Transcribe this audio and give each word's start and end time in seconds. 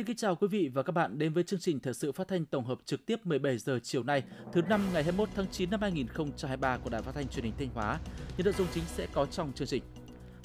Xin 0.00 0.06
kính 0.06 0.16
chào 0.16 0.36
quý 0.36 0.48
vị 0.48 0.70
và 0.74 0.82
các 0.82 0.92
bạn 0.92 1.18
đến 1.18 1.32
với 1.32 1.42
chương 1.42 1.60
trình 1.60 1.80
thời 1.80 1.94
sự 1.94 2.12
phát 2.12 2.28
thanh 2.28 2.44
tổng 2.44 2.64
hợp 2.64 2.78
trực 2.84 3.06
tiếp 3.06 3.26
17 3.26 3.58
giờ 3.58 3.78
chiều 3.82 4.02
nay, 4.02 4.22
thứ 4.52 4.62
năm 4.62 4.80
ngày 4.92 5.02
21 5.02 5.28
tháng 5.34 5.46
9 5.50 5.70
năm 5.70 5.80
2023 5.80 6.76
của 6.76 6.90
Đài 6.90 7.02
Phát 7.02 7.14
thanh 7.14 7.28
Truyền 7.28 7.44
hình 7.44 7.54
Thanh 7.58 7.68
Hóa. 7.74 7.98
Những 8.36 8.44
nội 8.44 8.54
dung 8.58 8.66
chính 8.74 8.84
sẽ 8.86 9.06
có 9.12 9.26
trong 9.26 9.52
chương 9.52 9.68
trình. 9.68 9.82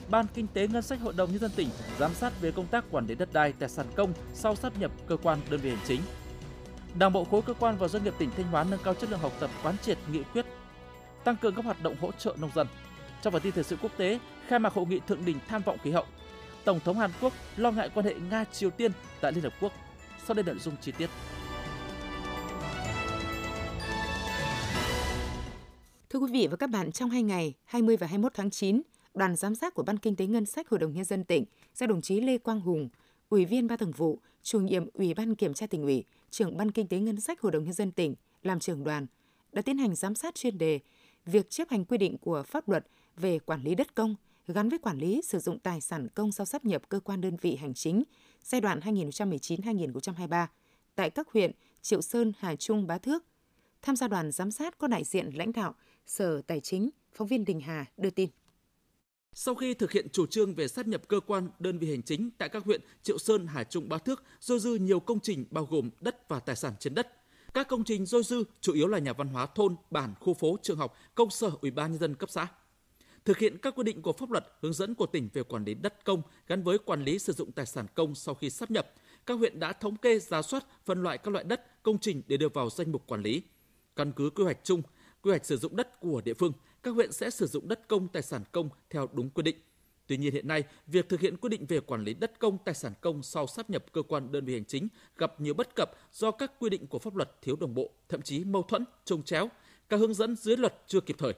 Ban 0.10 0.26
Kinh 0.34 0.48
tế 0.48 0.68
Ngân 0.68 0.82
sách 0.82 1.00
Hội 1.02 1.14
đồng 1.18 1.32
Nhân 1.32 1.40
dân 1.40 1.52
tỉnh 1.56 1.68
giám 2.00 2.14
sát 2.14 2.42
về 2.42 2.52
công 2.52 2.68
tác 2.68 2.86
quản 2.92 3.08
lý 3.08 3.16
đất 3.16 3.34
đai, 3.34 3.54
tài 3.54 3.70
sản 3.70 3.86
công 3.96 4.14
sau 4.34 4.56
sắp 4.56 4.80
nhập 4.80 4.92
cơ 5.08 5.18
quan 5.18 5.40
đơn 5.50 5.60
vị 5.60 5.70
hành 5.70 5.86
chính. 5.88 6.02
Đảng 7.00 7.14
bộ 7.14 7.24
khối 7.24 7.42
cơ 7.42 7.54
quan 7.54 7.78
và 7.78 7.88
doanh 7.88 8.04
nghiệp 8.04 8.14
tỉnh 8.18 8.30
Thanh 8.38 8.46
Hóa 8.46 8.66
nâng 8.72 8.80
cao 8.84 8.94
chất 8.94 9.10
lượng 9.10 9.20
học 9.20 9.34
tập 9.40 9.50
quán 9.64 9.76
triệt 9.82 9.98
nghị 10.12 10.24
quyết, 10.34 10.46
tăng 11.24 11.36
cường 11.36 11.56
các 11.56 11.66
hoạt 11.66 11.84
động 11.84 11.96
hỗ 12.02 12.12
trợ 12.12 12.36
nông 12.42 12.52
dân. 12.56 12.68
Trong 13.22 13.34
phần 13.34 13.42
tin 13.42 13.52
thời 13.52 13.64
sự 13.64 13.78
quốc 13.82 13.92
tế, 13.98 14.20
khai 14.48 14.60
mạc 14.60 14.74
hội 14.74 14.86
nghị 14.86 15.00
thượng 15.08 15.26
đỉnh 15.26 15.38
tham 15.48 15.62
vọng 15.62 15.78
khí 15.84 15.92
hậu. 15.92 16.06
Tổng 16.66 16.80
thống 16.80 16.98
Hàn 16.98 17.12
Quốc 17.22 17.34
lo 17.58 17.72
ngại 17.72 17.90
quan 17.94 18.06
hệ 18.06 18.16
Nga-Triều 18.30 18.70
Tiên 18.70 18.92
tại 19.22 19.32
Liên 19.32 19.44
Hợp 19.44 19.54
Quốc. 19.62 19.74
Sau 20.26 20.34
đây 20.34 20.44
nội 20.44 20.60
dung 20.60 20.76
chi 20.82 20.92
tiết. 20.98 21.10
Thưa 26.10 26.20
quý 26.20 26.32
vị 26.32 26.48
và 26.52 26.58
các 26.58 26.70
bạn, 26.70 26.92
trong 26.92 27.10
hai 27.10 27.24
ngày 27.24 27.54
20 27.64 27.98
và 27.98 28.08
21 28.08 28.34
tháng 28.34 28.50
9, 28.50 28.82
đoàn 29.14 29.36
giám 29.36 29.56
sát 29.56 29.74
của 29.74 29.84
Ban 29.84 29.98
Kinh 29.98 30.16
tế 30.16 30.26
Ngân 30.26 30.46
sách 30.46 30.70
Hội 30.70 30.80
đồng 30.80 30.94
Nhân 30.94 31.04
dân 31.04 31.24
tỉnh 31.24 31.46
do 31.76 31.86
đồng 31.88 32.02
chí 32.02 32.22
Lê 32.22 32.38
Quang 32.38 32.62
Hùng, 32.62 32.90
Ủy 33.30 33.46
viên 33.46 33.68
Ban 33.68 33.78
Thường 33.78 33.92
vụ, 33.92 34.20
Chủ 34.44 34.60
nhiệm 34.60 34.88
Ủy 34.94 35.14
ban 35.14 35.36
Kiểm 35.36 35.54
tra 35.54 35.68
tỉnh 35.68 35.84
ủy, 35.84 36.04
trưởng 36.30 36.58
Ban 36.58 36.72
Kinh 36.72 36.88
tế 36.88 37.00
Ngân 37.00 37.22
sách 37.22 37.42
Hội 37.42 37.52
đồng 37.52 37.64
Nhân 37.64 37.74
dân 37.74 37.92
tỉnh 37.92 38.16
làm 38.44 38.60
trưởng 38.60 38.84
đoàn 38.84 39.08
đã 39.52 39.62
tiến 39.62 39.78
hành 39.78 39.96
giám 39.96 40.16
sát 40.16 40.36
chuyên 40.36 40.58
đề 40.58 40.80
việc 41.26 41.50
chấp 41.50 41.70
hành 41.70 41.86
quy 41.86 41.98
định 41.98 42.18
của 42.18 42.44
pháp 42.44 42.70
luật 42.70 42.88
về 43.18 43.40
quản 43.40 43.64
lý 43.64 43.76
đất 43.76 43.96
công 43.96 44.16
gắn 44.48 44.70
với 44.70 44.80
quản 44.80 44.98
lý 44.98 45.22
sử 45.24 45.40
dụng 45.40 45.60
tài 45.60 45.82
sản 45.82 46.08
công 46.16 46.32
sau 46.32 46.46
sắp 46.46 46.66
nhập 46.66 46.90
cơ 46.90 47.00
quan 47.00 47.22
đơn 47.22 47.38
vị 47.42 47.56
hành 47.56 47.74
chính 47.74 48.04
giai 48.44 48.62
đoạn 48.62 48.80
2019-2023 48.80 50.48
tại 50.96 51.10
các 51.10 51.28
huyện 51.34 51.52
Triệu 51.82 52.02
Sơn, 52.02 52.34
Hà 52.40 52.56
Trung, 52.56 52.88
Bá 52.88 52.98
Thước. 52.98 53.24
Tham 53.82 53.96
gia 53.96 54.08
đoàn 54.08 54.32
giám 54.32 54.52
sát 54.52 54.78
có 54.78 54.88
đại 54.88 55.04
diện 55.04 55.30
lãnh 55.34 55.52
đạo 55.52 55.76
Sở 56.06 56.42
Tài 56.42 56.60
chính, 56.60 56.90
phóng 57.14 57.28
viên 57.28 57.46
Đình 57.46 57.60
Hà 57.60 57.86
đưa 57.98 58.10
tin. 58.10 58.30
Sau 59.34 59.56
khi 59.56 59.74
thực 59.74 59.92
hiện 59.92 60.08
chủ 60.10 60.26
trương 60.26 60.56
về 60.56 60.68
sát 60.68 60.88
nhập 60.88 61.08
cơ 61.08 61.20
quan 61.20 61.50
đơn 61.60 61.80
vị 61.80 61.90
hành 61.90 62.02
chính 62.02 62.30
tại 62.38 62.50
các 62.50 62.64
huyện 62.64 62.82
Triệu 63.04 63.18
Sơn, 63.18 63.48
Hà 63.48 63.64
Trung, 63.64 63.90
Bá 63.90 63.98
Thước, 63.98 64.24
dôi 64.40 64.60
dư 64.60 64.76
nhiều 64.76 65.00
công 65.00 65.20
trình 65.20 65.46
bao 65.52 65.66
gồm 65.66 65.90
đất 66.02 66.30
và 66.30 66.40
tài 66.40 66.56
sản 66.56 66.74
trên 66.80 66.96
đất. 66.96 67.08
Các 67.54 67.68
công 67.68 67.84
trình 67.84 68.06
dôi 68.06 68.24
dư 68.24 68.44
chủ 68.62 68.74
yếu 68.74 68.88
là 68.88 69.00
nhà 69.00 69.14
văn 69.14 69.28
hóa 69.28 69.46
thôn, 69.46 69.76
bản, 69.92 70.14
khu 70.20 70.34
phố, 70.34 70.58
trường 70.62 70.78
học, 70.78 70.98
công 71.16 71.30
sở, 71.30 71.52
ủy 71.62 71.72
ban 71.72 71.92
nhân 71.92 72.00
dân 72.00 72.16
cấp 72.16 72.30
xã 72.30 72.48
thực 73.26 73.38
hiện 73.38 73.58
các 73.58 73.76
quy 73.76 73.84
định 73.84 74.02
của 74.02 74.14
pháp 74.14 74.32
luật, 74.32 74.46
hướng 74.62 74.74
dẫn 74.74 74.96
của 74.96 75.06
tỉnh 75.06 75.30
về 75.34 75.44
quản 75.44 75.66
lý 75.66 75.74
đất 75.74 76.06
công 76.06 76.22
gắn 76.48 76.64
với 76.64 76.78
quản 76.78 77.04
lý 77.04 77.20
sử 77.20 77.34
dụng 77.34 77.52
tài 77.52 77.66
sản 77.66 77.86
công 77.96 78.16
sau 78.16 78.36
khi 78.36 78.50
sắp 78.50 78.72
nhập. 78.72 78.94
Các 79.26 79.34
huyện 79.34 79.60
đã 79.60 79.74
thống 79.74 79.96
kê, 79.96 80.20
giá 80.20 80.42
soát, 80.42 80.66
phân 80.86 81.04
loại 81.04 81.18
các 81.18 81.32
loại 81.32 81.44
đất, 81.44 81.84
công 81.84 82.00
trình 82.00 82.22
để 82.28 82.38
đưa 82.38 82.50
vào 82.50 82.70
danh 82.70 82.92
mục 82.92 83.08
quản 83.08 83.22
lý. 83.22 83.42
Căn 83.96 84.12
cứ 84.12 84.30
quy 84.30 84.44
hoạch 84.44 84.60
chung, 84.64 84.82
quy 85.22 85.32
hoạch 85.32 85.46
sử 85.46 85.58
dụng 85.58 85.76
đất 85.76 86.00
của 86.00 86.22
địa 86.22 86.34
phương, 86.34 86.54
các 86.84 86.92
huyện 86.92 87.12
sẽ 87.12 87.30
sử 87.30 87.48
dụng 87.48 87.68
đất 87.68 87.88
công, 87.88 88.08
tài 88.08 88.24
sản 88.24 88.44
công 88.52 88.70
theo 88.90 89.10
đúng 89.14 89.30
quy 89.30 89.44
định. 89.44 89.56
Tuy 90.08 90.18
nhiên 90.18 90.34
hiện 90.34 90.48
nay, 90.48 90.64
việc 90.88 91.10
thực 91.10 91.20
hiện 91.20 91.38
quy 91.38 91.50
định 91.50 91.66
về 91.66 91.80
quản 91.80 92.04
lý 92.04 92.14
đất 92.14 92.40
công, 92.40 92.58
tài 92.66 92.76
sản 92.76 92.94
công 93.02 93.24
sau 93.24 93.48
sắp 93.48 93.70
nhập 93.70 93.86
cơ 93.92 94.02
quan 94.02 94.32
đơn 94.32 94.46
vị 94.46 94.54
hành 94.54 94.66
chính 94.66 94.88
gặp 95.18 95.42
nhiều 95.42 95.54
bất 95.54 95.76
cập 95.76 95.92
do 96.12 96.32
các 96.32 96.52
quy 96.60 96.70
định 96.70 96.88
của 96.88 97.00
pháp 97.00 97.16
luật 97.16 97.42
thiếu 97.42 97.56
đồng 97.56 97.74
bộ, 97.76 97.92
thậm 98.10 98.22
chí 98.22 98.44
mâu 98.44 98.64
thuẫn, 98.64 98.86
trông 99.06 99.24
chéo. 99.24 99.50
Các 99.90 99.98
hướng 99.98 100.14
dẫn 100.14 100.36
dưới 100.36 100.58
luật 100.58 100.84
chưa 100.88 101.02
kịp 101.02 101.16
thời. 101.20 101.34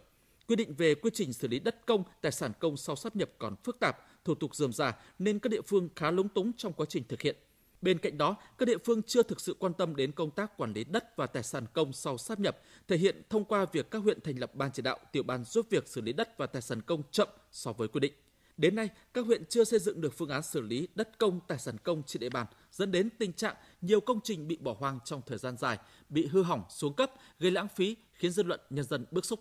Quy 0.48 0.56
định 0.56 0.74
về 0.74 0.96
quy 0.96 1.10
trình 1.14 1.34
xử 1.34 1.48
lý 1.48 1.60
đất 1.60 1.86
công, 1.86 2.04
tài 2.22 2.32
sản 2.32 2.52
công 2.60 2.78
sau 2.78 2.96
sắp 2.96 3.16
nhập 3.16 3.30
còn 3.38 3.56
phức 3.64 3.80
tạp, 3.80 3.98
thủ 4.26 4.36
tục 4.36 4.56
dườm 4.56 4.74
già 4.74 4.96
nên 5.20 5.40
các 5.40 5.50
địa 5.50 5.62
phương 5.62 5.90
khá 5.96 6.12
lúng 6.12 6.30
túng 6.30 6.52
trong 6.58 6.74
quá 6.74 6.86
trình 6.90 7.04
thực 7.10 7.22
hiện. 7.22 7.36
Bên 7.82 7.98
cạnh 7.98 8.18
đó, 8.18 8.36
các 8.58 8.66
địa 8.66 8.78
phương 8.86 9.04
chưa 9.04 9.24
thực 9.24 9.42
sự 9.42 9.56
quan 9.60 9.74
tâm 9.74 9.96
đến 9.96 10.12
công 10.12 10.32
tác 10.32 10.58
quản 10.58 10.74
lý 10.74 10.84
đất 10.84 11.18
và 11.18 11.28
tài 11.28 11.44
sản 11.44 11.66
công 11.74 11.94
sau 11.94 12.18
sắp 12.18 12.40
nhập, 12.40 12.58
thể 12.88 12.98
hiện 12.98 13.22
thông 13.30 13.46
qua 13.46 13.66
việc 13.72 13.92
các 13.92 14.00
huyện 14.00 14.22
thành 14.22 14.40
lập 14.40 14.56
ban 14.56 14.72
chỉ 14.72 14.82
đạo, 14.82 15.00
tiểu 15.12 15.24
ban 15.24 15.44
giúp 15.44 15.66
việc 15.70 15.88
xử 15.88 16.02
lý 16.02 16.14
đất 16.14 16.38
và 16.38 16.48
tài 16.48 16.62
sản 16.62 16.82
công 16.82 17.04
chậm 17.12 17.28
so 17.52 17.74
với 17.74 17.88
quy 17.88 18.00
định. 18.00 18.14
Đến 18.58 18.76
nay, 18.76 18.90
các 19.14 19.26
huyện 19.26 19.46
chưa 19.46 19.64
xây 19.64 19.80
dựng 19.80 20.02
được 20.02 20.14
phương 20.18 20.30
án 20.30 20.44
xử 20.44 20.62
lý 20.62 20.88
đất 20.96 21.18
công, 21.18 21.40
tài 21.48 21.60
sản 21.60 21.78
công 21.78 22.04
trên 22.04 22.20
địa 22.20 22.30
bàn, 22.30 22.48
dẫn 22.72 22.92
đến 22.92 23.10
tình 23.10 23.34
trạng 23.34 23.56
nhiều 23.82 24.00
công 24.00 24.20
trình 24.24 24.48
bị 24.48 24.58
bỏ 24.58 24.76
hoang 24.80 25.00
trong 25.06 25.22
thời 25.26 25.38
gian 25.38 25.58
dài, 25.58 25.78
bị 26.10 26.26
hư 26.26 26.44
hỏng, 26.44 26.64
xuống 26.70 26.94
cấp, 26.94 27.12
gây 27.40 27.52
lãng 27.52 27.68
phí, 27.76 27.96
khiến 28.14 28.32
dư 28.32 28.44
luận 28.44 28.60
nhân 28.70 28.86
dân 28.86 29.06
bức 29.12 29.26
xúc 29.26 29.40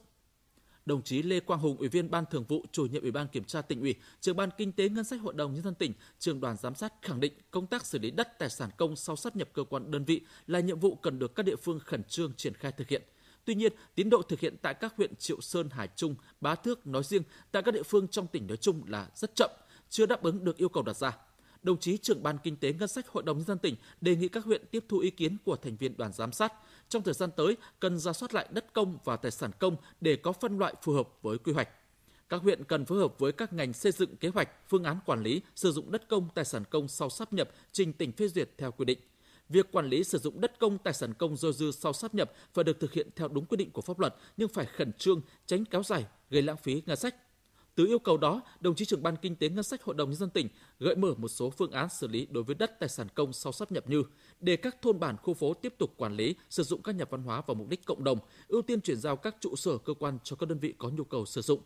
đồng 0.87 1.03
chí 1.03 1.23
Lê 1.23 1.41
Quang 1.41 1.61
Hùng, 1.61 1.77
Ủy 1.77 1.89
viên 1.89 2.11
Ban 2.11 2.25
Thường 2.31 2.45
vụ, 2.45 2.65
Chủ 2.73 2.87
nhiệm 2.87 3.03
Ủy 3.03 3.11
ban 3.11 3.29
Kiểm 3.29 3.45
tra 3.45 3.63
tỉnh 3.63 3.81
ủy, 3.81 3.95
trưởng 4.21 4.37
ban 4.37 4.51
Kinh 4.59 4.73
tế 4.73 4.89
Ngân 4.89 5.05
sách 5.05 5.21
Hội 5.21 5.35
đồng 5.35 5.55
nhân 5.55 5.63
dân 5.63 5.75
tỉnh, 5.75 5.93
trường 6.19 6.41
đoàn 6.41 6.57
giám 6.57 6.75
sát 6.75 6.93
khẳng 7.03 7.21
định 7.21 7.33
công 7.51 7.67
tác 7.67 7.87
xử 7.87 7.99
lý 7.99 8.11
đất 8.11 8.39
tài 8.39 8.51
sản 8.51 8.71
công 8.77 8.97
sau 8.97 9.17
sát 9.17 9.37
nhập 9.37 9.49
cơ 9.53 9.65
quan 9.65 9.91
đơn 9.91 10.05
vị 10.05 10.21
là 10.47 10.61
nhiệm 10.61 10.81
vụ 10.81 10.95
cần 10.95 11.19
được 11.19 11.35
các 11.35 11.43
địa 11.43 11.57
phương 11.57 11.81
khẩn 11.81 12.05
trương 12.05 12.33
triển 12.37 12.55
khai 12.55 12.73
thực 12.73 12.89
hiện. 12.89 13.03
Tuy 13.45 13.55
nhiên, 13.55 13.73
tiến 13.95 14.11
độ 14.11 14.23
thực 14.23 14.41
hiện 14.41 14.57
tại 14.63 14.75
các 14.75 14.95
huyện 14.97 15.17
Triệu 15.17 15.41
Sơn, 15.41 15.71
Hải 15.71 15.89
Trung, 15.97 16.15
Bá 16.41 16.55
Thước 16.55 16.87
nói 16.87 17.03
riêng, 17.05 17.23
tại 17.53 17.63
các 17.63 17.75
địa 17.75 17.83
phương 17.83 18.09
trong 18.09 18.27
tỉnh 18.27 18.47
nói 18.47 18.57
chung 18.57 18.83
là 18.87 19.09
rất 19.15 19.35
chậm, 19.35 19.51
chưa 19.89 20.07
đáp 20.07 20.23
ứng 20.23 20.45
được 20.45 20.57
yêu 20.57 20.69
cầu 20.69 20.83
đặt 20.83 20.97
ra 20.97 21.17
đồng 21.67 21.79
chí 21.79 21.97
trưởng 21.97 22.23
ban 22.23 22.39
kinh 22.43 22.57
tế 22.57 22.73
ngân 22.73 22.89
sách 22.89 23.09
hội 23.09 23.23
đồng 23.23 23.37
nhân 23.37 23.47
dân 23.47 23.59
tỉnh 23.59 23.75
đề 24.01 24.17
nghị 24.17 24.29
các 24.29 24.45
huyện 24.45 24.63
tiếp 24.71 24.85
thu 24.89 24.99
ý 24.99 25.11
kiến 25.11 25.37
của 25.45 25.57
thành 25.57 25.77
viên 25.77 25.97
đoàn 25.97 26.13
giám 26.13 26.33
sát 26.33 26.53
trong 26.89 27.03
thời 27.03 27.15
gian 27.15 27.31
tới 27.37 27.57
cần 27.81 27.99
ra 27.99 28.13
soát 28.13 28.35
lại 28.35 28.49
đất 28.51 28.73
công 28.73 28.99
và 29.05 29.17
tài 29.17 29.31
sản 29.31 29.51
công 29.59 29.77
để 30.01 30.17
có 30.17 30.33
phân 30.33 30.59
loại 30.59 30.75
phù 30.83 30.93
hợp 30.93 31.09
với 31.23 31.39
quy 31.39 31.53
hoạch 31.53 31.69
các 32.29 32.43
huyện 32.43 32.65
cần 32.65 32.85
phối 32.85 32.99
hợp 32.99 33.19
với 33.19 33.33
các 33.33 33.53
ngành 33.53 33.73
xây 33.73 33.93
dựng 33.93 34.17
kế 34.17 34.29
hoạch, 34.29 34.49
phương 34.69 34.85
án 34.85 34.99
quản 35.07 35.23
lý 35.23 35.43
sử 35.55 35.73
dụng 35.73 35.91
đất 35.91 36.09
công, 36.09 36.29
tài 36.35 36.45
sản 36.45 36.65
công 36.71 36.89
sau 36.89 37.11
sắp 37.11 37.33
nhập 37.33 37.51
trình 37.73 37.93
tỉnh 37.93 38.13
phê 38.13 38.29
duyệt 38.29 38.51
theo 38.59 38.73
quy 38.73 38.85
định. 38.85 38.99
Việc 39.49 39.73
quản 39.73 39.87
lý 39.87 40.05
sử 40.05 40.19
dụng 40.19 40.41
đất 40.41 40.59
công, 40.59 40.79
tài 40.79 40.95
sản 40.95 41.15
công 41.15 41.37
dôi 41.37 41.53
dư 41.53 41.71
sau 41.73 41.93
sắp 41.93 42.15
nhập 42.15 42.33
phải 42.55 42.65
được 42.65 42.81
thực 42.81 42.93
hiện 42.93 43.09
theo 43.17 43.29
đúng 43.29 43.47
quy 43.47 43.57
định 43.57 43.71
của 43.71 43.83
pháp 43.83 43.99
luật 43.99 44.15
nhưng 44.37 44.49
phải 44.49 44.67
khẩn 44.67 44.93
trương, 44.93 45.21
tránh 45.47 45.65
kéo 45.65 45.83
dài, 45.83 46.07
gây 46.31 46.43
lãng 46.43 46.57
phí 46.57 46.83
ngân 46.87 46.97
sách. 46.97 47.15
Từ 47.77 47.87
yêu 47.87 47.99
cầu 47.99 48.17
đó, 48.17 48.43
đồng 48.61 48.75
chí 48.75 48.85
trưởng 48.85 49.03
ban 49.03 49.17
kinh 49.17 49.37
tế 49.37 49.49
ngân 49.49 49.65
sách 49.65 49.83
Hội 49.83 49.95
đồng 49.95 50.11
nhân 50.11 50.17
dân 50.17 50.31
tỉnh 50.31 50.49
gợi 50.79 50.97
mở 50.97 51.15
một 51.17 51.29
số 51.29 51.51
phương 51.51 51.71
án 51.71 51.89
xử 51.89 52.09
lý 52.09 52.27
đối 52.31 52.43
với 52.45 52.55
đất 52.55 52.81
tài 52.81 52.89
sản 52.89 53.09
công 53.15 53.33
sau 53.33 53.53
sắp 53.53 53.73
nhập 53.73 53.89
như 53.89 54.03
để 54.41 54.57
các 54.57 54.83
thôn 54.83 55.01
bản 55.01 55.17
khu 55.17 55.35
phố 55.35 55.55
tiếp 55.55 55.75
tục 55.79 55.95
quản 55.97 56.17
lý 56.17 56.35
sử 56.51 56.63
dụng 56.63 56.83
các 56.83 56.95
nhà 56.95 57.05
văn 57.11 57.23
hóa 57.23 57.43
vào 57.47 57.55
mục 57.55 57.69
đích 57.69 57.85
cộng 57.85 58.05
đồng, 58.05 58.19
ưu 58.49 58.63
tiên 58.63 58.81
chuyển 58.81 58.97
giao 58.97 59.17
các 59.17 59.37
trụ 59.41 59.57
sở 59.57 59.79
cơ 59.79 59.95
quan 59.95 60.19
cho 60.25 60.37
các 60.37 60.49
đơn 60.49 60.59
vị 60.59 60.75
có 60.79 60.89
nhu 60.89 61.05
cầu 61.05 61.27
sử 61.27 61.41
dụng. 61.41 61.61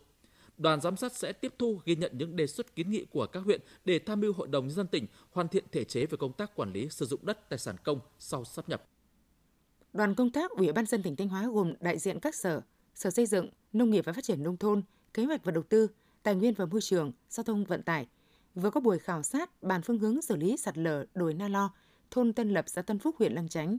Đoàn 0.57 0.81
giám 0.81 0.97
sát 0.97 1.15
sẽ 1.15 1.33
tiếp 1.33 1.53
thu 1.59 1.79
ghi 1.85 1.95
nhận 1.95 2.11
những 2.17 2.35
đề 2.35 2.47
xuất 2.47 2.75
kiến 2.75 2.91
nghị 2.91 3.05
của 3.05 3.27
các 3.27 3.39
huyện 3.39 3.61
để 3.85 3.99
tham 3.99 4.19
mưu 4.19 4.33
Hội 4.33 4.47
đồng 4.47 4.67
nhân 4.67 4.75
dân 4.75 4.87
tỉnh 4.87 5.07
hoàn 5.31 5.47
thiện 5.47 5.63
thể 5.71 5.83
chế 5.83 6.05
về 6.05 6.17
công 6.17 6.33
tác 6.33 6.55
quản 6.55 6.73
lý 6.73 6.89
sử 6.89 7.05
dụng 7.05 7.25
đất 7.25 7.49
tài 7.49 7.59
sản 7.59 7.75
công 7.83 7.99
sau 8.19 8.45
sắp 8.45 8.69
nhập. 8.69 8.83
Đoàn 9.93 10.15
công 10.15 10.31
tác 10.31 10.51
Ủy 10.51 10.71
ban 10.71 10.85
dân 10.85 11.03
tỉnh 11.03 11.15
Thanh 11.15 11.29
Hóa 11.29 11.47
gồm 11.53 11.73
đại 11.79 11.99
diện 11.99 12.19
các 12.19 12.35
sở, 12.35 12.61
Sở 12.95 13.09
Xây 13.09 13.25
dựng, 13.25 13.49
Nông 13.73 13.89
nghiệp 13.89 14.05
và 14.05 14.13
Phát 14.13 14.23
triển 14.23 14.43
nông 14.43 14.57
thôn, 14.57 14.81
Kế 15.13 15.25
hoạch 15.25 15.43
và 15.43 15.51
Đầu 15.51 15.63
tư, 15.63 15.87
Tài 16.23 16.35
nguyên 16.35 16.53
và 16.53 16.65
Môi 16.65 16.81
trường, 16.81 17.11
Giao 17.29 17.43
thông 17.43 17.63
Vận 17.63 17.83
tải 17.83 18.07
vừa 18.55 18.69
có 18.69 18.79
buổi 18.79 18.99
khảo 18.99 19.23
sát 19.23 19.63
bàn 19.63 19.81
phương 19.81 19.99
hướng 19.99 20.21
xử 20.21 20.35
lý 20.35 20.57
sạt 20.57 20.77
lở 20.77 21.05
đồi 21.13 21.33
Na 21.33 21.47
Lo, 21.47 21.73
thôn 22.11 22.33
Tân 22.33 22.49
Lập, 22.49 22.65
xã 22.67 22.81
Tân 22.81 22.99
Phúc, 22.99 23.15
huyện 23.19 23.33
Lăng 23.33 23.49
Chánh. 23.49 23.77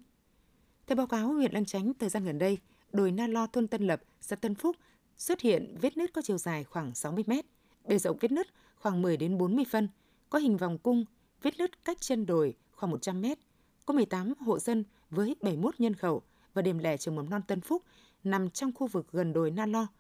Theo 0.87 0.97
báo 0.97 1.07
cáo 1.07 1.33
huyện 1.33 1.53
Lăng 1.53 1.65
Chánh, 1.65 1.93
thời 1.95 2.09
gian 2.09 2.25
gần 2.25 2.39
đây, 2.39 2.59
đồi 2.93 3.13
Na 3.13 3.27
Lo, 3.27 3.47
thôn 3.47 3.69
Tân 3.69 3.87
Lập, 3.87 4.03
xã 4.21 4.37
Tân 4.37 4.55
Phúc 4.55 4.77
xuất 5.17 5.41
hiện 5.41 5.77
vết 5.81 5.97
nứt 5.97 6.13
có 6.13 6.23
chiều 6.23 6.39
dài 6.39 6.65
khoảng 6.65 6.95
60 6.95 7.25
mét, 7.27 7.47
bề 7.85 7.99
rộng 7.99 8.17
vết 8.21 8.33
nứt 8.33 8.47
khoảng 8.77 9.03
10 9.03 9.17
đến 9.17 9.39
40 9.39 9.65
phân, 9.71 9.89
có 10.31 10.39
hình 10.39 10.57
vòng 10.57 10.79
cung, 10.79 11.05
vết 11.43 11.59
nứt 11.59 11.85
cách 11.85 12.01
chân 12.01 12.27
đồi 12.27 12.55
khoảng 12.73 12.91
100 12.91 13.21
mét. 13.21 13.39
Có 13.87 13.95
18 13.95 14.35
hộ 14.41 14.59
dân 14.59 14.85
với 15.11 15.37
71 15.41 15.81
nhân 15.81 15.95
khẩu 15.95 16.23
và 16.55 16.63
điểm 16.63 16.79
lẻ 16.79 16.97
trường 16.97 17.15
mầm 17.15 17.31
non 17.31 17.43
Tân 17.47 17.61
Phúc 17.61 17.83
nằm 18.25 18.51
trong 18.51 18.73
khu 18.73 18.87
vực 18.87 19.07
gần 19.13 19.33
đồi 19.33 19.51
Na 19.51 19.67
Lo– 19.67 19.87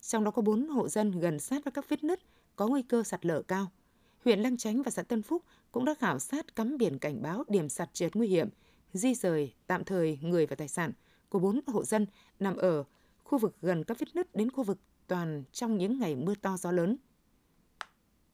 trong 0.00 0.24
đó 0.24 0.30
có 0.30 0.42
4 0.42 0.68
hộ 0.68 0.88
dân 0.88 1.20
gần 1.20 1.38
sát 1.38 1.64
với 1.64 1.72
các 1.72 1.88
vết 1.88 2.04
nứt 2.04 2.20
có 2.56 2.68
nguy 2.68 2.82
cơ 2.82 3.02
sạt 3.02 3.26
lở 3.26 3.42
cao. 3.42 3.70
Huyện 4.24 4.40
Lăng 4.40 4.56
Chánh 4.56 4.82
và 4.82 4.90
xã 4.90 5.02
Tân 5.02 5.22
Phúc 5.22 5.42
cũng 5.72 5.84
đã 5.84 5.94
khảo 5.94 6.18
sát 6.18 6.56
cắm 6.56 6.78
biển 6.78 6.98
cảnh 6.98 7.22
báo 7.22 7.44
điểm 7.48 7.68
sạt 7.68 7.94
trượt 7.94 8.14
nguy 8.14 8.28
hiểm, 8.28 8.48
di 8.92 9.14
rời 9.14 9.54
tạm 9.66 9.84
thời 9.84 10.18
người 10.22 10.46
và 10.46 10.56
tài 10.56 10.68
sản 10.68 10.92
của 11.28 11.38
4 11.38 11.60
hộ 11.66 11.84
dân 11.84 12.06
nằm 12.38 12.56
ở 12.56 12.84
khu 13.24 13.38
vực 13.38 13.56
gần 13.62 13.84
các 13.84 13.98
vết 13.98 14.06
nứt 14.14 14.34
đến 14.34 14.50
khu 14.50 14.64
vực 14.64 14.78
toàn 15.06 15.44
trong 15.52 15.78
những 15.78 15.98
ngày 15.98 16.16
mưa 16.16 16.34
to 16.34 16.56
gió 16.56 16.72
lớn. 16.72 16.96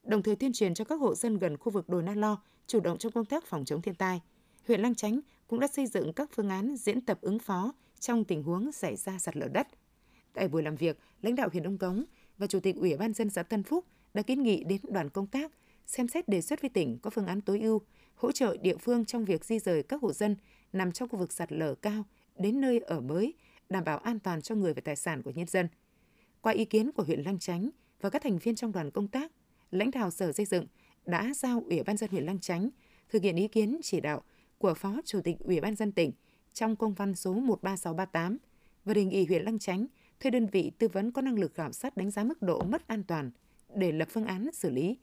Đồng 0.03 0.23
thời 0.23 0.37
tuyên 0.37 0.53
truyền 0.53 0.75
cho 0.75 0.85
các 0.85 1.01
hộ 1.01 1.15
dân 1.15 1.39
gần 1.39 1.57
khu 1.57 1.73
vực 1.73 1.89
đồi 1.89 2.03
Na 2.03 2.15
Lo 2.15 2.43
chủ 2.67 2.81
động 2.81 2.99
trong 2.99 3.13
công 3.13 3.25
tác 3.25 3.45
phòng 3.47 3.65
chống 3.65 3.83
thiên 3.83 3.95
tai. 3.95 4.23
Huyện 4.67 4.81
Lăng 4.81 4.95
Chánh 4.95 5.21
cũng 5.47 5.61
đã 5.61 5.67
xây 5.67 5.87
dựng 5.87 6.13
các 6.13 6.31
phương 6.33 6.49
án 6.49 6.77
diễn 6.77 7.01
tập 7.01 7.19
ứng 7.21 7.39
phó 7.39 7.73
trong 8.01 8.25
tình 8.25 8.43
huống 8.43 8.73
xảy 8.73 8.97
ra 8.97 9.19
sạt 9.19 9.37
lở 9.37 9.49
đất– 9.49 9.67
Tại 10.37 10.49
buổi 10.49 10.63
làm 10.63 10.77
việc, 10.77 10.99
lãnh 11.23 11.35
đạo 11.35 11.49
huyện 11.53 11.63
Đông 11.63 11.79
Cống 11.79 12.05
và 12.39 12.47
Chủ 12.47 12.61
tịch 12.61 12.77
Ủy 12.77 12.97
ban 12.97 13.13
dân 13.13 13.31
xã 13.31 13.43
Tân 13.43 13.63
Phúc 13.63 13.85
đã 14.15 14.23
kiến 14.23 14.43
nghị 14.43 14.65
đến 14.65 14.81
đoàn 14.89 15.11
công 15.11 15.27
tác 15.27 15.53
xem 15.87 16.09
xét 16.09 16.29
đề 16.29 16.41
xuất 16.41 16.61
với 16.61 16.71
tỉnh 16.71 16.99
có 17.03 17.11
phương 17.11 17.27
án 17.27 17.41
tối 17.41 17.61
ưu 17.61 17.81
hỗ 18.15 18.33
trợ 18.33 18.57
địa 18.63 18.77
phương 18.77 19.05
trong 19.05 19.25
việc 19.25 19.45
di 19.45 19.59
rời 19.59 19.83
các 19.83 20.03
hộ 20.03 20.13
dân 20.13 20.37
nằm 20.73 20.93
trong 20.93 21.09
khu 21.09 21.19
vực 21.19 21.33
sạt 21.33 21.53
lở 21.53 21.75
cao 21.75 22.05
đến 22.39 22.61
nơi 22.61 22.79
ở 22.79 23.01
mới, 23.01 23.35
đảm 23.69 23.85
bảo 23.85 23.99
an 23.99 24.19
toàn 24.19 24.43
cho 24.43 24.55
người 24.55 24.75
và 24.75 24.81
tài 24.85 24.97
sản 24.97 25.23
của 25.23 25.31
nhân 25.31 25.47
dân. 25.47 25.69
Qua 26.41 26.53
ý 26.53 26.65
kiến 26.65 26.93
của 26.93 27.03
huyện 27.03 27.21
Lăng 27.21 27.39
Chánh 27.39 27.71
và 28.01 28.11
các 28.11 28.23
thành 28.23 28.39
viên 28.39 28.55
trong 28.55 28.73
đoàn 28.73 28.91
công 28.91 29.09
tác, 29.09 29.33
lãnh 29.71 29.91
đạo 29.91 30.11
Sở 30.11 30.33
Xây 30.33 30.47
dựng 30.47 30.67
đã 31.07 31.33
giao 31.37 31.63
Ủy 31.67 31.83
ban 31.83 31.97
dân 31.97 32.11
huyện 32.11 32.27
Lăng 32.27 32.41
Chánh 32.41 32.69
thực 33.09 33.23
hiện 33.23 33.37
ý 33.37 33.49
kiến 33.49 33.81
chỉ 33.83 34.01
đạo 34.01 34.23
của 34.59 34.75
Phó 34.75 35.01
Chủ 35.05 35.21
tịch 35.21 35.37
Ủy 35.39 35.61
ban 35.61 35.77
dân 35.77 35.93
tỉnh 35.93 36.13
trong 36.53 36.77
công 36.77 36.95
văn 36.95 37.15
số 37.15 37.35
13638 37.35 38.39
và 38.85 38.95
đề 38.95 39.05
nghị 39.05 39.27
huyện 39.27 39.43
Lăng 39.43 39.59
Chánh 39.59 39.87
thuê 40.21 40.31
đơn 40.31 40.47
vị 40.47 40.73
tư 40.79 40.89
vấn 40.89 41.13
có 41.13 41.23
năng 41.23 41.39
lực 41.39 41.55
khảo 41.55 41.73
sát 41.73 41.97
đánh 41.97 42.11
giá 42.11 42.25
mức 42.25 42.43
độ 42.43 42.63
mất 42.63 42.89
an 42.89 43.03
toàn 43.05 43.31
để 43.75 43.93
lập 43.93 44.09
phương 44.11 44.27
án 44.27 44.49
xử 44.53 44.71
lý. 44.71 44.99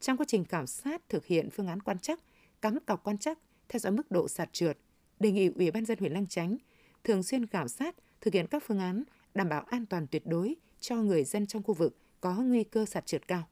Trong 0.00 0.16
quá 0.16 0.26
trình 0.28 0.44
khảo 0.44 0.66
sát 0.66 1.08
thực 1.08 1.26
hiện 1.26 1.50
phương 1.50 1.66
án 1.66 1.82
quan 1.82 1.98
trắc, 1.98 2.20
cắm 2.62 2.78
cọc 2.86 3.04
quan 3.04 3.18
trắc 3.18 3.38
theo 3.68 3.80
dõi 3.80 3.92
mức 3.92 4.10
độ 4.10 4.28
sạt 4.28 4.52
trượt, 4.52 4.78
đề 5.20 5.32
nghị 5.32 5.46
Ủy 5.48 5.70
ban 5.70 5.84
dân 5.84 5.98
huyện 5.98 6.12
Lăng 6.12 6.26
Chánh 6.26 6.56
thường 7.04 7.22
xuyên 7.22 7.46
khảo 7.46 7.68
sát, 7.68 7.96
thực 8.20 8.34
hiện 8.34 8.46
các 8.46 8.62
phương 8.66 8.78
án 8.78 9.02
đảm 9.34 9.48
bảo 9.48 9.62
an 9.62 9.86
toàn 9.86 10.06
tuyệt 10.06 10.26
đối 10.26 10.54
cho 10.80 10.96
người 10.96 11.24
dân 11.24 11.46
trong 11.46 11.62
khu 11.62 11.74
vực 11.74 11.96
có 12.20 12.34
nguy 12.34 12.64
cơ 12.64 12.84
sạt 12.84 13.06
trượt 13.06 13.28
cao. 13.28 13.48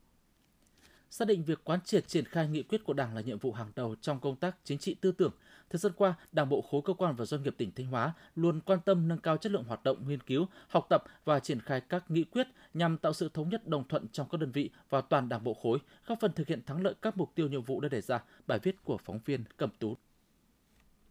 Xác 1.15 1.29
định 1.29 1.45
việc 1.45 1.65
quán 1.65 1.81
triệt 1.85 2.09
triển 2.09 2.25
khai 2.25 2.49
nghị 2.49 2.63
quyết 2.63 2.85
của 2.85 2.93
Đảng 2.93 3.15
là 3.15 3.21
nhiệm 3.21 3.39
vụ 3.39 3.53
hàng 3.53 3.73
đầu 3.77 3.95
trong 4.01 4.21
công 4.21 4.37
tác 4.37 4.57
chính 4.65 4.79
trị 4.79 4.95
tư 4.95 5.13
tưởng. 5.13 5.33
Thời 5.71 5.79
gian 5.79 5.93
qua, 5.97 6.15
Đảng 6.33 6.49
bộ 6.49 6.63
khối 6.63 6.81
cơ 6.85 6.93
quan 6.93 7.17
và 7.17 7.25
doanh 7.25 7.43
nghiệp 7.43 7.55
tỉnh 7.59 7.71
Thanh 7.77 7.87
Hóa 7.87 8.15
luôn 8.35 8.61
quan 8.61 8.79
tâm 8.85 9.09
nâng 9.09 9.19
cao 9.19 9.37
chất 9.37 9.53
lượng 9.53 9.65
hoạt 9.65 9.85
động 9.85 10.09
nghiên 10.09 10.21
cứu, 10.21 10.47
học 10.69 10.87
tập 10.89 11.05
và 11.25 11.41
triển 11.41 11.61
khai 11.61 11.81
các 11.81 12.11
nghị 12.11 12.25
quyết 12.25 12.47
nhằm 12.75 12.97
tạo 12.99 13.13
sự 13.13 13.31
thống 13.35 13.49
nhất 13.49 13.69
đồng 13.69 13.89
thuận 13.89 14.09
trong 14.13 14.29
các 14.29 14.41
đơn 14.41 14.53
vị 14.53 14.71
và 14.91 15.01
toàn 15.01 15.29
Đảng 15.29 15.45
bộ 15.45 15.55
khối, 15.55 15.79
góp 16.07 16.19
phần 16.21 16.33
thực 16.33 16.49
hiện 16.49 16.61
thắng 16.67 16.83
lợi 16.83 16.95
các 17.03 17.17
mục 17.17 17.31
tiêu 17.35 17.49
nhiệm 17.49 17.63
vụ 17.63 17.81
đã 17.81 17.89
đề 17.89 18.01
ra. 18.01 18.23
Bài 18.47 18.59
viết 18.63 18.85
của 18.85 18.99
phóng 19.05 19.21
viên 19.25 19.45
Cẩm 19.57 19.71
Tú. 19.79 19.97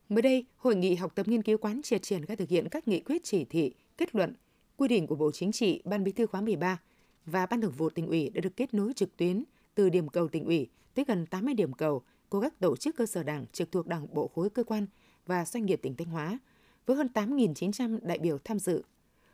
Mới 0.09 0.21
đây, 0.21 0.45
hội 0.57 0.75
nghị 0.75 0.95
học 0.95 1.11
tập 1.15 1.27
nghiên 1.27 1.43
cứu 1.43 1.57
quán 1.57 1.81
triệt 1.83 2.01
triển 2.01 2.25
khai 2.25 2.35
thực 2.35 2.49
hiện 2.49 2.69
các 2.69 2.87
nghị 2.87 2.99
quyết 2.99 3.23
chỉ 3.23 3.45
thị, 3.45 3.73
kết 3.97 4.15
luận, 4.15 4.33
quy 4.77 4.87
định 4.87 5.07
của 5.07 5.15
Bộ 5.15 5.31
Chính 5.31 5.51
trị, 5.51 5.81
Ban 5.85 6.03
Bí 6.03 6.11
thư 6.11 6.25
khóa 6.25 6.41
13 6.41 6.77
và 7.25 7.45
Ban 7.45 7.61
Thường 7.61 7.73
vụ 7.77 7.89
tỉnh 7.89 8.07
ủy 8.07 8.29
đã 8.29 8.41
được 8.41 8.55
kết 8.55 8.73
nối 8.73 8.93
trực 8.93 9.17
tuyến 9.17 9.43
từ 9.75 9.89
điểm 9.89 10.07
cầu 10.07 10.27
tỉnh 10.27 10.45
ủy 10.45 10.69
tới 10.93 11.05
gần 11.07 11.25
80 11.25 11.53
điểm 11.53 11.73
cầu 11.73 12.01
của 12.29 12.41
các 12.41 12.59
tổ 12.59 12.75
chức 12.75 12.95
cơ 12.95 13.05
sở 13.05 13.23
đảng 13.23 13.45
trực 13.51 13.71
thuộc 13.71 13.87
đảng 13.87 14.13
bộ 14.13 14.27
khối 14.27 14.49
cơ 14.49 14.63
quan 14.63 14.85
và 15.25 15.45
doanh 15.45 15.65
nghiệp 15.65 15.79
tỉnh 15.81 15.95
Thanh 15.95 16.07
Hóa, 16.07 16.39
với 16.85 16.97
hơn 16.97 17.07
8.900 17.13 17.99
đại 18.01 18.19
biểu 18.19 18.37
tham 18.43 18.59
dự. 18.59 18.83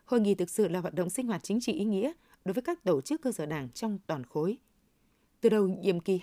Hội 0.05 0.19
nghị 0.19 0.35
thực 0.35 0.49
sự 0.49 0.67
là 0.67 0.79
hoạt 0.79 0.93
động 0.93 1.09
sinh 1.09 1.27
hoạt 1.27 1.43
chính 1.43 1.59
trị 1.59 1.73
ý 1.73 1.85
nghĩa 1.85 2.11
đối 2.45 2.53
với 2.53 2.61
các 2.61 2.83
tổ 2.83 3.01
chức 3.01 3.21
cơ 3.21 3.31
sở 3.31 3.45
đảng 3.45 3.69
trong 3.69 3.99
toàn 4.07 4.23
khối. 4.23 4.57
Từ 5.41 5.49
đầu 5.49 5.67
nhiệm 5.67 5.99
kỳ 5.99 6.19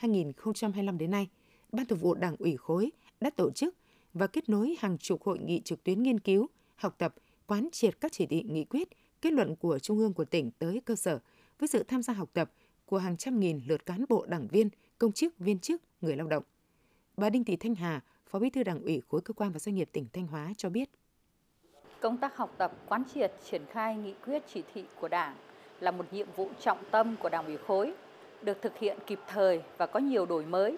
2020-2025 0.00 0.98
đến 0.98 1.10
nay, 1.10 1.28
Ban 1.72 1.86
Thường 1.86 1.98
vụ 1.98 2.14
Đảng 2.14 2.36
ủy 2.38 2.56
khối 2.56 2.92
đã 3.20 3.30
tổ 3.30 3.50
chức 3.50 3.76
và 4.14 4.26
kết 4.26 4.48
nối 4.48 4.74
hàng 4.78 4.98
chục 4.98 5.22
hội 5.22 5.38
nghị 5.38 5.60
trực 5.60 5.84
tuyến 5.84 6.02
nghiên 6.02 6.20
cứu, 6.20 6.46
học 6.76 6.94
tập, 6.98 7.14
quán 7.46 7.68
triệt 7.72 8.00
các 8.00 8.12
chỉ 8.12 8.26
thị 8.26 8.42
nghị 8.42 8.64
quyết, 8.64 8.88
kết 9.22 9.32
luận 9.32 9.56
của 9.56 9.78
Trung 9.78 9.98
ương 9.98 10.12
của 10.12 10.24
tỉnh 10.24 10.50
tới 10.50 10.80
cơ 10.84 10.96
sở 10.96 11.18
với 11.58 11.68
sự 11.68 11.82
tham 11.82 12.02
gia 12.02 12.12
học 12.12 12.30
tập 12.32 12.52
của 12.86 12.98
hàng 12.98 13.16
trăm 13.16 13.40
nghìn 13.40 13.60
lượt 13.66 13.86
cán 13.86 14.04
bộ 14.08 14.26
đảng 14.28 14.46
viên, 14.48 14.68
công 14.98 15.12
chức, 15.12 15.38
viên 15.38 15.58
chức, 15.58 15.82
người 16.00 16.16
lao 16.16 16.26
động. 16.26 16.42
Bà 17.16 17.30
Đinh 17.30 17.44
Thị 17.44 17.56
Thanh 17.56 17.74
Hà, 17.74 18.00
Phó 18.26 18.38
Bí 18.38 18.50
thư 18.50 18.62
Đảng 18.62 18.82
ủy 18.82 19.02
khối 19.08 19.20
cơ 19.20 19.34
quan 19.34 19.52
và 19.52 19.58
doanh 19.58 19.74
nghiệp 19.74 19.88
tỉnh 19.92 20.06
Thanh 20.12 20.26
Hóa 20.26 20.52
cho 20.56 20.68
biết. 20.68 20.90
Công 22.00 22.16
tác 22.16 22.36
học 22.36 22.54
tập, 22.58 22.72
quán 22.88 23.02
triệt, 23.14 23.32
triển 23.50 23.62
khai 23.70 23.96
nghị 23.96 24.14
quyết 24.26 24.42
chỉ 24.54 24.62
thị 24.74 24.84
của 25.00 25.08
Đảng 25.08 25.36
là 25.80 25.90
một 25.90 26.12
nhiệm 26.12 26.26
vụ 26.36 26.50
trọng 26.60 26.78
tâm 26.90 27.16
của 27.22 27.28
Đảng 27.28 27.46
ủy 27.46 27.56
khối, 27.56 27.92
được 28.42 28.58
thực 28.62 28.78
hiện 28.78 28.98
kịp 29.06 29.20
thời 29.28 29.62
và 29.78 29.86
có 29.86 30.00
nhiều 30.00 30.26
đổi 30.26 30.46
mới. 30.46 30.76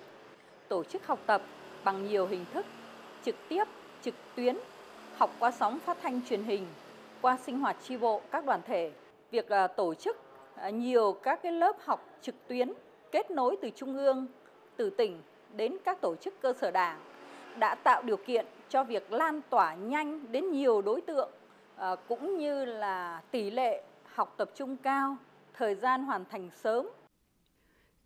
Tổ 0.68 0.84
chức 0.84 1.06
học 1.06 1.20
tập 1.26 1.42
bằng 1.84 2.06
nhiều 2.06 2.26
hình 2.26 2.44
thức, 2.54 2.66
trực 3.24 3.36
tiếp, 3.48 3.64
trực 4.02 4.14
tuyến, 4.34 4.56
học 5.16 5.30
qua 5.38 5.50
sóng 5.50 5.78
phát 5.78 5.98
thanh 6.02 6.20
truyền 6.28 6.42
hình, 6.42 6.66
qua 7.20 7.38
sinh 7.46 7.60
hoạt 7.60 7.76
tri 7.82 7.96
bộ 7.96 8.22
các 8.30 8.44
đoàn 8.44 8.60
thể. 8.66 8.92
Việc 9.30 9.48
à, 9.48 9.66
tổ 9.66 9.94
chức 9.94 10.16
À, 10.60 10.70
nhiều 10.70 11.12
các 11.22 11.42
cái 11.42 11.52
lớp 11.52 11.76
học 11.80 12.18
trực 12.22 12.34
tuyến 12.46 12.72
kết 13.12 13.30
nối 13.30 13.56
từ 13.62 13.70
trung 13.76 13.96
ương, 13.96 14.26
từ 14.76 14.90
tỉnh 14.90 15.22
đến 15.56 15.76
các 15.84 16.00
tổ 16.00 16.16
chức 16.16 16.34
cơ 16.40 16.52
sở 16.60 16.70
đảng 16.70 17.00
đã 17.58 17.74
tạo 17.74 18.02
điều 18.02 18.16
kiện 18.16 18.46
cho 18.68 18.84
việc 18.84 19.12
lan 19.12 19.40
tỏa 19.50 19.74
nhanh 19.74 20.32
đến 20.32 20.50
nhiều 20.52 20.82
đối 20.82 21.00
tượng 21.00 21.30
à, 21.76 21.96
cũng 22.08 22.38
như 22.38 22.64
là 22.64 23.22
tỷ 23.30 23.50
lệ 23.50 23.82
học 24.04 24.34
tập 24.36 24.50
trung 24.54 24.76
cao, 24.76 25.16
thời 25.54 25.74
gian 25.74 26.04
hoàn 26.04 26.24
thành 26.30 26.50
sớm. 26.62 26.88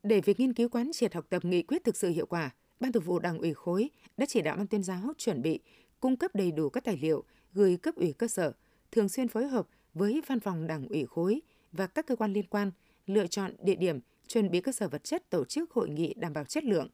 Để 0.02 0.20
việc 0.20 0.40
nghiên 0.40 0.54
cứu 0.54 0.68
quán 0.68 0.90
triệt 0.92 1.14
học 1.14 1.24
tập 1.28 1.44
nghị 1.44 1.62
quyết 1.62 1.84
thực 1.84 1.96
sự 1.96 2.08
hiệu 2.08 2.26
quả, 2.26 2.50
Ban 2.80 2.92
Thường 2.92 3.02
vụ 3.02 3.18
Đảng 3.18 3.38
ủy 3.38 3.54
khối 3.54 3.90
đã 4.16 4.26
chỉ 4.26 4.42
đạo 4.42 4.56
ban 4.56 4.66
tuyên 4.66 4.82
giáo 4.82 5.00
chuẩn 5.18 5.42
bị 5.42 5.60
cung 6.00 6.16
cấp 6.16 6.30
đầy 6.34 6.52
đủ 6.52 6.68
các 6.68 6.84
tài 6.84 6.96
liệu 6.96 7.24
gửi 7.52 7.76
cấp 7.82 7.94
ủy 7.94 8.14
cơ 8.18 8.28
sở, 8.28 8.52
thường 8.92 9.08
xuyên 9.08 9.28
phối 9.28 9.46
hợp 9.46 9.66
với 9.94 10.22
văn 10.26 10.40
phòng 10.40 10.66
Đảng 10.66 10.88
ủy 10.88 11.06
khối 11.06 11.40
và 11.72 11.86
các 11.86 12.06
cơ 12.06 12.16
quan 12.16 12.32
liên 12.32 12.46
quan 12.46 12.70
lựa 13.06 13.26
chọn 13.26 13.52
địa 13.62 13.74
điểm, 13.74 14.00
chuẩn 14.26 14.50
bị 14.50 14.60
cơ 14.60 14.72
sở 14.72 14.88
vật 14.88 15.04
chất 15.04 15.30
tổ 15.30 15.44
chức 15.44 15.70
hội 15.70 15.88
nghị 15.90 16.14
đảm 16.14 16.32
bảo 16.32 16.44
chất 16.44 16.64
lượng. 16.64 16.88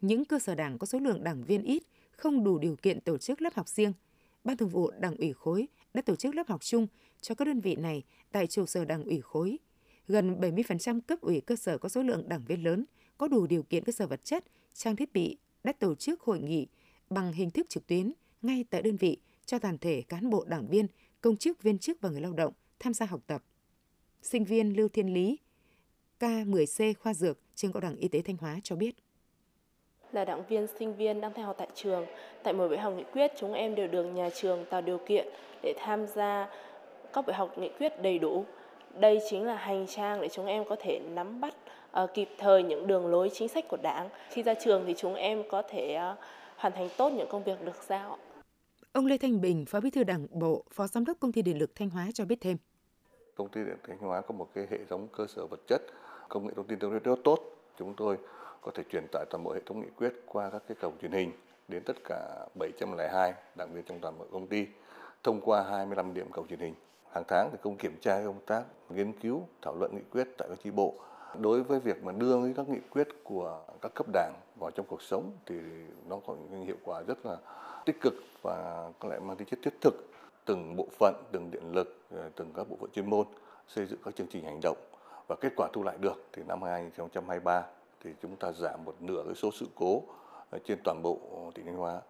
Những 0.00 0.24
cơ 0.24 0.38
sở 0.38 0.54
đảng 0.54 0.78
có 0.78 0.86
số 0.86 0.98
lượng 0.98 1.24
đảng 1.24 1.44
viên 1.44 1.62
ít, 1.62 1.82
không 2.10 2.44
đủ 2.44 2.58
điều 2.58 2.76
kiện 2.76 3.00
tổ 3.00 3.18
chức 3.18 3.42
lớp 3.42 3.54
học 3.54 3.68
riêng. 3.68 3.92
Ban 4.44 4.56
Thường 4.56 4.68
vụ 4.68 4.90
Đảng 4.98 5.16
ủy 5.16 5.32
khối 5.32 5.68
đã 5.94 6.02
tổ 6.02 6.16
chức 6.16 6.34
lớp 6.34 6.48
học 6.48 6.64
chung 6.64 6.86
cho 7.20 7.34
các 7.34 7.44
đơn 7.44 7.60
vị 7.60 7.76
này 7.76 8.02
tại 8.32 8.46
trụ 8.46 8.66
sở 8.66 8.84
Đảng 8.84 9.04
ủy 9.04 9.20
khối. 9.20 9.58
Gần 10.08 10.40
70% 10.40 11.00
cấp 11.00 11.20
ủy 11.20 11.40
cơ 11.40 11.56
sở 11.56 11.78
có 11.78 11.88
số 11.88 12.02
lượng 12.02 12.28
đảng 12.28 12.44
viên 12.44 12.64
lớn, 12.64 12.84
có 13.18 13.28
đủ 13.28 13.46
điều 13.46 13.62
kiện 13.62 13.84
cơ 13.84 13.92
sở 13.92 14.06
vật 14.06 14.24
chất, 14.24 14.44
trang 14.74 14.96
thiết 14.96 15.12
bị 15.12 15.38
đã 15.64 15.72
tổ 15.72 15.94
chức 15.94 16.20
hội 16.20 16.40
nghị 16.40 16.66
bằng 17.10 17.32
hình 17.32 17.50
thức 17.50 17.68
trực 17.68 17.86
tuyến 17.86 18.12
ngay 18.42 18.64
tại 18.70 18.82
đơn 18.82 18.96
vị 18.96 19.18
cho 19.46 19.58
toàn 19.58 19.78
thể 19.78 20.02
cán 20.08 20.30
bộ 20.30 20.44
đảng 20.44 20.66
viên, 20.68 20.86
công 21.20 21.36
chức, 21.36 21.62
viên 21.62 21.78
chức 21.78 22.00
và 22.00 22.10
người 22.10 22.20
lao 22.20 22.32
động 22.32 22.52
tham 22.78 22.94
gia 22.94 23.06
học 23.06 23.20
tập. 23.26 23.42
Sinh 24.26 24.44
viên 24.44 24.76
Lưu 24.76 24.88
Thiên 24.88 25.14
Lý, 25.14 25.38
K10C 26.20 26.94
khoa 27.00 27.14
dược 27.14 27.38
trường 27.54 27.72
Cao 27.72 27.80
đẳng 27.80 27.96
Y 27.96 28.08
tế 28.08 28.22
Thanh 28.22 28.36
Hóa 28.36 28.58
cho 28.62 28.76
biết 28.76 28.94
là 30.12 30.24
đảng 30.24 30.46
viên 30.48 30.66
sinh 30.78 30.96
viên 30.96 31.20
đang 31.20 31.32
theo 31.34 31.46
học 31.46 31.56
tại 31.58 31.68
trường. 31.74 32.06
Tại 32.42 32.54
mỗi 32.54 32.68
buổi 32.68 32.78
học 32.78 32.92
nghị 32.96 33.04
quyết, 33.12 33.32
chúng 33.38 33.52
em 33.52 33.74
đều 33.74 33.88
được 33.88 34.04
nhà 34.04 34.30
trường 34.30 34.64
tạo 34.70 34.80
điều 34.80 34.98
kiện 34.98 35.28
để 35.62 35.74
tham 35.78 36.06
gia 36.06 36.48
các 37.12 37.26
buổi 37.26 37.34
học 37.34 37.58
nghị 37.58 37.68
quyết 37.78 38.02
đầy 38.02 38.18
đủ. 38.18 38.44
Đây 39.00 39.20
chính 39.30 39.44
là 39.44 39.56
hành 39.56 39.86
trang 39.86 40.20
để 40.20 40.28
chúng 40.32 40.46
em 40.46 40.64
có 40.68 40.76
thể 40.80 41.00
nắm 41.14 41.40
bắt 41.40 41.54
uh, 42.02 42.10
kịp 42.14 42.28
thời 42.38 42.62
những 42.62 42.86
đường 42.86 43.06
lối 43.06 43.30
chính 43.34 43.48
sách 43.48 43.64
của 43.68 43.78
Đảng. 43.82 44.08
Khi 44.30 44.42
ra 44.42 44.54
trường 44.54 44.84
thì 44.86 44.94
chúng 44.96 45.14
em 45.14 45.42
có 45.50 45.62
thể 45.70 45.98
uh, 46.12 46.18
hoàn 46.56 46.72
thành 46.72 46.88
tốt 46.96 47.12
những 47.12 47.28
công 47.30 47.44
việc 47.44 47.64
được 47.64 47.82
giao. 47.88 48.18
Ông 48.92 49.06
Lê 49.06 49.18
Thanh 49.18 49.40
Bình, 49.40 49.64
Phó 49.66 49.80
Bí 49.80 49.90
thư 49.90 50.04
Đảng 50.04 50.26
bộ, 50.30 50.64
Phó 50.70 50.86
Giám 50.86 51.04
đốc 51.04 51.20
Công 51.20 51.32
ty 51.32 51.42
Điện 51.42 51.58
lực 51.58 51.74
Thanh 51.74 51.90
Hóa 51.90 52.08
cho 52.14 52.24
biết 52.24 52.40
thêm. 52.40 52.56
Công 53.36 53.48
ty 53.48 53.64
Điện 53.64 53.76
Thanh 53.86 53.98
Hóa 53.98 54.20
có 54.20 54.34
một 54.34 54.48
cái 54.54 54.66
hệ 54.70 54.78
thống 54.90 55.08
cơ 55.12 55.26
sở 55.26 55.46
vật 55.46 55.60
chất, 55.66 55.82
công 56.28 56.46
nghệ 56.46 56.52
thông 56.56 56.66
tin 56.66 56.78
tương 56.78 56.90
đối 56.90 57.00
rất 57.00 57.16
tốt. 57.24 57.38
Chúng 57.78 57.94
tôi 57.94 58.18
có 58.62 58.70
thể 58.74 58.82
truyền 58.92 59.06
tải 59.12 59.24
toàn 59.30 59.44
bộ 59.44 59.52
hệ 59.52 59.60
thống 59.66 59.80
nghị 59.80 59.90
quyết 59.96 60.12
qua 60.26 60.50
các 60.50 60.62
cái 60.68 60.76
cổng 60.80 60.98
truyền 61.02 61.12
hình 61.12 61.32
đến 61.68 61.82
tất 61.86 61.96
cả 62.04 62.46
702 62.54 63.34
đảng 63.54 63.72
viên 63.72 63.84
trong 63.84 64.00
toàn 64.00 64.18
bộ 64.18 64.24
công 64.32 64.46
ty 64.46 64.66
thông 65.22 65.40
qua 65.40 65.62
25 65.62 66.14
điểm 66.14 66.30
cổng 66.30 66.48
truyền 66.48 66.60
hình. 66.60 66.74
Hàng 67.12 67.24
tháng 67.28 67.48
thì 67.52 67.58
công 67.62 67.76
kiểm 67.76 67.96
tra 68.00 68.22
công 68.24 68.40
tác 68.46 68.64
nghiên 68.88 69.12
cứu, 69.12 69.42
thảo 69.62 69.76
luận 69.76 69.94
nghị 69.94 70.02
quyết 70.10 70.28
tại 70.38 70.48
các 70.48 70.58
chi 70.64 70.70
bộ 70.70 70.94
đối 71.40 71.62
với 71.62 71.80
việc 71.80 72.04
mà 72.04 72.12
đưa 72.12 72.52
các 72.56 72.68
nghị 72.68 72.80
quyết 72.90 73.08
của 73.24 73.60
các 73.82 73.94
cấp 73.94 74.06
đảng 74.12 74.34
vào 74.60 74.70
trong 74.70 74.86
cuộc 74.88 75.02
sống 75.02 75.30
thì 75.46 75.60
nó 76.08 76.20
có 76.26 76.34
những 76.50 76.64
hiệu 76.64 76.76
quả 76.84 77.02
rất 77.02 77.26
là 77.26 77.36
tích 77.84 77.96
cực 78.00 78.14
và 78.42 78.88
có 78.98 79.08
lẽ 79.08 79.18
mang 79.18 79.36
tính 79.36 79.48
chất 79.48 79.58
thiết 79.62 79.80
thực 79.80 79.94
từng 80.46 80.76
bộ 80.76 80.88
phận 80.98 81.14
từng 81.32 81.50
điện 81.50 81.72
lực 81.72 82.00
ờ, 82.10 82.30
từng 82.36 82.52
các 82.56 82.68
bộ 82.70 82.76
phận 82.80 82.90
chuyên 82.90 83.10
môn 83.10 83.26
xây 83.68 83.86
dựng 83.86 83.98
các 84.04 84.16
chương 84.16 84.26
trình 84.30 84.44
hành 84.44 84.60
động 84.62 84.76
và 85.28 85.36
kết 85.40 85.52
quả 85.56 85.68
thu 85.72 85.82
lại 85.82 85.96
được 86.00 86.28
thì 86.32 86.42
năm 86.48 86.62
2023 86.62 87.66
thì 88.04 88.10
chúng 88.22 88.36
ta 88.36 88.52
giảm 88.52 88.84
một 88.84 89.02
nửa 89.02 89.22
cái 89.26 89.34
số 89.34 89.50
sự 89.60 89.66
cố 89.74 90.02
ờ, 90.50 90.58
trên 90.64 90.78
toàn 90.84 91.02
bộ 91.02 91.20
ờ, 91.46 91.50
tỉnh 91.54 91.66
Thanh 91.66 91.76
Hóa. 91.76 92.00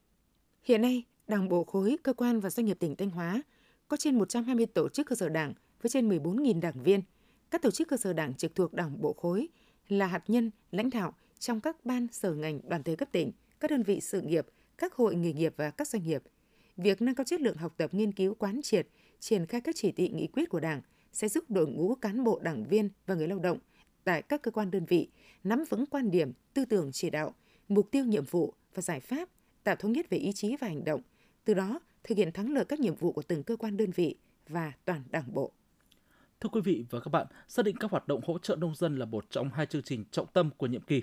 Hiện 0.64 0.82
nay, 0.82 1.04
Đảng 1.28 1.48
bộ 1.48 1.64
khối, 1.64 1.96
cơ 2.02 2.12
quan 2.12 2.40
và 2.40 2.50
doanh 2.50 2.66
nghiệp 2.66 2.76
tỉnh 2.80 2.96
Thanh 2.96 3.10
Hóa 3.10 3.42
có 3.88 3.96
trên 3.96 4.18
120 4.18 4.66
tổ 4.66 4.88
chức 4.88 5.06
cơ 5.06 5.16
sở 5.16 5.28
đảng 5.28 5.52
với 5.82 5.90
trên 5.90 6.08
14.000 6.08 6.60
đảng 6.60 6.82
viên– 6.82 7.02
các 7.50 7.62
tổ 7.62 7.70
chức 7.70 7.88
cơ 7.88 7.96
sở 7.96 8.12
đảng 8.12 8.34
trực 8.34 8.54
thuộc 8.54 8.74
đảng 8.74 9.00
bộ 9.00 9.12
khối 9.12 9.48
là 9.88 10.06
hạt 10.06 10.22
nhân, 10.28 10.50
lãnh 10.70 10.90
đạo 10.90 11.14
trong 11.38 11.60
các 11.60 11.84
ban 11.84 12.06
sở 12.12 12.34
ngành 12.34 12.60
đoàn 12.68 12.82
thể 12.82 12.96
cấp 12.96 13.08
tỉnh, 13.12 13.32
các 13.60 13.70
đơn 13.70 13.82
vị 13.82 14.00
sự 14.00 14.20
nghiệp, 14.20 14.46
các 14.78 14.94
hội 14.94 15.14
nghề 15.14 15.32
nghiệp 15.32 15.54
và 15.56 15.70
các 15.70 15.88
doanh 15.88 16.02
nghiệp. 16.02 16.22
Việc 16.76 17.02
nâng 17.02 17.14
cao 17.14 17.24
chất 17.24 17.40
lượng 17.40 17.56
học 17.56 17.74
tập 17.76 17.94
nghiên 17.94 18.12
cứu 18.12 18.34
quán 18.34 18.60
triệt, 18.62 18.88
triển 19.20 19.46
khai 19.46 19.60
các 19.60 19.76
chỉ 19.78 19.92
thị 19.92 20.08
nghị 20.08 20.26
quyết 20.26 20.48
của 20.48 20.60
Đảng 20.60 20.80
sẽ 21.12 21.28
giúp 21.28 21.44
đội 21.48 21.66
ngũ 21.66 21.94
cán 21.94 22.24
bộ 22.24 22.40
đảng 22.42 22.64
viên 22.64 22.88
và 23.06 23.14
người 23.14 23.28
lao 23.28 23.38
động 23.38 23.58
tại 24.04 24.22
các 24.22 24.42
cơ 24.42 24.50
quan 24.50 24.70
đơn 24.70 24.84
vị 24.84 25.08
nắm 25.44 25.64
vững 25.68 25.86
quan 25.86 26.10
điểm, 26.10 26.32
tư 26.54 26.64
tưởng 26.64 26.90
chỉ 26.92 27.10
đạo, 27.10 27.34
mục 27.68 27.90
tiêu 27.90 28.04
nhiệm 28.04 28.24
vụ 28.24 28.54
và 28.74 28.82
giải 28.82 29.00
pháp, 29.00 29.28
tạo 29.64 29.76
thống 29.76 29.92
nhất 29.92 30.10
về 30.10 30.18
ý 30.18 30.32
chí 30.32 30.56
và 30.56 30.68
hành 30.68 30.84
động, 30.84 31.00
từ 31.44 31.54
đó 31.54 31.80
thực 32.04 32.18
hiện 32.18 32.32
thắng 32.32 32.52
lợi 32.52 32.64
các 32.64 32.80
nhiệm 32.80 32.94
vụ 32.94 33.12
của 33.12 33.22
từng 33.22 33.42
cơ 33.42 33.56
quan 33.56 33.76
đơn 33.76 33.90
vị 33.90 34.16
và 34.48 34.72
toàn 34.84 35.02
đảng 35.10 35.34
bộ. 35.34 35.52
Thưa 36.40 36.48
quý 36.48 36.60
vị 36.60 36.84
và 36.90 37.00
các 37.00 37.08
bạn, 37.08 37.26
xác 37.48 37.64
định 37.64 37.76
các 37.76 37.90
hoạt 37.90 38.08
động 38.08 38.20
hỗ 38.24 38.38
trợ 38.38 38.56
nông 38.56 38.74
dân 38.74 38.96
là 38.98 39.04
một 39.04 39.30
trong 39.30 39.50
hai 39.50 39.66
chương 39.66 39.82
trình 39.82 40.04
trọng 40.10 40.26
tâm 40.32 40.50
của 40.56 40.66
nhiệm 40.66 40.82
kỳ. 40.82 41.02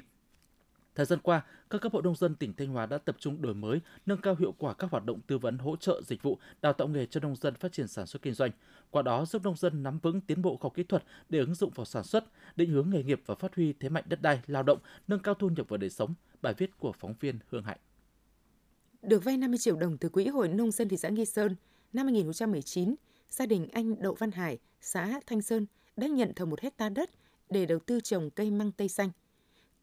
Thời 0.96 1.06
gian 1.06 1.20
qua, 1.20 1.42
các 1.70 1.82
cấp 1.82 1.94
hội 1.94 2.04
nông 2.04 2.16
dân 2.16 2.36
tỉnh 2.36 2.54
Thanh 2.54 2.68
Hóa 2.68 2.86
đã 2.86 2.98
tập 2.98 3.16
trung 3.20 3.42
đổi 3.42 3.54
mới, 3.54 3.80
nâng 4.06 4.22
cao 4.22 4.36
hiệu 4.40 4.56
quả 4.58 4.74
các 4.74 4.92
hoạt 4.92 5.06
động 5.06 5.22
tư 5.28 5.38
vấn 5.38 5.58
hỗ 5.58 5.76
trợ 5.76 6.02
dịch 6.06 6.24
vụ, 6.24 6.38
đào 6.62 6.74
tạo 6.74 6.88
nghề 6.88 7.06
cho 7.06 7.20
nông 7.20 7.36
dân 7.36 7.56
phát 7.56 7.72
triển 7.72 7.88
sản 7.88 8.08
xuất 8.08 8.22
kinh 8.22 8.34
doanh. 8.34 8.52
Qua 8.92 9.02
đó 9.02 9.26
giúp 9.26 9.44
nông 9.44 9.56
dân 9.56 9.84
nắm 9.84 10.00
vững 10.00 10.22
tiến 10.22 10.42
bộ 10.42 10.58
khoa 10.58 10.66
học 10.66 10.74
kỹ 10.76 10.84
thuật 10.84 11.04
để 11.30 11.40
ứng 11.40 11.56
dụng 11.56 11.72
vào 11.76 11.86
sản 11.86 12.04
xuất, 12.04 12.24
định 12.56 12.70
hướng 12.70 12.90
nghề 12.90 13.04
nghiệp 13.04 13.22
và 13.26 13.36
phát 13.36 13.56
huy 13.56 13.74
thế 13.74 13.90
mạnh 13.90 14.04
đất 14.08 14.22
đai, 14.22 14.42
lao 14.48 14.64
động, 14.64 14.80
nâng 15.08 15.20
cao 15.20 15.34
thu 15.34 15.50
nhập 15.50 15.66
và 15.70 15.78
đời 15.78 15.90
sống. 15.90 16.14
Bài 16.42 16.54
viết 16.58 16.78
của 16.80 16.92
phóng 16.92 17.14
viên 17.20 17.40
Hương 17.50 17.64
Hạnh. 17.64 17.80
Được 19.02 19.24
vay 19.24 19.38
50 19.38 19.58
triệu 19.58 19.76
đồng 19.76 19.98
từ 19.98 20.10
Quỹ 20.10 20.28
Hội 20.28 20.48
Nông 20.48 20.72
dân 20.72 20.90
thị 20.90 20.98
xã 20.98 21.10
Nghi 21.10 21.26
Sơn, 21.26 21.56
năm 21.94 22.06
2019, 22.06 22.96
gia 23.30 23.46
đình 23.46 23.68
anh 23.72 24.02
Đậu 24.02 24.14
Văn 24.14 24.32
Hải, 24.32 24.58
xã 24.82 25.20
Thanh 25.28 25.42
Sơn 25.42 25.66
đã 25.98 26.08
nhận 26.08 26.34
thầu 26.36 26.48
một 26.48 26.62
hecta 26.62 26.90
đất 26.90 27.10
để 27.50 27.66
đầu 27.66 27.80
tư 27.80 28.00
trồng 28.00 28.30
cây 28.30 28.52
măng 28.52 28.72
tây 28.72 28.88
xanh. 28.88 29.10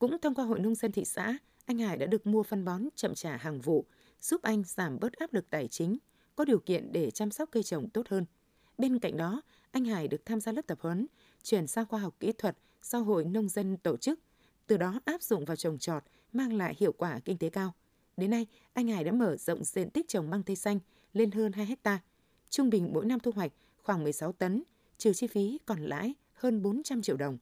Cũng 0.01 0.19
thông 0.19 0.35
qua 0.35 0.45
Hội 0.45 0.61
Nông 0.61 0.75
dân 0.75 0.93
thị 0.93 1.05
xã, 1.05 1.39
anh 1.65 1.79
Hải 1.79 1.97
đã 1.97 2.07
được 2.07 2.27
mua 2.27 2.43
phân 2.43 2.65
bón 2.65 2.89
chậm 2.97 3.15
trả 3.15 3.37
hàng 3.37 3.61
vụ, 3.61 3.85
giúp 4.21 4.43
anh 4.43 4.63
giảm 4.67 5.01
bớt 5.01 5.13
áp 5.13 5.33
lực 5.33 5.51
tài 5.51 5.69
chính, 5.69 5.99
có 6.37 6.45
điều 6.45 6.59
kiện 6.59 6.93
để 6.93 7.11
chăm 7.11 7.31
sóc 7.31 7.49
cây 7.53 7.63
trồng 7.63 7.91
tốt 7.91 8.09
hơn. 8.09 8.25
Bên 8.79 8.99
cạnh 8.99 9.17
đó, 9.17 9.43
anh 9.71 9.85
Hải 9.85 10.09
được 10.09 10.25
tham 10.25 10.41
gia 10.41 10.53
lớp 10.53 10.63
tập 10.67 10.79
huấn, 10.81 11.07
chuyển 11.43 11.67
sang 11.67 11.87
khoa 11.87 12.01
học 12.01 12.17
kỹ 12.21 12.33
thuật 12.33 12.57
do 12.83 12.99
Hội 12.99 13.25
Nông 13.25 13.49
dân 13.49 13.77
tổ 13.77 13.97
chức, 13.97 14.21
từ 14.67 14.77
đó 14.77 15.01
áp 15.05 15.23
dụng 15.23 15.45
vào 15.45 15.57
trồng 15.57 15.79
trọt, 15.79 16.05
mang 16.33 16.53
lại 16.53 16.75
hiệu 16.79 16.93
quả 16.93 17.21
kinh 17.25 17.39
tế 17.39 17.51
cao. 17.51 17.75
Đến 18.17 18.31
nay, 18.31 18.47
anh 18.73 18.89
Hải 18.89 19.05
đã 19.05 19.13
mở 19.13 19.37
rộng 19.37 19.65
diện 19.65 19.91
tích 19.91 20.09
trồng 20.09 20.31
măng 20.31 20.43
tây 20.43 20.57
xanh 20.57 20.79
lên 21.13 21.31
hơn 21.31 21.53
2 21.53 21.67
hecta. 21.67 21.99
Trung 22.51 22.71
bình 22.71 22.91
mỗi 22.93 23.07
năm 23.07 23.21
thu 23.21 23.31
hoạch 23.35 23.53
khoảng 23.83 24.03
16 24.03 24.33
tấn, 24.33 24.63
trừ 24.99 25.13
chi 25.13 25.27
phí 25.27 25.59
còn 25.67 25.83
lãi 25.83 26.15
hơn 26.33 26.63
400 26.63 27.03
triệu 27.03 27.17
đồng. 27.17 27.39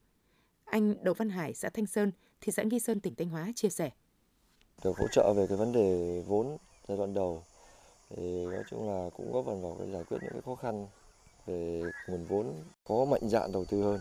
Anh 0.65 1.03
Đậu 1.03 1.13
Văn 1.13 1.29
Hải, 1.29 1.53
xã 1.53 1.69
Thanh 1.69 1.85
Sơn, 1.85 2.11
thị 2.41 2.51
xã 2.51 2.63
Nghi 2.63 2.79
Sơn, 2.79 2.99
tỉnh 2.99 3.15
Thanh 3.15 3.29
Hóa 3.29 3.51
chia 3.55 3.69
sẻ. 3.69 3.89
Được 4.83 4.97
hỗ 4.97 5.07
trợ 5.11 5.33
về 5.33 5.47
cái 5.47 5.57
vấn 5.57 5.71
đề 5.71 6.21
vốn 6.27 6.57
giai 6.87 6.97
đoạn 6.97 7.13
đầu 7.13 7.43
thì 8.09 8.45
nói 8.45 8.63
chung 8.69 8.89
là 8.89 9.09
cũng 9.09 9.31
góp 9.31 9.45
phần 9.45 9.61
vào 9.61 9.75
cái 9.79 9.91
giải 9.91 10.03
quyết 10.03 10.17
những 10.21 10.31
cái 10.33 10.41
khó 10.45 10.55
khăn 10.55 10.87
về 11.45 11.81
nguồn 12.07 12.25
vốn 12.25 12.53
có 12.83 13.05
mạnh 13.05 13.29
dạn 13.29 13.51
đầu 13.51 13.65
tư 13.65 13.81
hơn 13.81 13.99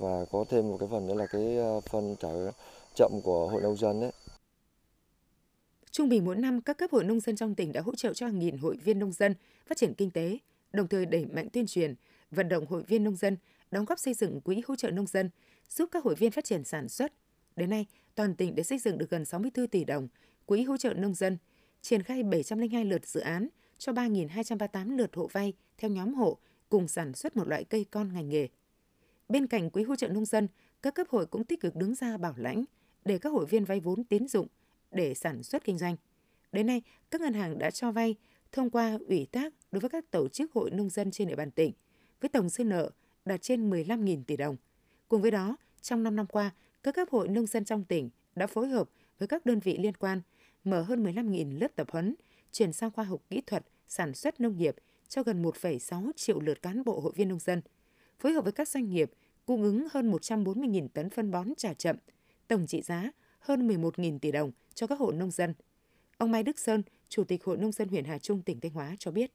và 0.00 0.24
có 0.32 0.44
thêm 0.48 0.68
một 0.68 0.76
cái 0.80 0.88
phần 0.92 1.06
nữa 1.06 1.14
là 1.14 1.26
cái 1.26 1.56
ờ, 1.56 1.80
phần 1.80 2.16
trả 2.20 2.28
chậm 2.94 3.12
của 3.24 3.48
hội 3.48 3.62
nông 3.62 3.76
dân 3.76 4.00
đấy 4.00 4.12
Trung 5.90 6.08
bình 6.08 6.24
mỗi 6.24 6.36
năm, 6.36 6.60
các 6.60 6.78
cấp 6.78 6.90
hội 6.92 7.04
nông 7.04 7.20
dân 7.20 7.36
trong 7.36 7.54
tỉnh 7.54 7.72
đã 7.72 7.80
hỗ 7.80 7.94
trợ 7.94 8.12
cho 8.14 8.26
hàng 8.26 8.38
nghìn 8.38 8.58
hội 8.58 8.76
viên 8.84 8.98
nông 8.98 9.12
dân 9.12 9.34
phát 9.66 9.78
triển 9.78 9.94
kinh 9.94 10.10
tế, 10.10 10.38
đồng 10.72 10.88
thời 10.88 11.06
đẩy 11.06 11.26
mạnh 11.26 11.48
tuyên 11.52 11.66
truyền, 11.66 11.94
vận 12.30 12.48
động 12.48 12.66
hội 12.66 12.82
viên 12.82 13.04
nông 13.04 13.16
dân 13.16 13.36
đóng 13.70 13.84
góp 13.84 13.98
xây 13.98 14.14
dựng 14.14 14.40
quỹ 14.40 14.62
hỗ 14.66 14.76
trợ 14.76 14.90
nông 14.90 15.06
dân, 15.06 15.30
giúp 15.68 15.88
các 15.92 16.04
hội 16.04 16.14
viên 16.14 16.30
phát 16.30 16.44
triển 16.44 16.64
sản 16.64 16.88
xuất. 16.88 17.12
Đến 17.56 17.70
nay, 17.70 17.86
toàn 18.14 18.34
tỉnh 18.34 18.54
đã 18.54 18.62
xây 18.62 18.78
dựng 18.78 18.98
được 18.98 19.10
gần 19.10 19.24
64 19.24 19.68
tỷ 19.68 19.84
đồng 19.84 20.08
quỹ 20.46 20.62
hỗ 20.62 20.76
trợ 20.76 20.94
nông 20.94 21.14
dân, 21.14 21.38
triển 21.82 22.02
khai 22.02 22.22
702 22.22 22.84
lượt 22.84 23.06
dự 23.06 23.20
án 23.20 23.48
cho 23.78 23.92
3.238 23.92 24.96
lượt 24.96 25.16
hộ 25.16 25.26
vay 25.32 25.52
theo 25.78 25.90
nhóm 25.90 26.14
hộ 26.14 26.38
cùng 26.68 26.88
sản 26.88 27.12
xuất 27.12 27.36
một 27.36 27.48
loại 27.48 27.64
cây 27.64 27.86
con 27.90 28.12
ngành 28.12 28.28
nghề. 28.28 28.48
Bên 29.28 29.46
cạnh 29.46 29.70
quỹ 29.70 29.82
hỗ 29.82 29.96
trợ 29.96 30.08
nông 30.08 30.24
dân, 30.24 30.48
các 30.82 30.94
cấp 30.94 31.06
hội 31.10 31.26
cũng 31.26 31.44
tích 31.44 31.60
cực 31.60 31.76
đứng 31.76 31.94
ra 31.94 32.16
bảo 32.16 32.34
lãnh 32.36 32.64
để 33.04 33.18
các 33.18 33.30
hội 33.30 33.46
viên 33.46 33.64
vay 33.64 33.80
vốn 33.80 34.04
tín 34.04 34.28
dụng 34.28 34.46
để 34.90 35.14
sản 35.14 35.42
xuất 35.42 35.64
kinh 35.64 35.78
doanh. 35.78 35.96
Đến 36.52 36.66
nay, 36.66 36.82
các 37.10 37.20
ngân 37.20 37.34
hàng 37.34 37.58
đã 37.58 37.70
cho 37.70 37.92
vay 37.92 38.16
thông 38.52 38.70
qua 38.70 38.98
ủy 39.08 39.26
thác 39.32 39.54
đối 39.72 39.80
với 39.80 39.90
các 39.90 40.10
tổ 40.10 40.28
chức 40.28 40.52
hội 40.52 40.70
nông 40.70 40.90
dân 40.90 41.10
trên 41.10 41.28
địa 41.28 41.36
bàn 41.36 41.50
tỉnh 41.50 41.72
với 42.20 42.28
tổng 42.28 42.48
dư 42.48 42.64
nợ 42.64 42.90
đạt 43.24 43.42
trên 43.42 43.70
15.000 43.70 44.24
tỷ 44.24 44.36
đồng. 44.36 44.56
Cùng 45.08 45.22
với 45.22 45.30
đó, 45.30 45.56
trong 45.82 46.02
5 46.02 46.16
năm 46.16 46.26
qua, 46.26 46.50
các 46.82 46.94
cấp 46.94 47.08
hội 47.10 47.28
nông 47.28 47.46
dân 47.46 47.64
trong 47.64 47.84
tỉnh 47.84 48.10
đã 48.34 48.46
phối 48.46 48.68
hợp 48.68 48.88
với 49.18 49.28
các 49.28 49.46
đơn 49.46 49.58
vị 49.58 49.78
liên 49.78 49.94
quan 49.94 50.20
mở 50.64 50.82
hơn 50.82 51.04
15.000 51.04 51.58
lớp 51.58 51.68
tập 51.76 51.86
huấn, 51.90 52.14
chuyển 52.52 52.72
sang 52.72 52.90
khoa 52.90 53.04
học 53.04 53.20
kỹ 53.30 53.40
thuật, 53.46 53.66
sản 53.88 54.14
xuất 54.14 54.40
nông 54.40 54.56
nghiệp 54.56 54.76
cho 55.08 55.22
gần 55.22 55.42
1,6 55.42 56.10
triệu 56.16 56.40
lượt 56.40 56.62
cán 56.62 56.84
bộ 56.84 57.00
hội 57.00 57.12
viên 57.16 57.28
nông 57.28 57.38
dân, 57.38 57.62
phối 58.18 58.32
hợp 58.32 58.44
với 58.44 58.52
các 58.52 58.68
doanh 58.68 58.90
nghiệp 58.90 59.10
cung 59.46 59.62
ứng 59.62 59.86
hơn 59.92 60.12
140.000 60.12 60.88
tấn 60.88 61.10
phân 61.10 61.30
bón 61.30 61.48
trả 61.56 61.74
chậm, 61.74 61.96
tổng 62.48 62.66
trị 62.66 62.82
giá 62.82 63.10
hơn 63.38 63.68
11.000 63.68 64.18
tỷ 64.18 64.32
đồng 64.32 64.50
cho 64.74 64.86
các 64.86 64.98
hộ 64.98 65.12
nông 65.12 65.30
dân. 65.30 65.54
Ông 66.18 66.30
Mai 66.30 66.42
Đức 66.42 66.58
Sơn, 66.58 66.82
Chủ 67.08 67.24
tịch 67.24 67.44
Hội 67.44 67.56
Nông 67.56 67.72
dân 67.72 67.88
huyện 67.88 68.04
Hà 68.04 68.18
Trung, 68.18 68.42
tỉnh 68.42 68.60
Thanh 68.60 68.72
Hóa 68.72 68.96
cho 68.98 69.10
biết. 69.10 69.30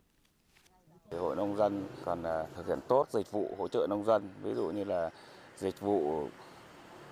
Hội 1.11 1.35
nông 1.35 1.57
dân 1.57 1.87
còn 2.05 2.23
à, 2.23 2.45
thực 2.55 2.67
hiện 2.67 2.79
tốt 2.87 3.07
dịch 3.11 3.31
vụ 3.31 3.55
hỗ 3.57 3.67
trợ 3.67 3.87
nông 3.89 4.05
dân, 4.05 4.29
ví 4.43 4.53
dụ 4.53 4.69
như 4.69 4.83
là 4.83 5.09
dịch 5.57 5.79
vụ 5.79 6.27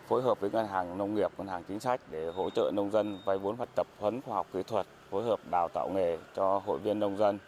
phối 0.08 0.22
hợp 0.22 0.40
với 0.40 0.50
ngân 0.50 0.68
hàng 0.68 0.98
nông 0.98 1.16
nghiệp, 1.16 1.32
ngân 1.38 1.48
hàng 1.48 1.64
chính 1.68 1.80
sách 1.80 2.02
để 2.12 2.32
hỗ 2.32 2.50
trợ 2.50 2.72
nông 2.74 2.92
dân 2.92 3.20
vay 3.26 3.38
vốn 3.38 3.56
và 3.56 3.66
tập 3.76 3.88
huấn 4.00 4.22
khoa 4.22 4.36
học 4.36 4.48
kỹ 4.54 4.64
thuật, 4.64 4.86
phối 5.10 5.24
hợp 5.24 5.40
đào 5.52 5.70
tạo 5.74 5.90
nghề 5.90 6.18
cho 6.36 6.62
hội 6.66 6.80
viên 6.80 7.00
nông 7.00 7.18
dân. 7.18 7.40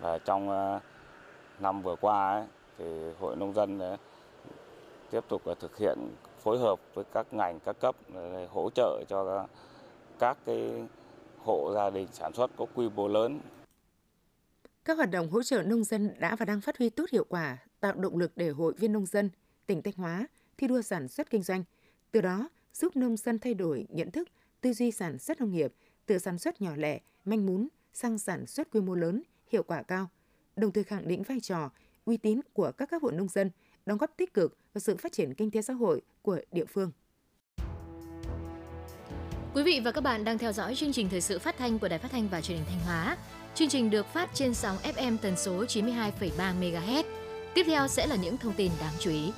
Và 0.00 0.18
trong 0.18 0.50
ờ, 0.50 0.80
năm 1.58 1.82
vừa 1.82 1.96
qua 1.96 2.32
ấy, 2.32 2.44
thì 2.78 2.84
hội 3.20 3.36
nông 3.36 3.54
dân 3.54 3.80
tiếp 5.10 5.24
tục 5.28 5.42
thực 5.60 5.78
hiện 5.78 5.98
phối 6.38 6.58
hợp 6.58 6.80
với 6.94 7.04
các 7.12 7.26
ngành 7.32 7.60
các 7.60 7.80
cấp 7.80 7.96
để 8.14 8.46
hỗ 8.50 8.70
trợ 8.74 9.04
cho 9.08 9.46
các 10.18 10.38
cái 10.46 10.86
hộ 11.44 11.72
gia 11.74 11.90
đình 11.90 12.06
sản 12.12 12.32
xuất 12.32 12.50
có 12.56 12.66
quy 12.74 12.88
mô 12.88 13.08
lớn. 13.08 13.40
Các 14.84 14.96
hoạt 14.96 15.10
động 15.10 15.30
hỗ 15.30 15.42
trợ 15.42 15.62
nông 15.62 15.84
dân 15.84 16.14
đã 16.18 16.36
và 16.36 16.44
đang 16.44 16.60
phát 16.60 16.78
huy 16.78 16.90
tốt 16.90 17.04
hiệu 17.12 17.24
quả, 17.28 17.58
tạo 17.80 17.92
động 17.92 18.16
lực 18.16 18.32
để 18.36 18.48
hội 18.48 18.72
viên 18.78 18.92
nông 18.92 19.06
dân 19.06 19.30
tỉnh 19.70 19.82
Thanh 19.82 19.94
Hóa 19.96 20.26
thi 20.58 20.66
đua 20.66 20.82
sản 20.82 21.08
xuất 21.08 21.30
kinh 21.30 21.42
doanh, 21.42 21.64
từ 22.10 22.20
đó 22.20 22.48
giúp 22.74 22.96
nông 22.96 23.16
dân 23.16 23.38
thay 23.38 23.54
đổi 23.54 23.86
nhận 23.88 24.10
thức, 24.10 24.28
tư 24.60 24.72
duy 24.72 24.90
sản 24.90 25.18
xuất 25.18 25.40
nông 25.40 25.52
nghiệp 25.52 25.72
từ 26.06 26.18
sản 26.18 26.38
xuất 26.38 26.60
nhỏ 26.60 26.76
lẻ, 26.76 27.00
manh 27.24 27.46
mún 27.46 27.68
sang 27.92 28.18
sản 28.18 28.46
xuất 28.46 28.70
quy 28.70 28.80
mô 28.80 28.94
lớn, 28.94 29.22
hiệu 29.52 29.62
quả 29.62 29.82
cao, 29.82 30.08
đồng 30.56 30.72
thời 30.72 30.84
khẳng 30.84 31.08
định 31.08 31.22
vai 31.22 31.40
trò, 31.40 31.70
uy 32.04 32.16
tín 32.16 32.40
của 32.52 32.72
các 32.72 32.90
cấp 32.90 33.02
hội 33.02 33.12
nông 33.12 33.28
dân 33.28 33.50
đóng 33.86 33.98
góp 33.98 34.10
tích 34.16 34.34
cực 34.34 34.58
vào 34.74 34.80
sự 34.80 34.96
phát 34.96 35.12
triển 35.12 35.34
kinh 35.34 35.50
tế 35.50 35.62
xã 35.62 35.72
hội 35.72 36.02
của 36.22 36.40
địa 36.52 36.64
phương. 36.64 36.92
Quý 39.54 39.62
vị 39.62 39.80
và 39.84 39.92
các 39.92 40.00
bạn 40.00 40.24
đang 40.24 40.38
theo 40.38 40.52
dõi 40.52 40.74
chương 40.74 40.92
trình 40.92 41.08
thời 41.08 41.20
sự 41.20 41.38
phát 41.38 41.56
thanh 41.58 41.78
của 41.78 41.88
Đài 41.88 41.98
Phát 41.98 42.10
thanh 42.10 42.28
và 42.28 42.40
Truyền 42.40 42.58
hình 42.58 42.66
Thanh 42.68 42.80
Hóa. 42.80 43.16
Chương 43.54 43.68
trình 43.68 43.90
được 43.90 44.06
phát 44.06 44.30
trên 44.34 44.54
sóng 44.54 44.76
FM 44.76 45.16
tần 45.22 45.36
số 45.36 45.64
92,3 45.64 46.60
MHz. 46.60 47.04
Tiếp 47.54 47.62
theo 47.66 47.88
sẽ 47.88 48.06
là 48.06 48.16
những 48.16 48.36
thông 48.36 48.54
tin 48.54 48.70
đáng 48.80 48.94
chú 48.98 49.10
ý. 49.10 49.32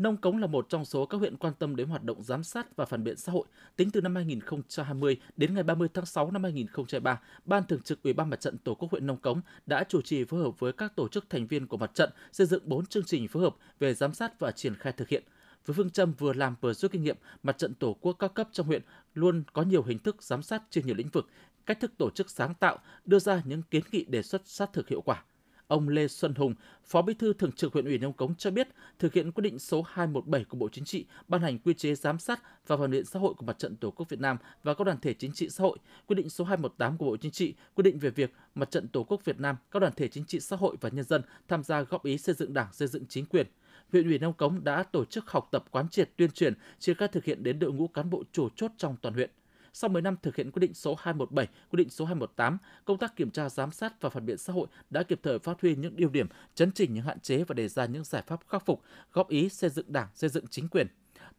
Nông 0.00 0.16
Cống 0.16 0.38
là 0.38 0.46
một 0.46 0.66
trong 0.68 0.84
số 0.84 1.06
các 1.06 1.18
huyện 1.18 1.36
quan 1.36 1.54
tâm 1.58 1.76
đến 1.76 1.88
hoạt 1.88 2.04
động 2.04 2.22
giám 2.22 2.44
sát 2.44 2.76
và 2.76 2.84
phản 2.84 3.04
biện 3.04 3.16
xã 3.16 3.32
hội. 3.32 3.44
Tính 3.76 3.90
từ 3.90 4.00
năm 4.00 4.14
2020 4.14 5.16
đến 5.36 5.54
ngày 5.54 5.62
30 5.62 5.88
tháng 5.94 6.06
6 6.06 6.30
năm 6.30 6.42
2023, 6.42 7.20
Ban 7.44 7.66
Thường 7.66 7.82
trực 7.82 8.02
Ủy 8.02 8.12
ban 8.12 8.30
Mặt 8.30 8.40
trận 8.40 8.58
Tổ 8.58 8.74
quốc 8.74 8.90
huyện 8.90 9.06
Nông 9.06 9.16
Cống 9.16 9.40
đã 9.66 9.84
chủ 9.88 10.02
trì 10.02 10.24
phối 10.24 10.40
hợp 10.40 10.58
với 10.58 10.72
các 10.72 10.96
tổ 10.96 11.08
chức 11.08 11.30
thành 11.30 11.46
viên 11.46 11.66
của 11.66 11.76
mặt 11.76 11.90
trận 11.94 12.10
xây 12.32 12.46
dựng 12.46 12.62
4 12.64 12.86
chương 12.86 13.04
trình 13.04 13.28
phối 13.28 13.42
hợp 13.42 13.56
về 13.78 13.94
giám 13.94 14.14
sát 14.14 14.40
và 14.40 14.50
triển 14.50 14.74
khai 14.74 14.92
thực 14.92 15.08
hiện. 15.08 15.22
Với 15.66 15.74
phương 15.74 15.90
châm 15.90 16.12
vừa 16.12 16.32
làm 16.32 16.54
vừa 16.60 16.72
rút 16.72 16.92
kinh 16.92 17.02
nghiệm, 17.02 17.16
mặt 17.42 17.58
trận 17.58 17.74
Tổ 17.74 17.96
quốc 18.00 18.12
các 18.12 18.34
cấp 18.34 18.48
trong 18.52 18.66
huyện 18.66 18.82
luôn 19.14 19.42
có 19.52 19.62
nhiều 19.62 19.82
hình 19.82 19.98
thức 19.98 20.22
giám 20.22 20.42
sát 20.42 20.62
trên 20.70 20.86
nhiều 20.86 20.94
lĩnh 20.94 21.08
vực, 21.08 21.26
cách 21.66 21.80
thức 21.80 21.92
tổ 21.98 22.10
chức 22.10 22.30
sáng 22.30 22.54
tạo, 22.54 22.78
đưa 23.04 23.18
ra 23.18 23.42
những 23.44 23.62
kiến 23.62 23.82
nghị 23.92 24.04
đề 24.04 24.22
xuất 24.22 24.42
sát 24.44 24.72
thực 24.72 24.88
hiệu 24.88 25.00
quả. 25.00 25.24
Ông 25.70 25.88
Lê 25.88 26.08
Xuân 26.08 26.34
Hùng, 26.34 26.54
Phó 26.84 27.02
Bí 27.02 27.14
thư 27.14 27.32
Thường 27.32 27.52
trực 27.52 27.72
huyện 27.72 27.84
ủy 27.84 27.98
Nông 27.98 28.12
Cống 28.12 28.34
cho 28.34 28.50
biết, 28.50 28.68
thực 28.98 29.12
hiện 29.12 29.32
quyết 29.32 29.42
định 29.42 29.58
số 29.58 29.82
217 29.82 30.44
của 30.44 30.56
Bộ 30.56 30.68
Chính 30.68 30.84
trị 30.84 31.06
ban 31.28 31.42
hành 31.42 31.58
quy 31.58 31.74
chế 31.74 31.94
giám 31.94 32.18
sát 32.18 32.42
và 32.66 32.76
phản 32.76 32.90
biện 32.90 33.04
xã 33.04 33.18
hội 33.18 33.34
của 33.34 33.46
Mặt 33.46 33.58
trận 33.58 33.76
Tổ 33.76 33.90
quốc 33.90 34.08
Việt 34.08 34.20
Nam 34.20 34.36
và 34.62 34.74
các 34.74 34.84
đoàn 34.84 34.98
thể 35.02 35.14
chính 35.14 35.32
trị 35.32 35.48
xã 35.50 35.62
hội, 35.62 35.78
quyết 36.06 36.14
định 36.14 36.30
số 36.30 36.44
218 36.44 36.98
của 36.98 37.06
Bộ 37.06 37.16
Chính 37.16 37.30
trị 37.30 37.54
quy 37.74 37.82
định 37.82 37.98
về 37.98 38.10
việc 38.10 38.32
Mặt 38.54 38.70
trận 38.70 38.88
Tổ 38.88 39.04
quốc 39.04 39.24
Việt 39.24 39.40
Nam, 39.40 39.56
các 39.70 39.80
đoàn 39.80 39.92
thể 39.96 40.08
chính 40.08 40.24
trị 40.24 40.40
xã 40.40 40.56
hội 40.56 40.76
và 40.80 40.88
nhân 40.88 41.04
dân 41.04 41.22
tham 41.48 41.62
gia 41.62 41.82
góp 41.82 42.04
ý 42.04 42.18
xây 42.18 42.34
dựng 42.34 42.54
Đảng, 42.54 42.72
xây 42.72 42.88
dựng 42.88 43.06
chính 43.08 43.26
quyền. 43.26 43.46
Huyện 43.92 44.08
ủy 44.08 44.18
Nông 44.18 44.34
Cống 44.34 44.64
đã 44.64 44.82
tổ 44.82 45.04
chức 45.04 45.30
học 45.30 45.48
tập 45.52 45.64
quán 45.70 45.88
triệt 45.88 46.10
tuyên 46.16 46.30
truyền, 46.30 46.54
triển 46.78 46.96
khai 46.96 47.08
thực 47.08 47.24
hiện 47.24 47.42
đến 47.42 47.58
đội 47.58 47.72
ngũ 47.72 47.88
cán 47.88 48.10
bộ 48.10 48.24
chủ 48.32 48.48
chốt 48.56 48.70
trong 48.76 48.96
toàn 49.02 49.14
huyện 49.14 49.30
sau 49.72 49.90
10 49.90 50.02
năm 50.02 50.16
thực 50.22 50.36
hiện 50.36 50.50
quyết 50.50 50.60
định 50.60 50.74
số 50.74 50.94
217, 50.98 51.46
quyết 51.46 51.76
định 51.76 51.90
số 51.90 52.04
218, 52.04 52.58
công 52.84 52.98
tác 52.98 53.16
kiểm 53.16 53.30
tra 53.30 53.48
giám 53.48 53.70
sát 53.70 54.00
và 54.00 54.08
phản 54.08 54.26
biện 54.26 54.38
xã 54.38 54.52
hội 54.52 54.66
đã 54.90 55.02
kịp 55.02 55.20
thời 55.22 55.38
phát 55.38 55.60
huy 55.60 55.76
những 55.76 55.96
ưu 55.96 56.08
điểm, 56.08 56.26
chấn 56.54 56.72
chỉnh 56.72 56.94
những 56.94 57.04
hạn 57.04 57.20
chế 57.20 57.44
và 57.44 57.54
đề 57.54 57.68
ra 57.68 57.86
những 57.86 58.04
giải 58.04 58.22
pháp 58.26 58.40
khắc 58.48 58.66
phục, 58.66 58.82
góp 59.12 59.28
ý 59.28 59.48
xây 59.48 59.70
dựng 59.70 59.92
Đảng, 59.92 60.08
xây 60.14 60.30
dựng 60.30 60.46
chính 60.46 60.68
quyền. 60.68 60.86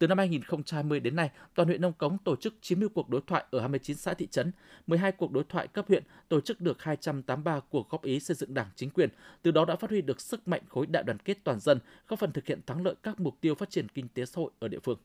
Từ 0.01 0.07
năm 0.07 0.17
2020 0.17 0.99
đến 0.99 1.15
nay, 1.15 1.29
toàn 1.55 1.67
huyện 1.67 1.81
Nông 1.81 1.93
Cống 1.93 2.17
tổ 2.17 2.35
chức 2.35 2.53
90 2.61 2.89
cuộc 2.89 3.09
đối 3.09 3.21
thoại 3.27 3.45
ở 3.51 3.59
29 3.59 3.97
xã 3.97 4.13
thị 4.13 4.27
trấn, 4.27 4.51
12 4.87 5.11
cuộc 5.11 5.31
đối 5.31 5.43
thoại 5.43 5.67
cấp 5.67 5.85
huyện, 5.87 6.03
tổ 6.29 6.41
chức 6.41 6.61
được 6.61 6.81
283 6.81 7.59
cuộc 7.59 7.89
góp 7.89 8.03
ý 8.03 8.19
xây 8.19 8.35
dựng 8.35 8.53
Đảng 8.53 8.67
chính 8.75 8.89
quyền. 8.89 9.09
Từ 9.41 9.51
đó 9.51 9.65
đã 9.65 9.75
phát 9.75 9.89
huy 9.89 10.01
được 10.01 10.21
sức 10.21 10.47
mạnh 10.47 10.61
khối 10.69 10.85
đại 10.85 11.03
đoàn 11.03 11.17
kết 11.19 11.37
toàn 11.43 11.59
dân, 11.59 11.79
góp 12.07 12.19
phần 12.19 12.31
thực 12.31 12.45
hiện 12.45 12.61
thắng 12.65 12.85
lợi 12.85 12.95
các 13.03 13.19
mục 13.19 13.37
tiêu 13.41 13.55
phát 13.55 13.69
triển 13.69 13.89
kinh 13.89 14.07
tế 14.07 14.25
xã 14.25 14.33
hội 14.35 14.51
ở 14.59 14.67
địa 14.67 14.79
phương. 14.83 14.97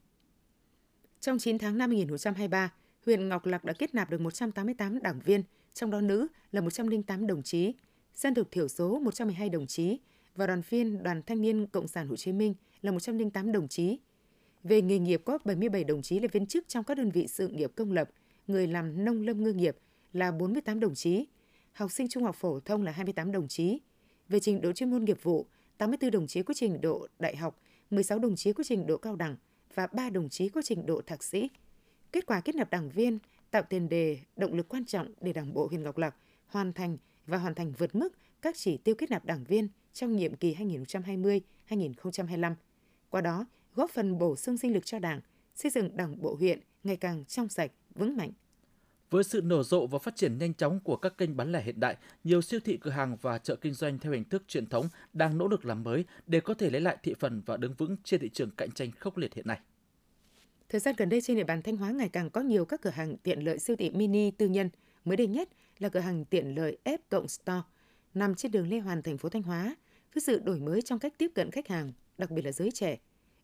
Trong 1.21 1.39
9 1.39 1.59
tháng 1.59 1.79
năm 1.79 1.91
2023, 1.91 2.71
huyện 3.07 3.29
Ngọc 3.29 3.47
Lặc 3.47 3.65
đã 3.65 3.73
kết 3.73 3.95
nạp 3.95 4.11
được 4.11 4.21
188 4.21 5.03
đảng 5.03 5.21
viên, 5.21 5.43
trong 5.75 5.91
đó 5.91 6.01
nữ 6.01 6.27
là 6.53 6.61
108 6.61 7.27
đồng 7.27 7.43
chí, 7.43 7.75
dân 8.15 8.35
tộc 8.35 8.47
thiểu 8.51 8.69
số 8.69 8.99
112 8.99 9.49
đồng 9.49 9.67
chí 9.67 9.99
và 10.35 10.47
đoàn 10.47 10.63
viên 10.69 11.03
Đoàn 11.03 11.23
Thanh 11.27 11.41
niên 11.41 11.67
Cộng 11.67 11.89
sản 11.89 12.09
Hồ 12.09 12.17
Chí 12.17 12.33
Minh 12.33 12.55
là 12.83 12.93
108 12.93 13.53
đồng 13.53 13.69
chí. 13.69 13.99
Về 14.63 14.83
nghề 14.83 14.99
nghiệp 14.99 15.23
có 15.25 15.39
77 15.45 15.85
đồng 15.85 16.03
chí 16.03 16.21
là 16.21 16.29
viên 16.33 16.47
chức 16.47 16.69
trong 16.69 16.85
các 16.85 16.97
đơn 16.97 17.11
vị 17.11 17.27
sự 17.29 17.49
nghiệp 17.49 17.73
công 17.77 17.93
lập, 17.93 18.11
người 18.47 18.67
làm 18.67 19.05
nông 19.05 19.23
lâm 19.23 19.43
ngư 19.43 19.53
nghiệp 19.53 19.77
là 20.13 20.31
48 20.31 20.81
đồng 20.81 20.95
chí, 20.95 21.27
học 21.73 21.93
sinh 21.93 22.09
trung 22.09 22.25
học 22.25 22.37
phổ 22.37 22.61
thông 22.61 22.83
là 22.83 22.93
28 22.93 23.33
đồng 23.33 23.49
chí. 23.49 23.81
Về 24.29 24.41
trình 24.41 24.61
độ 24.61 24.73
chuyên 24.73 24.91
môn 24.91 25.05
nghiệp 25.05 25.23
vụ, 25.23 25.47
84 25.79 26.11
đồng 26.11 26.27
chí 26.27 26.43
có 26.43 26.55
trình 26.55 26.81
độ 26.81 27.07
đại 27.19 27.37
học, 27.37 27.61
16 27.91 28.19
đồng 28.19 28.37
chí 28.37 28.53
có 28.53 28.65
trình 28.65 28.87
độ 28.87 28.97
cao 28.97 29.17
đẳng 29.17 29.37
và 29.75 29.87
3 29.87 30.11
đồng 30.11 30.29
chí 30.29 30.49
có 30.49 30.63
trình 30.65 30.87
độ 30.87 31.03
thạc 31.07 31.25
sĩ. 31.25 31.49
Kết 32.17 32.27
quả 32.27 32.41
kết 32.41 32.55
nạp 32.55 32.71
đảng 32.71 32.91
viên 32.91 33.19
tạo 33.51 33.63
tiền 33.63 33.89
đề, 33.89 34.19
động 34.37 34.55
lực 34.55 34.69
quan 34.69 34.85
trọng 34.85 35.09
để 35.21 35.33
Đảng 35.33 35.55
bộ 35.55 35.67
huyện 35.67 35.83
Ngọc 35.83 35.99
Lặc 35.99 36.15
hoàn 36.47 36.73
thành 36.73 36.97
và 37.27 37.39
hoàn 37.39 37.55
thành 37.55 37.73
vượt 37.79 37.95
mức 37.95 38.09
các 38.43 38.55
chỉ 38.59 38.77
tiêu 38.77 38.95
kết 38.95 39.11
nạp 39.11 39.25
đảng 39.25 39.45
viên 39.45 39.69
trong 39.93 40.17
nhiệm 40.17 40.37
kỳ 40.37 40.55
2020-2025. 41.69 42.55
Qua 43.11 43.21
đó, 43.21 43.47
góp 43.75 43.91
phần 43.91 44.19
bổ 44.19 44.37
sung 44.37 44.59
sinh 44.59 44.75
lực 44.75 44.87
cho 44.87 44.99
Đảng, 44.99 45.21
xây 45.55 45.71
dựng 45.71 45.97
Đảng 45.97 46.23
bộ 46.23 46.35
huyện 46.35 46.61
ngày 46.85 46.97
càng 46.97 47.25
trong 47.25 47.49
sạch, 47.49 47.71
vững 47.95 48.17
mạnh. 48.17 48.31
Với 49.11 49.25
sự 49.25 49.41
nở 49.41 49.63
rộ 49.63 49.87
và 49.87 49.99
phát 49.99 50.17
triển 50.17 50.39
nhanh 50.39 50.55
chóng 50.55 50.81
của 50.81 50.97
các 50.97 51.19
kênh 51.19 51.37
bán 51.37 51.53
lẻ 51.53 51.63
hiện 51.63 51.81
đại, 51.81 51.97
nhiều 52.25 52.43
siêu 52.43 52.61
thị 52.65 52.77
cửa 52.81 52.91
hàng 52.91 53.17
và 53.23 53.39
chợ 53.39 53.57
kinh 53.57 53.75
doanh 53.75 53.99
theo 53.99 54.13
hình 54.13 54.25
thức 54.25 54.43
truyền 54.49 54.67
thống 54.67 54.89
đang 55.13 55.39
nỗ 55.39 55.49
lực 55.49 55.65
làm 55.65 55.83
mới 55.83 56.05
để 56.27 56.41
có 56.41 56.55
thể 56.55 56.71
lấy 56.71 56.81
lại 56.81 56.97
thị 57.03 57.15
phần 57.19 57.43
và 57.47 57.57
đứng 57.57 57.75
vững 57.75 57.97
trên 58.05 58.21
thị 58.21 58.29
trường 58.29 58.51
cạnh 58.51 58.71
tranh 58.71 58.91
khốc 58.99 59.17
liệt 59.17 59.35
hiện 59.35 59.47
nay. 59.47 59.59
Thời 60.69 60.81
gian 60.81 60.95
gần 60.99 61.09
đây 61.09 61.21
trên 61.21 61.37
địa 61.37 61.45
bàn 61.45 61.63
Thanh 61.63 61.77
Hóa 61.77 61.91
ngày 61.91 62.09
càng 62.09 62.31
có 62.31 62.41
nhiều 62.41 62.65
các 62.65 62.81
cửa 62.81 62.91
hàng 62.91 63.17
tiện 63.17 63.41
lợi 63.41 63.59
siêu 63.59 63.77
thị 63.77 63.91
mini 63.91 64.31
tư 64.31 64.49
nhân. 64.49 64.71
Mới 65.05 65.17
đây 65.17 65.27
nhất 65.27 65.49
là 65.79 65.89
cửa 65.89 66.01
hàng 66.01 66.25
tiện 66.25 66.55
lợi 66.55 66.79
F 66.85 66.99
Cộng 67.09 67.29
Store 67.29 67.63
nằm 68.15 68.35
trên 68.35 68.53
đường 68.53 68.69
Lê 68.69 68.79
Hoàn, 68.79 69.03
thành 69.03 69.19
phố 69.19 69.29
Thanh 69.29 69.43
Hóa, 69.43 69.77
với 70.15 70.23
sự 70.23 70.39
đổi 70.39 70.59
mới 70.59 70.83
trong 70.83 70.99
cách 70.99 71.13
tiếp 71.19 71.31
cận 71.35 71.51
khách 71.51 71.69
hàng, 71.69 71.93
đặc 72.19 72.31
biệt 72.31 72.43
là 72.43 72.53
giới 72.53 72.71
trẻ. 72.71 72.99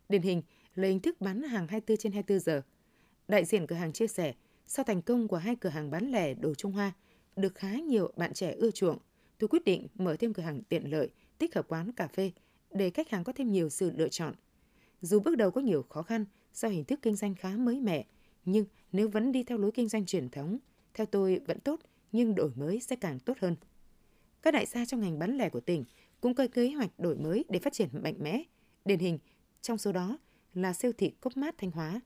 Điển 0.08 0.22
hình 0.22 0.42
là 0.74 0.88
hình 0.88 1.00
thức 1.00 1.20
bán 1.20 1.42
hàng 1.42 1.66
24 1.66 1.96
trên 1.96 2.12
24 2.12 2.40
giờ. 2.40 2.62
Đại 3.28 3.44
diện 3.44 3.66
cửa 3.66 3.76
hàng 3.76 3.92
chia 3.92 4.06
sẻ, 4.06 4.34
sau 4.66 4.84
thành 4.84 5.02
công 5.02 5.28
của 5.28 5.36
hai 5.36 5.56
cửa 5.56 5.68
hàng 5.68 5.90
bán 5.90 6.10
lẻ 6.10 6.34
đồ 6.34 6.54
Trung 6.54 6.72
Hoa, 6.72 6.92
được 7.36 7.54
khá 7.54 7.74
nhiều 7.74 8.12
bạn 8.16 8.32
trẻ 8.34 8.52
ưa 8.52 8.70
chuộng, 8.70 8.98
tôi 9.38 9.48
quyết 9.48 9.64
định 9.64 9.86
mở 9.94 10.16
thêm 10.16 10.32
cửa 10.32 10.42
hàng 10.42 10.62
tiện 10.62 10.90
lợi, 10.90 11.10
tích 11.38 11.54
hợp 11.54 11.68
quán 11.68 11.92
cà 11.92 12.06
phê 12.06 12.30
để 12.70 12.90
khách 12.90 13.10
hàng 13.10 13.24
có 13.24 13.32
thêm 13.32 13.52
nhiều 13.52 13.68
sự 13.68 13.90
lựa 13.96 14.08
chọn. 14.08 14.34
Dù 15.00 15.20
bước 15.20 15.36
đầu 15.36 15.50
có 15.50 15.60
nhiều 15.60 15.82
khó 15.82 16.02
khăn 16.02 16.24
do 16.54 16.68
hình 16.68 16.84
thức 16.84 16.98
kinh 17.02 17.16
doanh 17.16 17.34
khá 17.34 17.56
mới 17.56 17.80
mẻ, 17.80 18.06
nhưng 18.44 18.64
nếu 18.92 19.08
vẫn 19.08 19.32
đi 19.32 19.44
theo 19.44 19.58
lối 19.58 19.72
kinh 19.72 19.88
doanh 19.88 20.06
truyền 20.06 20.28
thống, 20.28 20.58
theo 20.94 21.06
tôi 21.06 21.40
vẫn 21.46 21.60
tốt 21.60 21.80
nhưng 22.12 22.34
đổi 22.34 22.50
mới 22.56 22.80
sẽ 22.80 22.96
càng 22.96 23.18
tốt 23.18 23.38
hơn. 23.40 23.56
Các 24.42 24.54
đại 24.54 24.66
gia 24.66 24.84
trong 24.84 25.00
ngành 25.00 25.18
bán 25.18 25.36
lẻ 25.36 25.48
của 25.48 25.60
tỉnh 25.60 25.84
cũng 26.20 26.34
có 26.34 26.46
kế 26.52 26.70
hoạch 26.70 26.90
đổi 26.98 27.16
mới 27.16 27.44
để 27.48 27.58
phát 27.58 27.72
triển 27.72 27.88
mạnh 28.02 28.16
mẽ. 28.18 28.42
Điển 28.84 28.98
hình, 28.98 29.18
trong 29.62 29.78
số 29.78 29.92
đó 29.92 30.18
là 30.54 30.72
siêu 30.72 30.92
thị 30.98 31.12
Cốc 31.20 31.36
Mát 31.36 31.54
Thanh 31.58 31.70
Hóa. 31.70 32.00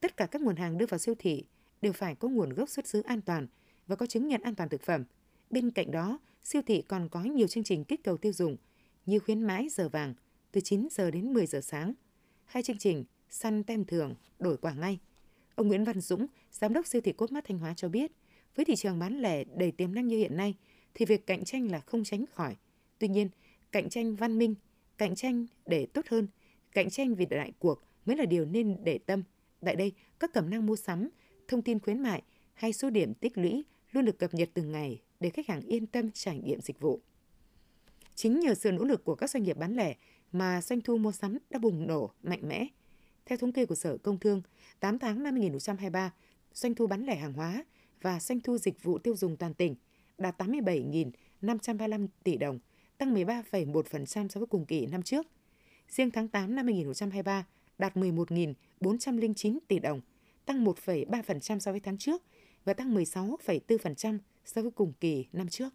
Tất 0.00 0.16
cả 0.16 0.26
các 0.26 0.42
nguồn 0.42 0.56
hàng 0.56 0.78
đưa 0.78 0.86
vào 0.86 0.98
siêu 0.98 1.14
thị 1.18 1.44
đều 1.82 1.92
phải 1.92 2.14
có 2.14 2.28
nguồn 2.28 2.50
gốc 2.50 2.68
xuất 2.68 2.86
xứ 2.86 3.02
an 3.02 3.20
toàn 3.20 3.46
và 3.86 3.96
có 3.96 4.06
chứng 4.06 4.28
nhận 4.28 4.42
an 4.42 4.54
toàn 4.54 4.68
thực 4.68 4.82
phẩm. 4.82 5.04
Bên 5.50 5.70
cạnh 5.70 5.90
đó, 5.90 6.18
siêu 6.42 6.62
thị 6.66 6.82
còn 6.88 7.08
có 7.08 7.22
nhiều 7.22 7.46
chương 7.46 7.64
trình 7.64 7.84
kích 7.84 8.04
cầu 8.04 8.16
tiêu 8.16 8.32
dùng 8.32 8.56
như 9.06 9.18
khuyến 9.18 9.42
mãi 9.42 9.68
giờ 9.70 9.88
vàng 9.88 10.14
từ 10.52 10.60
9 10.60 10.88
giờ 10.90 11.10
đến 11.10 11.32
10 11.32 11.46
giờ 11.46 11.60
sáng, 11.60 11.92
hai 12.44 12.62
chương 12.62 12.78
trình 12.78 13.04
săn 13.30 13.62
tem 13.62 13.84
thường, 13.84 14.14
đổi 14.38 14.56
quả 14.56 14.74
ngay. 14.74 14.98
Ông 15.54 15.68
Nguyễn 15.68 15.84
Văn 15.84 16.00
Dũng, 16.00 16.26
giám 16.50 16.72
đốc 16.72 16.86
siêu 16.86 17.00
thị 17.00 17.12
Cốt 17.12 17.32
Mát 17.32 17.44
Thanh 17.48 17.58
Hóa 17.58 17.74
cho 17.76 17.88
biết, 17.88 18.12
với 18.56 18.64
thị 18.64 18.76
trường 18.76 18.98
bán 18.98 19.20
lẻ 19.20 19.44
đầy 19.44 19.72
tiềm 19.72 19.94
năng 19.94 20.06
như 20.06 20.18
hiện 20.18 20.36
nay 20.36 20.54
thì 20.94 21.04
việc 21.04 21.26
cạnh 21.26 21.44
tranh 21.44 21.70
là 21.70 21.80
không 21.80 22.04
tránh 22.04 22.24
khỏi. 22.32 22.56
Tuy 22.98 23.08
nhiên, 23.08 23.28
cạnh 23.72 23.88
tranh 23.88 24.14
văn 24.14 24.38
minh, 24.38 24.54
cạnh 24.98 25.14
tranh 25.14 25.46
để 25.66 25.86
tốt 25.86 26.06
hơn, 26.08 26.28
cạnh 26.72 26.90
tranh 26.90 27.14
vì 27.14 27.26
đại 27.26 27.52
cuộc 27.58 27.82
mới 28.06 28.16
là 28.16 28.24
điều 28.24 28.44
nên 28.44 28.76
để 28.84 28.98
tâm. 28.98 29.22
Tại 29.60 29.76
đây, 29.76 29.92
các 30.20 30.32
cẩm 30.32 30.50
năng 30.50 30.66
mua 30.66 30.76
sắm, 30.76 31.08
thông 31.48 31.62
tin 31.62 31.80
khuyến 31.80 32.02
mại 32.02 32.22
hay 32.54 32.72
số 32.72 32.90
điểm 32.90 33.14
tích 33.14 33.38
lũy 33.38 33.64
luôn 33.92 34.04
được 34.04 34.18
cập 34.18 34.34
nhật 34.34 34.50
từng 34.54 34.72
ngày 34.72 35.02
để 35.20 35.30
khách 35.30 35.46
hàng 35.46 35.60
yên 35.60 35.86
tâm 35.86 36.10
trải 36.10 36.38
nghiệm 36.38 36.60
dịch 36.60 36.80
vụ. 36.80 37.00
Chính 38.14 38.40
nhờ 38.40 38.54
sự 38.54 38.72
nỗ 38.72 38.84
lực 38.84 39.04
của 39.04 39.14
các 39.14 39.30
doanh 39.30 39.42
nghiệp 39.42 39.56
bán 39.56 39.76
lẻ 39.76 39.96
mà 40.32 40.60
doanh 40.62 40.80
thu 40.80 40.96
mua 40.96 41.12
sắm 41.12 41.38
đã 41.50 41.58
bùng 41.58 41.86
nổ 41.86 42.10
mạnh 42.22 42.48
mẽ. 42.48 42.66
Theo 43.26 43.38
thống 43.38 43.52
kê 43.52 43.66
của 43.66 43.74
Sở 43.74 43.96
Công 43.98 44.18
Thương, 44.18 44.42
8 44.80 44.98
tháng 44.98 45.22
năm 45.22 45.34
2023, 45.34 46.12
doanh 46.52 46.74
thu 46.74 46.86
bán 46.86 47.04
lẻ 47.04 47.16
hàng 47.16 47.32
hóa 47.32 47.64
và 48.02 48.20
doanh 48.20 48.40
thu 48.40 48.58
dịch 48.58 48.82
vụ 48.82 48.98
tiêu 48.98 49.16
dùng 49.16 49.36
toàn 49.36 49.54
tỉnh 49.54 49.74
đạt 50.18 50.42
87.535 50.42 52.06
tỷ 52.24 52.36
đồng, 52.36 52.58
tăng 52.98 53.14
13,1% 53.14 54.28
so 54.28 54.40
với 54.40 54.46
cùng 54.46 54.66
kỳ 54.66 54.86
năm 54.86 55.02
trước. 55.02 55.26
Riêng 55.88 56.10
tháng 56.10 56.28
8 56.28 56.54
năm 56.54 56.66
2023 56.66 57.46
đạt 57.78 57.96
11.409 57.96 59.58
tỷ 59.68 59.78
đồng, 59.78 60.00
tăng 60.44 60.64
1,3% 60.64 61.58
so 61.58 61.70
với 61.70 61.80
tháng 61.80 61.98
trước 61.98 62.22
và 62.64 62.74
tăng 62.74 62.94
16,4% 62.94 64.18
so 64.44 64.62
với 64.62 64.70
cùng 64.70 64.92
kỳ 65.00 65.26
năm 65.32 65.48
trước. 65.48 65.74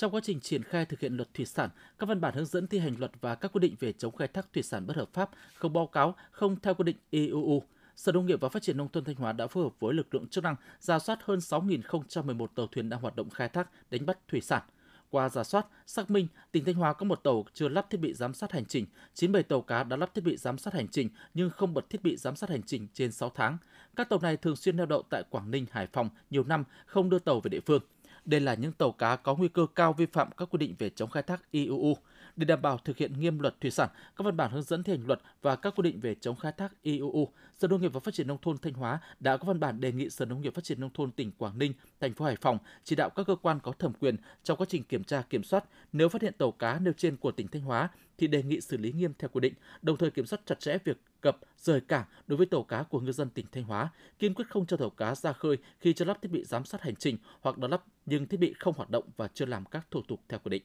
Trong 0.00 0.14
quá 0.14 0.20
trình 0.24 0.40
triển 0.40 0.62
khai 0.62 0.86
thực 0.86 1.00
hiện 1.00 1.16
luật 1.16 1.34
thủy 1.34 1.46
sản, 1.46 1.70
các 1.98 2.08
văn 2.08 2.20
bản 2.20 2.34
hướng 2.34 2.46
dẫn 2.46 2.66
thi 2.66 2.78
hành 2.78 2.94
luật 2.98 3.10
và 3.20 3.34
các 3.34 3.52
quy 3.52 3.60
định 3.60 3.74
về 3.80 3.92
chống 3.92 4.16
khai 4.16 4.28
thác 4.28 4.52
thủy 4.52 4.62
sản 4.62 4.86
bất 4.86 4.96
hợp 4.96 5.08
pháp, 5.12 5.30
không 5.54 5.72
báo 5.72 5.86
cáo, 5.86 6.14
không 6.30 6.56
theo 6.60 6.74
quy 6.74 6.84
định 6.84 6.96
EUU, 7.10 7.62
Sở 7.96 8.12
Nông 8.12 8.26
nghiệp 8.26 8.40
và 8.40 8.48
Phát 8.48 8.62
triển 8.62 8.76
Nông 8.76 8.88
thôn 8.88 9.04
Thanh 9.04 9.14
Hóa 9.14 9.32
đã 9.32 9.46
phối 9.46 9.64
hợp 9.64 9.72
với 9.80 9.94
lực 9.94 10.14
lượng 10.14 10.28
chức 10.28 10.44
năng 10.44 10.56
ra 10.80 10.98
soát 10.98 11.18
hơn 11.22 11.38
6.011 11.38 12.46
tàu 12.46 12.66
thuyền 12.66 12.88
đang 12.88 13.00
hoạt 13.00 13.16
động 13.16 13.30
khai 13.30 13.48
thác, 13.48 13.90
đánh 13.90 14.06
bắt 14.06 14.18
thủy 14.28 14.40
sản. 14.40 14.62
Qua 15.10 15.28
giả 15.28 15.44
soát, 15.44 15.66
xác 15.86 16.10
minh, 16.10 16.26
tỉnh 16.52 16.64
Thanh 16.64 16.74
Hóa 16.74 16.92
có 16.92 17.04
một 17.04 17.20
tàu 17.24 17.44
chưa 17.54 17.68
lắp 17.68 17.90
thiết 17.90 17.98
bị 17.98 18.14
giám 18.14 18.34
sát 18.34 18.52
hành 18.52 18.64
trình, 18.64 18.86
97 19.14 19.42
tàu 19.42 19.62
cá 19.62 19.84
đã 19.84 19.96
lắp 19.96 20.14
thiết 20.14 20.24
bị 20.24 20.36
giám 20.36 20.58
sát 20.58 20.74
hành 20.74 20.88
trình 20.88 21.08
nhưng 21.34 21.50
không 21.50 21.74
bật 21.74 21.90
thiết 21.90 22.02
bị 22.02 22.16
giám 22.16 22.36
sát 22.36 22.50
hành 22.50 22.62
trình 22.62 22.86
trên 22.94 23.12
6 23.12 23.30
tháng. 23.30 23.58
Các 23.96 24.08
tàu 24.08 24.18
này 24.22 24.36
thường 24.36 24.56
xuyên 24.56 24.76
neo 24.76 24.86
đậu 24.86 25.02
tại 25.10 25.22
Quảng 25.30 25.50
Ninh, 25.50 25.66
Hải 25.70 25.86
Phòng 25.86 26.08
nhiều 26.30 26.44
năm, 26.44 26.64
không 26.86 27.10
đưa 27.10 27.18
tàu 27.18 27.40
về 27.40 27.48
địa 27.48 27.60
phương. 27.60 27.82
Đây 28.30 28.40
là 28.40 28.54
những 28.54 28.72
tàu 28.72 28.92
cá 28.92 29.16
có 29.16 29.34
nguy 29.34 29.48
cơ 29.48 29.66
cao 29.74 29.92
vi 29.92 30.06
phạm 30.06 30.30
các 30.36 30.48
quy 30.50 30.58
định 30.58 30.74
về 30.78 30.90
chống 30.90 31.10
khai 31.10 31.22
thác 31.22 31.50
IUU. 31.50 31.96
Để 32.36 32.44
đảm 32.44 32.62
bảo 32.62 32.78
thực 32.78 32.96
hiện 32.96 33.20
nghiêm 33.20 33.38
luật 33.38 33.60
thủy 33.60 33.70
sản, 33.70 33.88
các 34.16 34.24
văn 34.24 34.36
bản 34.36 34.50
hướng 34.50 34.62
dẫn 34.62 34.82
thi 34.82 34.92
hành 34.92 35.06
luật 35.06 35.20
và 35.42 35.56
các 35.56 35.74
quy 35.76 35.82
định 35.82 36.00
về 36.00 36.14
chống 36.20 36.36
khai 36.36 36.52
thác 36.52 36.82
IUU, 36.82 37.28
Sở 37.58 37.68
Nông 37.68 37.80
nghiệp 37.80 37.92
và 37.92 38.00
Phát 38.00 38.14
triển 38.14 38.26
nông 38.26 38.38
thôn 38.42 38.58
Thanh 38.58 38.72
Hóa 38.72 39.00
đã 39.20 39.36
có 39.36 39.44
văn 39.46 39.60
bản 39.60 39.80
đề 39.80 39.92
nghị 39.92 40.10
Sở 40.10 40.24
Nông 40.24 40.40
nghiệp 40.40 40.54
Phát 40.54 40.64
triển 40.64 40.80
nông 40.80 40.90
thôn 40.94 41.10
tỉnh 41.10 41.32
Quảng 41.38 41.58
Ninh, 41.58 41.72
thành 42.00 42.14
phố 42.14 42.24
Hải 42.24 42.36
Phòng 42.36 42.58
chỉ 42.84 42.96
đạo 42.96 43.10
các 43.10 43.26
cơ 43.26 43.36
quan 43.36 43.60
có 43.60 43.72
thẩm 43.72 43.92
quyền 43.92 44.16
trong 44.42 44.58
quá 44.58 44.66
trình 44.68 44.82
kiểm 44.82 45.04
tra 45.04 45.22
kiểm 45.22 45.42
soát, 45.42 45.64
nếu 45.92 46.08
phát 46.08 46.22
hiện 46.22 46.34
tàu 46.38 46.52
cá 46.52 46.78
nêu 46.78 46.92
trên 46.96 47.16
của 47.16 47.32
tỉnh 47.32 47.48
Thanh 47.48 47.62
Hóa 47.62 47.88
thì 48.18 48.26
đề 48.26 48.42
nghị 48.42 48.60
xử 48.60 48.76
lý 48.76 48.92
nghiêm 48.92 49.12
theo 49.18 49.28
quy 49.32 49.40
định, 49.40 49.54
đồng 49.82 49.96
thời 49.96 50.10
kiểm 50.10 50.26
soát 50.26 50.40
chặt 50.46 50.60
chẽ 50.60 50.78
việc 50.84 51.00
cập, 51.20 51.38
rời 51.58 51.80
cảng 51.80 52.04
đối 52.26 52.36
với 52.36 52.46
tàu 52.46 52.62
cá 52.62 52.82
của 52.82 53.00
ngư 53.00 53.12
dân 53.12 53.30
tỉnh 53.30 53.46
Thanh 53.52 53.64
Hóa, 53.64 53.90
kiên 54.18 54.34
quyết 54.34 54.44
không 54.50 54.66
cho 54.66 54.76
tàu 54.76 54.90
cá 54.90 55.14
ra 55.14 55.32
khơi 55.32 55.56
khi 55.80 55.92
chưa 55.92 56.04
lắp 56.04 56.22
thiết 56.22 56.30
bị 56.30 56.44
giám 56.44 56.64
sát 56.64 56.82
hành 56.82 56.96
trình 56.96 57.16
hoặc 57.40 57.58
đã 57.58 57.68
lắp 57.68 57.82
nhưng 58.06 58.26
thiết 58.26 58.40
bị 58.40 58.54
không 58.58 58.74
hoạt 58.76 58.90
động 58.90 59.04
và 59.16 59.28
chưa 59.34 59.46
làm 59.46 59.64
các 59.64 59.86
thủ 59.90 60.02
tục 60.08 60.20
theo 60.28 60.40
quy 60.44 60.50
định. 60.50 60.62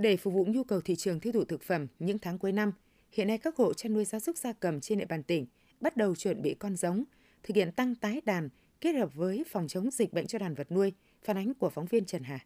Để 0.00 0.16
phục 0.16 0.34
vụ 0.34 0.46
nhu 0.48 0.64
cầu 0.64 0.80
thị 0.80 0.96
trường 0.96 1.20
tiêu 1.20 1.32
thụ 1.32 1.44
thực 1.44 1.62
phẩm 1.62 1.86
những 1.98 2.18
tháng 2.18 2.38
cuối 2.38 2.52
năm, 2.52 2.72
hiện 3.12 3.28
nay 3.28 3.38
các 3.38 3.56
hộ 3.56 3.74
chăn 3.74 3.94
nuôi 3.94 4.04
gia 4.04 4.20
súc 4.20 4.36
gia 4.36 4.52
cầm 4.52 4.80
trên 4.80 4.98
địa 4.98 5.04
bàn 5.04 5.22
tỉnh 5.22 5.46
bắt 5.80 5.96
đầu 5.96 6.14
chuẩn 6.14 6.42
bị 6.42 6.54
con 6.54 6.76
giống, 6.76 7.04
thực 7.42 7.56
hiện 7.56 7.72
tăng 7.72 7.94
tái 7.94 8.20
đàn 8.24 8.48
kết 8.80 8.92
hợp 8.92 9.14
với 9.14 9.44
phòng 9.50 9.68
chống 9.68 9.90
dịch 9.90 10.12
bệnh 10.12 10.26
cho 10.26 10.38
đàn 10.38 10.54
vật 10.54 10.72
nuôi, 10.72 10.92
phản 11.22 11.36
ánh 11.36 11.54
của 11.54 11.70
phóng 11.70 11.86
viên 11.86 12.04
Trần 12.04 12.22
Hà. 12.22 12.38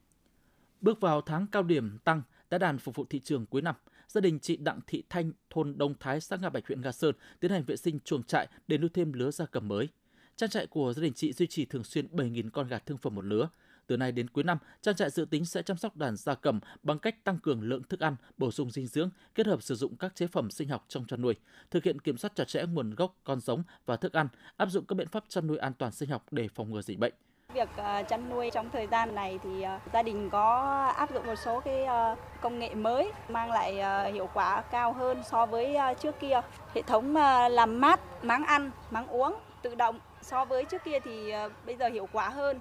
Bước 0.80 1.00
vào 1.00 1.20
tháng 1.20 1.46
cao 1.52 1.62
điểm 1.62 1.98
tăng 2.04 2.22
tái 2.48 2.58
đàn 2.58 2.78
phục 2.78 2.94
vụ 2.94 3.04
thị 3.10 3.20
trường 3.20 3.46
cuối 3.46 3.62
năm, 3.62 3.74
gia 4.08 4.20
đình 4.20 4.38
chị 4.38 4.56
Đặng 4.56 4.80
Thị 4.86 5.02
Thanh, 5.10 5.32
thôn 5.50 5.78
Đông 5.78 5.94
Thái, 6.00 6.20
xã 6.20 6.36
Nga 6.36 6.50
Bạch, 6.50 6.66
huyện 6.66 6.80
Nga 6.80 6.92
Sơn 6.92 7.14
tiến 7.40 7.50
hành 7.50 7.64
vệ 7.64 7.76
sinh 7.76 7.98
chuồng 8.04 8.22
trại 8.22 8.48
để 8.68 8.78
nuôi 8.78 8.90
thêm 8.94 9.12
lứa 9.12 9.30
gia 9.30 9.46
cầm 9.46 9.68
mới. 9.68 9.88
Trang 10.36 10.50
trại 10.50 10.66
của 10.66 10.92
gia 10.92 11.02
đình 11.02 11.12
chị 11.12 11.32
duy 11.32 11.46
trì 11.46 11.64
thường 11.64 11.84
xuyên 11.84 12.06
7.000 12.06 12.50
con 12.50 12.68
gà 12.68 12.78
thương 12.78 12.98
phẩm 12.98 13.14
một 13.14 13.24
lứa. 13.24 13.48
Từ 13.86 13.96
nay 13.96 14.12
đến 14.12 14.30
cuối 14.30 14.44
năm, 14.44 14.58
trang 14.82 14.96
trại 14.96 15.10
dự 15.10 15.24
tính 15.24 15.44
sẽ 15.44 15.62
chăm 15.62 15.76
sóc 15.76 15.96
đàn 15.96 16.16
gia 16.16 16.34
cầm 16.34 16.60
bằng 16.82 16.98
cách 16.98 17.24
tăng 17.24 17.38
cường 17.38 17.62
lượng 17.62 17.82
thức 17.82 18.00
ăn, 18.00 18.16
bổ 18.38 18.50
sung 18.50 18.70
dinh 18.70 18.86
dưỡng, 18.86 19.10
kết 19.34 19.46
hợp 19.46 19.62
sử 19.62 19.74
dụng 19.74 19.96
các 19.96 20.14
chế 20.14 20.26
phẩm 20.26 20.50
sinh 20.50 20.68
học 20.68 20.84
trong 20.88 21.04
chăn 21.06 21.22
nuôi, 21.22 21.34
thực 21.70 21.84
hiện 21.84 22.00
kiểm 22.00 22.16
soát 22.16 22.32
chặt 22.34 22.48
chẽ 22.48 22.64
nguồn 22.66 22.94
gốc 22.94 23.14
con 23.24 23.40
giống 23.40 23.62
và 23.86 23.96
thức 23.96 24.12
ăn, 24.12 24.28
áp 24.56 24.66
dụng 24.66 24.84
các 24.86 24.94
biện 24.94 25.08
pháp 25.08 25.24
chăn 25.28 25.46
nuôi 25.46 25.58
an 25.58 25.72
toàn 25.78 25.92
sinh 25.92 26.08
học 26.08 26.24
để 26.30 26.48
phòng 26.54 26.70
ngừa 26.70 26.82
dịch 26.82 26.98
bệnh. 26.98 27.12
Việc 27.54 27.68
ờ, 27.76 28.02
chăn 28.02 28.28
nuôi 28.28 28.50
trong 28.50 28.70
thời 28.70 28.86
gian 28.86 29.14
này 29.14 29.38
thì 29.44 29.62
ờ, 29.62 29.78
gia 29.92 30.02
đình 30.02 30.30
có 30.30 30.56
áp 30.96 31.14
dụng 31.14 31.26
một 31.26 31.34
số 31.44 31.60
cái 31.60 31.84
ờ, 31.84 32.16
công 32.40 32.58
nghệ 32.58 32.74
mới 32.74 33.12
mang 33.28 33.50
lại 33.50 33.74
hiệu 34.12 34.28
quả 34.34 34.60
cao 34.60 34.92
hơn 34.92 35.22
so 35.30 35.46
với 35.46 35.76
trước 36.00 36.20
kia. 36.20 36.40
Hệ 36.74 36.82
thống 36.82 37.16
làm 37.50 37.80
mát, 37.80 38.00
máng 38.24 38.44
ăn, 38.44 38.70
máng 38.90 39.06
uống 39.06 39.34
tự 39.62 39.74
động 39.74 39.98
so 40.22 40.44
với 40.44 40.64
trước 40.64 40.84
kia 40.84 40.98
thì 41.04 41.32
bây 41.66 41.76
giờ 41.76 41.88
hiệu 41.88 42.08
quả 42.12 42.28
hơn 42.28 42.58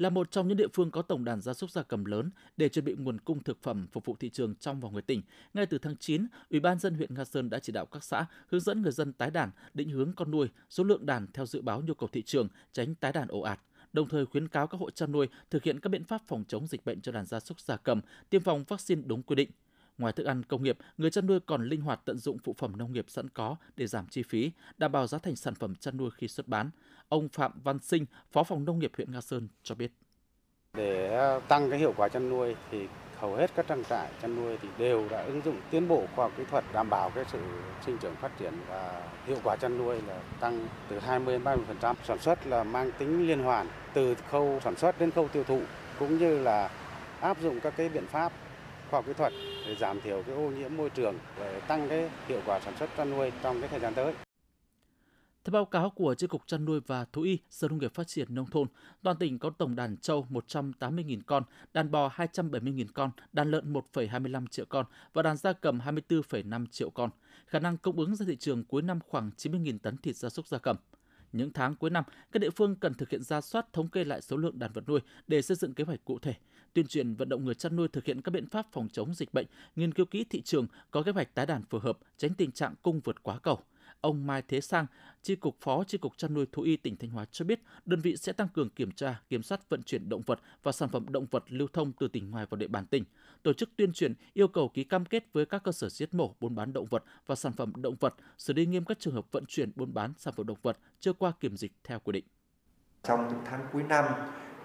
là 0.00 0.10
một 0.10 0.30
trong 0.30 0.48
những 0.48 0.56
địa 0.56 0.68
phương 0.74 0.90
có 0.90 1.02
tổng 1.02 1.24
đàn 1.24 1.40
gia 1.40 1.54
súc 1.54 1.70
gia 1.70 1.82
cầm 1.82 2.04
lớn 2.04 2.30
để 2.56 2.68
chuẩn 2.68 2.84
bị 2.84 2.94
nguồn 2.98 3.18
cung 3.18 3.42
thực 3.42 3.62
phẩm 3.62 3.86
phục 3.92 4.04
vụ 4.04 4.16
thị 4.20 4.30
trường 4.30 4.54
trong 4.54 4.80
và 4.80 4.88
ngoài 4.88 5.02
tỉnh. 5.02 5.22
Ngay 5.54 5.66
từ 5.66 5.78
tháng 5.78 5.96
9, 5.96 6.26
Ủy 6.50 6.60
ban 6.60 6.78
dân 6.78 6.94
huyện 6.94 7.14
Nga 7.14 7.24
Sơn 7.24 7.50
đã 7.50 7.58
chỉ 7.58 7.72
đạo 7.72 7.86
các 7.86 8.04
xã 8.04 8.26
hướng 8.48 8.60
dẫn 8.60 8.82
người 8.82 8.92
dân 8.92 9.12
tái 9.12 9.30
đàn, 9.30 9.50
định 9.74 9.90
hướng 9.90 10.12
con 10.12 10.30
nuôi, 10.30 10.48
số 10.70 10.84
lượng 10.84 11.06
đàn 11.06 11.26
theo 11.32 11.46
dự 11.46 11.62
báo 11.62 11.82
nhu 11.86 11.94
cầu 11.94 12.08
thị 12.12 12.22
trường, 12.22 12.48
tránh 12.72 12.94
tái 12.94 13.12
đàn 13.12 13.28
ồ 13.28 13.40
ạt 13.40 13.60
đồng 13.92 14.08
thời 14.08 14.26
khuyến 14.26 14.48
cáo 14.48 14.66
các 14.66 14.78
hộ 14.78 14.90
chăn 14.90 15.12
nuôi 15.12 15.28
thực 15.50 15.62
hiện 15.62 15.80
các 15.80 15.88
biện 15.88 16.04
pháp 16.04 16.22
phòng 16.28 16.44
chống 16.48 16.66
dịch 16.66 16.84
bệnh 16.84 17.00
cho 17.00 17.12
đàn 17.12 17.26
gia 17.26 17.40
súc 17.40 17.60
gia 17.60 17.76
cầm, 17.76 18.00
tiêm 18.30 18.42
phòng 18.42 18.64
vaccine 18.68 19.02
đúng 19.06 19.22
quy 19.22 19.34
định. 19.36 19.50
Ngoài 19.98 20.12
thức 20.12 20.24
ăn 20.24 20.42
công 20.42 20.62
nghiệp, 20.62 20.78
người 20.98 21.10
chăn 21.10 21.26
nuôi 21.26 21.40
còn 21.40 21.68
linh 21.68 21.80
hoạt 21.80 22.00
tận 22.04 22.18
dụng 22.18 22.38
phụ 22.38 22.54
phẩm 22.58 22.76
nông 22.76 22.92
nghiệp 22.92 23.04
sẵn 23.08 23.28
có 23.28 23.56
để 23.76 23.86
giảm 23.86 24.06
chi 24.06 24.22
phí, 24.22 24.50
đảm 24.78 24.92
bảo 24.92 25.06
giá 25.06 25.18
thành 25.18 25.36
sản 25.36 25.54
phẩm 25.54 25.74
chăn 25.74 25.96
nuôi 25.96 26.10
khi 26.16 26.28
xuất 26.28 26.48
bán. 26.48 26.70
Ông 27.10 27.28
Phạm 27.28 27.52
Văn 27.64 27.78
Sinh, 27.78 28.06
Phó 28.32 28.42
phòng 28.42 28.64
Nông 28.64 28.78
nghiệp 28.78 28.92
huyện 28.96 29.12
Nga 29.12 29.20
Sơn 29.20 29.48
cho 29.62 29.74
biết. 29.74 29.92
Để 30.74 31.18
tăng 31.48 31.70
cái 31.70 31.78
hiệu 31.78 31.94
quả 31.96 32.08
chăn 32.08 32.30
nuôi 32.30 32.56
thì 32.70 32.88
hầu 33.18 33.34
hết 33.34 33.50
các 33.56 33.66
trang 33.68 33.84
trại 33.84 34.08
chăn 34.22 34.36
nuôi 34.36 34.58
thì 34.62 34.68
đều 34.78 35.08
đã 35.08 35.22
ứng 35.22 35.40
dụng 35.44 35.60
tiến 35.70 35.88
bộ 35.88 36.06
khoa 36.16 36.24
học 36.24 36.32
kỹ 36.36 36.44
thuật 36.50 36.64
đảm 36.72 36.90
bảo 36.90 37.10
cái 37.14 37.24
sự 37.32 37.38
sinh 37.86 37.98
trưởng 37.98 38.14
phát 38.16 38.38
triển 38.38 38.52
và 38.68 39.02
hiệu 39.26 39.36
quả 39.44 39.56
chăn 39.56 39.78
nuôi 39.78 40.00
là 40.06 40.20
tăng 40.40 40.68
từ 40.88 40.98
20 40.98 41.34
đến 41.34 41.44
30%. 41.44 41.94
Sản 42.04 42.18
xuất 42.18 42.46
là 42.46 42.64
mang 42.64 42.90
tính 42.98 43.26
liên 43.26 43.42
hoàn 43.42 43.68
từ 43.94 44.14
khâu 44.14 44.60
sản 44.64 44.76
xuất 44.76 45.00
đến 45.00 45.10
khâu 45.10 45.28
tiêu 45.28 45.44
thụ 45.44 45.60
cũng 45.98 46.18
như 46.18 46.38
là 46.38 46.70
áp 47.20 47.40
dụng 47.40 47.60
các 47.60 47.74
cái 47.76 47.88
biện 47.88 48.06
pháp 48.06 48.32
khoa 48.90 48.98
học 48.98 49.06
kỹ 49.06 49.12
thuật 49.12 49.32
để 49.66 49.76
giảm 49.80 50.00
thiểu 50.00 50.22
cái 50.26 50.34
ô 50.36 50.50
nhiễm 50.50 50.76
môi 50.76 50.90
trường 50.90 51.18
để 51.38 51.60
tăng 51.60 51.88
cái 51.88 52.10
hiệu 52.28 52.40
quả 52.46 52.60
sản 52.60 52.74
xuất 52.78 52.90
chăn 52.96 53.10
nuôi 53.10 53.32
trong 53.42 53.60
cái 53.60 53.68
thời 53.68 53.80
gian 53.80 53.94
tới. 53.94 54.14
Theo 55.44 55.52
báo 55.52 55.64
cáo 55.64 55.90
của 55.90 56.14
Chi 56.14 56.26
cục 56.26 56.46
chăn 56.46 56.64
nuôi 56.64 56.80
và 56.86 57.04
thú 57.04 57.22
y 57.22 57.38
Sở 57.50 57.68
Nông 57.68 57.78
nghiệp 57.78 57.94
Phát 57.94 58.06
triển 58.06 58.34
nông 58.34 58.46
thôn, 58.46 58.68
toàn 59.02 59.16
tỉnh 59.16 59.38
có 59.38 59.50
tổng 59.50 59.76
đàn 59.76 59.96
trâu 59.96 60.26
180.000 60.30 61.20
con, 61.26 61.42
đàn 61.74 61.90
bò 61.90 62.12
270.000 62.16 62.86
con, 62.94 63.10
đàn 63.32 63.50
lợn 63.50 63.72
1,25 63.72 64.46
triệu 64.46 64.64
con 64.68 64.86
và 65.12 65.22
đàn 65.22 65.36
gia 65.36 65.52
cầm 65.52 65.78
24,5 65.78 66.66
triệu 66.66 66.90
con. 66.90 67.10
Khả 67.46 67.58
năng 67.58 67.76
cung 67.76 67.96
ứng 67.96 68.16
ra 68.16 68.26
thị 68.26 68.36
trường 68.36 68.64
cuối 68.64 68.82
năm 68.82 68.98
khoảng 69.08 69.30
90.000 69.36 69.78
tấn 69.78 69.96
thịt 69.96 70.16
gia 70.16 70.28
súc 70.28 70.46
gia 70.46 70.58
cầm. 70.58 70.76
Những 71.32 71.52
tháng 71.52 71.74
cuối 71.74 71.90
năm, 71.90 72.04
các 72.32 72.38
địa 72.38 72.50
phương 72.50 72.76
cần 72.76 72.94
thực 72.94 73.10
hiện 73.10 73.22
ra 73.22 73.40
soát 73.40 73.72
thống 73.72 73.88
kê 73.88 74.04
lại 74.04 74.20
số 74.20 74.36
lượng 74.36 74.58
đàn 74.58 74.72
vật 74.72 74.88
nuôi 74.88 75.00
để 75.26 75.42
xây 75.42 75.56
dựng 75.56 75.74
kế 75.74 75.84
hoạch 75.84 76.04
cụ 76.04 76.18
thể, 76.18 76.34
tuyên 76.72 76.86
truyền 76.86 77.14
vận 77.14 77.28
động 77.28 77.44
người 77.44 77.54
chăn 77.54 77.76
nuôi 77.76 77.88
thực 77.88 78.04
hiện 78.04 78.22
các 78.22 78.30
biện 78.30 78.46
pháp 78.46 78.66
phòng 78.72 78.88
chống 78.92 79.14
dịch 79.14 79.34
bệnh, 79.34 79.46
nghiên 79.76 79.94
cứu 79.94 80.06
kỹ 80.06 80.24
thị 80.24 80.42
trường, 80.42 80.66
có 80.90 81.02
kế 81.02 81.12
hoạch 81.12 81.34
tái 81.34 81.46
đàn 81.46 81.62
phù 81.62 81.78
hợp, 81.78 81.98
tránh 82.16 82.34
tình 82.34 82.52
trạng 82.52 82.74
cung 82.82 83.00
vượt 83.00 83.22
quá 83.22 83.38
cầu. 83.38 83.60
Ông 84.00 84.26
Mai 84.26 84.42
Thế 84.48 84.60
Sang, 84.60 84.86
Chi 85.22 85.36
cục 85.36 85.56
Phó 85.60 85.84
Chi 85.84 85.98
cục 85.98 86.16
chăn 86.16 86.34
nuôi 86.34 86.46
thú 86.52 86.62
y 86.62 86.76
tỉnh 86.76 86.96
Thanh 86.96 87.10
Hóa 87.10 87.24
cho 87.30 87.44
biết, 87.44 87.62
đơn 87.84 88.00
vị 88.00 88.16
sẽ 88.16 88.32
tăng 88.32 88.48
cường 88.48 88.70
kiểm 88.70 88.92
tra, 88.92 89.20
kiểm 89.28 89.42
soát 89.42 89.68
vận 89.68 89.82
chuyển 89.82 90.08
động 90.08 90.22
vật 90.26 90.40
và 90.62 90.72
sản 90.72 90.88
phẩm 90.88 91.06
động 91.08 91.26
vật 91.30 91.44
lưu 91.48 91.68
thông 91.72 91.92
từ 91.92 92.08
tỉnh 92.08 92.30
ngoài 92.30 92.46
vào 92.50 92.56
địa 92.56 92.68
bàn 92.68 92.86
tỉnh, 92.86 93.04
tổ 93.42 93.52
chức 93.52 93.70
tuyên 93.76 93.92
truyền, 93.92 94.14
yêu 94.32 94.48
cầu 94.48 94.68
ký 94.68 94.84
cam 94.84 95.04
kết 95.04 95.32
với 95.32 95.46
các 95.46 95.62
cơ 95.64 95.72
sở 95.72 95.88
giết 95.88 96.14
mổ, 96.14 96.34
buôn 96.40 96.54
bán 96.54 96.72
động 96.72 96.86
vật 96.86 97.04
và 97.26 97.34
sản 97.34 97.52
phẩm 97.52 97.72
động 97.76 97.96
vật, 98.00 98.14
xử 98.38 98.52
lý 98.52 98.66
nghiêm 98.66 98.84
các 98.84 98.98
trường 99.00 99.14
hợp 99.14 99.32
vận 99.32 99.44
chuyển, 99.46 99.72
buôn 99.76 99.94
bán 99.94 100.12
sản 100.18 100.34
phẩm 100.36 100.46
động 100.46 100.58
vật 100.62 100.78
chưa 101.00 101.12
qua 101.12 101.32
kiểm 101.40 101.56
dịch 101.56 101.72
theo 101.84 101.98
quy 101.98 102.12
định. 102.12 102.24
Trong 103.02 103.28
những 103.28 103.40
tháng 103.44 103.66
cuối 103.72 103.82
năm, 103.82 104.04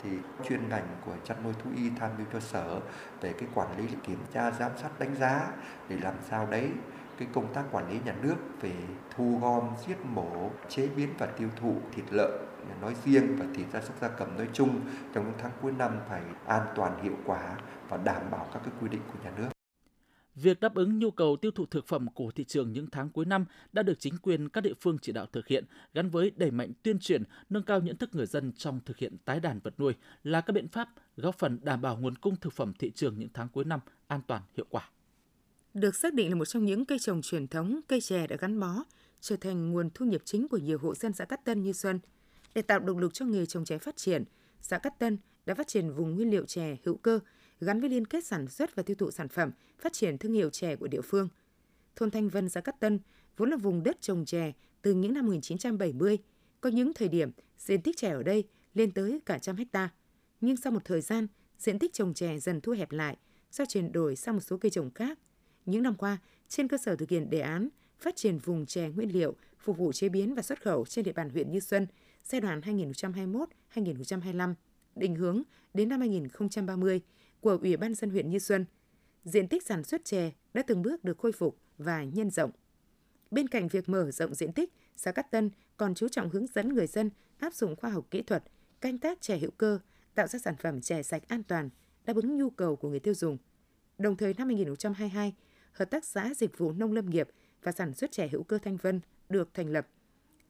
thì 0.03 0.09
chuyên 0.49 0.69
ngành 0.69 0.87
của 1.05 1.15
chăn 1.23 1.43
nuôi 1.43 1.53
thú 1.63 1.69
y 1.75 1.89
tham 1.89 2.11
mưu 2.17 2.27
cho 2.33 2.39
sở 2.39 2.81
về 3.21 3.33
cái 3.39 3.49
quản 3.53 3.77
lý 3.77 3.83
kiểm 4.07 4.19
tra 4.33 4.51
giám 4.51 4.71
sát 4.77 4.99
đánh 4.99 5.15
giá 5.15 5.51
để 5.89 5.97
làm 5.99 6.13
sao 6.29 6.47
đấy 6.51 6.69
cái 7.17 7.27
công 7.33 7.53
tác 7.53 7.65
quản 7.71 7.89
lý 7.89 7.99
nhà 8.05 8.15
nước 8.21 8.35
về 8.61 8.73
thu 9.15 9.39
gom, 9.41 9.63
giết 9.87 9.97
mổ, 10.05 10.51
chế 10.69 10.87
biến 10.87 11.09
và 11.17 11.25
tiêu 11.25 11.49
thụ 11.61 11.75
thịt 11.95 12.05
lợn 12.11 12.31
nói 12.81 12.95
riêng 13.05 13.35
và 13.39 13.45
thịt 13.55 13.67
gia 13.73 13.81
súc 13.81 13.95
gia 14.01 14.07
cầm 14.07 14.37
nói 14.37 14.47
chung 14.53 14.81
trong 15.13 15.25
những 15.25 15.37
tháng 15.37 15.51
cuối 15.61 15.71
năm 15.71 15.99
phải 16.09 16.21
an 16.45 16.67
toàn 16.75 17.03
hiệu 17.03 17.17
quả 17.25 17.57
và 17.89 17.97
đảm 17.97 18.31
bảo 18.31 18.49
các 18.53 18.61
cái 18.65 18.73
quy 18.81 18.89
định 18.89 19.01
của 19.07 19.19
nhà 19.23 19.31
nước. 19.37 19.49
Việc 20.35 20.59
đáp 20.59 20.75
ứng 20.75 20.99
nhu 20.99 21.11
cầu 21.11 21.35
tiêu 21.35 21.51
thụ 21.51 21.65
thực 21.65 21.87
phẩm 21.87 22.07
của 22.13 22.31
thị 22.31 22.43
trường 22.43 22.71
những 22.71 22.87
tháng 22.91 23.09
cuối 23.09 23.25
năm 23.25 23.45
đã 23.73 23.83
được 23.83 23.99
chính 23.99 24.17
quyền 24.17 24.49
các 24.49 24.61
địa 24.61 24.73
phương 24.81 24.97
chỉ 25.01 25.11
đạo 25.11 25.25
thực 25.31 25.47
hiện, 25.47 25.65
gắn 25.93 26.09
với 26.09 26.31
đẩy 26.35 26.51
mạnh 26.51 26.71
tuyên 26.83 26.99
truyền, 26.99 27.23
nâng 27.49 27.63
cao 27.63 27.79
nhận 27.79 27.97
thức 27.97 28.15
người 28.15 28.25
dân 28.25 28.51
trong 28.57 28.79
thực 28.85 28.97
hiện 28.97 29.17
tái 29.25 29.39
đàn 29.39 29.59
vật 29.59 29.79
nuôi 29.79 29.93
là 30.23 30.41
các 30.41 30.53
biện 30.53 30.67
pháp 30.67 30.89
góp 31.17 31.35
phần 31.35 31.59
đảm 31.61 31.81
bảo 31.81 31.97
nguồn 31.97 32.15
cung 32.15 32.35
thực 32.35 32.53
phẩm 32.53 32.73
thị 32.79 32.91
trường 32.91 33.19
những 33.19 33.29
tháng 33.33 33.49
cuối 33.49 33.65
năm 33.65 33.79
an 34.07 34.21
toàn 34.27 34.41
hiệu 34.55 34.65
quả 34.69 34.89
được 35.75 35.95
xác 35.95 36.13
định 36.13 36.29
là 36.29 36.35
một 36.35 36.45
trong 36.45 36.65
những 36.65 36.85
cây 36.85 36.99
trồng 36.99 37.21
truyền 37.21 37.47
thống, 37.47 37.79
cây 37.87 38.01
chè 38.01 38.27
đã 38.27 38.35
gắn 38.39 38.59
bó, 38.59 38.83
trở 39.21 39.35
thành 39.35 39.71
nguồn 39.71 39.89
thu 39.93 40.05
nhập 40.05 40.21
chính 40.25 40.47
của 40.47 40.57
nhiều 40.57 40.77
hộ 40.77 40.95
dân 40.95 41.13
xã 41.13 41.25
Cát 41.25 41.45
Tân 41.45 41.63
như 41.63 41.73
Xuân. 41.73 41.99
Để 42.53 42.61
tạo 42.61 42.79
động 42.79 42.97
lực 42.97 43.13
cho 43.13 43.25
nghề 43.25 43.45
trồng 43.45 43.65
chè 43.65 43.77
phát 43.77 43.97
triển, 43.97 44.23
xã 44.61 44.77
Cát 44.77 44.99
Tân 44.99 45.17
đã 45.45 45.53
phát 45.53 45.67
triển 45.67 45.93
vùng 45.93 46.15
nguyên 46.15 46.31
liệu 46.31 46.45
chè 46.45 46.77
hữu 46.83 46.97
cơ 46.97 47.19
gắn 47.59 47.81
với 47.81 47.89
liên 47.89 48.05
kết 48.05 48.25
sản 48.25 48.47
xuất 48.47 48.75
và 48.75 48.83
tiêu 48.83 48.95
thụ 48.95 49.11
sản 49.11 49.29
phẩm, 49.29 49.51
phát 49.79 49.93
triển 49.93 50.17
thương 50.17 50.33
hiệu 50.33 50.49
chè 50.49 50.75
của 50.75 50.87
địa 50.87 51.01
phương. 51.01 51.29
Thôn 51.95 52.11
Thanh 52.11 52.29
Vân, 52.29 52.49
xã 52.49 52.61
Cát 52.61 52.79
Tân 52.79 52.99
vốn 53.37 53.49
là 53.49 53.57
vùng 53.57 53.83
đất 53.83 54.01
trồng 54.01 54.25
chè 54.25 54.53
từ 54.81 54.93
những 54.93 55.13
năm 55.13 55.25
1970. 55.25 56.17
Có 56.61 56.69
những 56.69 56.93
thời 56.93 57.07
điểm, 57.07 57.31
diện 57.57 57.81
tích 57.81 57.97
chè 57.97 58.09
ở 58.09 58.23
đây 58.23 58.43
lên 58.73 58.91
tới 58.91 59.19
cả 59.25 59.39
trăm 59.39 59.55
hecta. 59.55 59.89
Nhưng 60.41 60.57
sau 60.57 60.71
một 60.71 60.85
thời 60.85 61.01
gian, 61.01 61.27
diện 61.57 61.79
tích 61.79 61.93
trồng 61.93 62.13
chè 62.13 62.39
dần 62.39 62.61
thu 62.61 62.71
hẹp 62.71 62.91
lại 62.91 63.17
do 63.51 63.65
chuyển 63.65 63.91
đổi 63.91 64.15
sang 64.15 64.35
một 64.35 64.41
số 64.41 64.57
cây 64.57 64.69
trồng 64.69 64.91
khác– 64.91 65.19
những 65.65 65.83
năm 65.83 65.95
qua, 65.95 66.17
trên 66.47 66.67
cơ 66.67 66.77
sở 66.77 66.95
thực 66.95 67.09
hiện 67.09 67.29
đề 67.29 67.39
án 67.39 67.69
phát 67.99 68.15
triển 68.15 68.37
vùng 68.37 68.65
chè 68.65 68.89
nguyên 68.89 69.13
liệu 69.13 69.35
phục 69.59 69.77
vụ 69.77 69.91
chế 69.91 70.09
biến 70.09 70.35
và 70.35 70.41
xuất 70.41 70.61
khẩu 70.61 70.85
trên 70.85 71.05
địa 71.05 71.13
bàn 71.13 71.29
huyện 71.29 71.51
Như 71.51 71.59
Xuân 71.59 71.87
giai 72.23 72.41
đoạn 72.41 72.61
2021-2025, 73.73 74.53
định 74.95 75.15
hướng 75.15 75.41
đến 75.73 75.89
năm 75.89 75.99
2030 75.99 77.01
của 77.39 77.57
Ủy 77.61 77.77
ban 77.77 77.93
dân 77.93 78.09
huyện 78.09 78.29
Như 78.29 78.39
Xuân, 78.39 78.65
diện 79.23 79.47
tích 79.47 79.63
sản 79.63 79.83
xuất 79.83 80.05
chè 80.05 80.31
đã 80.53 80.61
từng 80.67 80.81
bước 80.81 81.03
được 81.03 81.17
khôi 81.17 81.31
phục 81.31 81.57
và 81.77 82.03
nhân 82.03 82.29
rộng. 82.29 82.51
Bên 83.31 83.47
cạnh 83.47 83.67
việc 83.67 83.89
mở 83.89 84.11
rộng 84.11 84.35
diện 84.35 84.53
tích, 84.53 84.73
xã 84.95 85.11
Cát 85.11 85.31
Tân 85.31 85.49
còn 85.77 85.95
chú 85.95 86.07
trọng 86.07 86.29
hướng 86.29 86.47
dẫn 86.47 86.73
người 86.73 86.87
dân 86.87 87.09
áp 87.37 87.53
dụng 87.53 87.75
khoa 87.75 87.89
học 87.89 88.07
kỹ 88.11 88.21
thuật, 88.21 88.43
canh 88.81 88.97
tác 88.97 89.21
chè 89.21 89.37
hữu 89.37 89.51
cơ, 89.51 89.79
tạo 90.15 90.27
ra 90.27 90.39
sản 90.39 90.55
phẩm 90.61 90.81
chè 90.81 91.03
sạch 91.03 91.23
an 91.27 91.43
toàn, 91.43 91.69
đáp 92.05 92.15
ứng 92.15 92.37
nhu 92.37 92.49
cầu 92.49 92.75
của 92.75 92.89
người 92.89 92.99
tiêu 92.99 93.13
dùng. 93.13 93.37
Đồng 93.97 94.17
thời 94.17 94.33
năm 94.33 94.47
2022, 94.47 95.33
Hợp 95.75 95.89
tác 95.89 96.05
xã 96.05 96.33
Dịch 96.35 96.57
vụ 96.57 96.71
Nông 96.71 96.93
Lâm 96.93 97.09
nghiệp 97.09 97.27
và 97.63 97.71
Sản 97.71 97.93
xuất 97.93 98.11
chè 98.11 98.27
hữu 98.27 98.43
cơ 98.43 98.57
Thanh 98.57 98.77
Vân 98.77 98.99
được 99.29 99.53
thành 99.53 99.69
lập. 99.69 99.87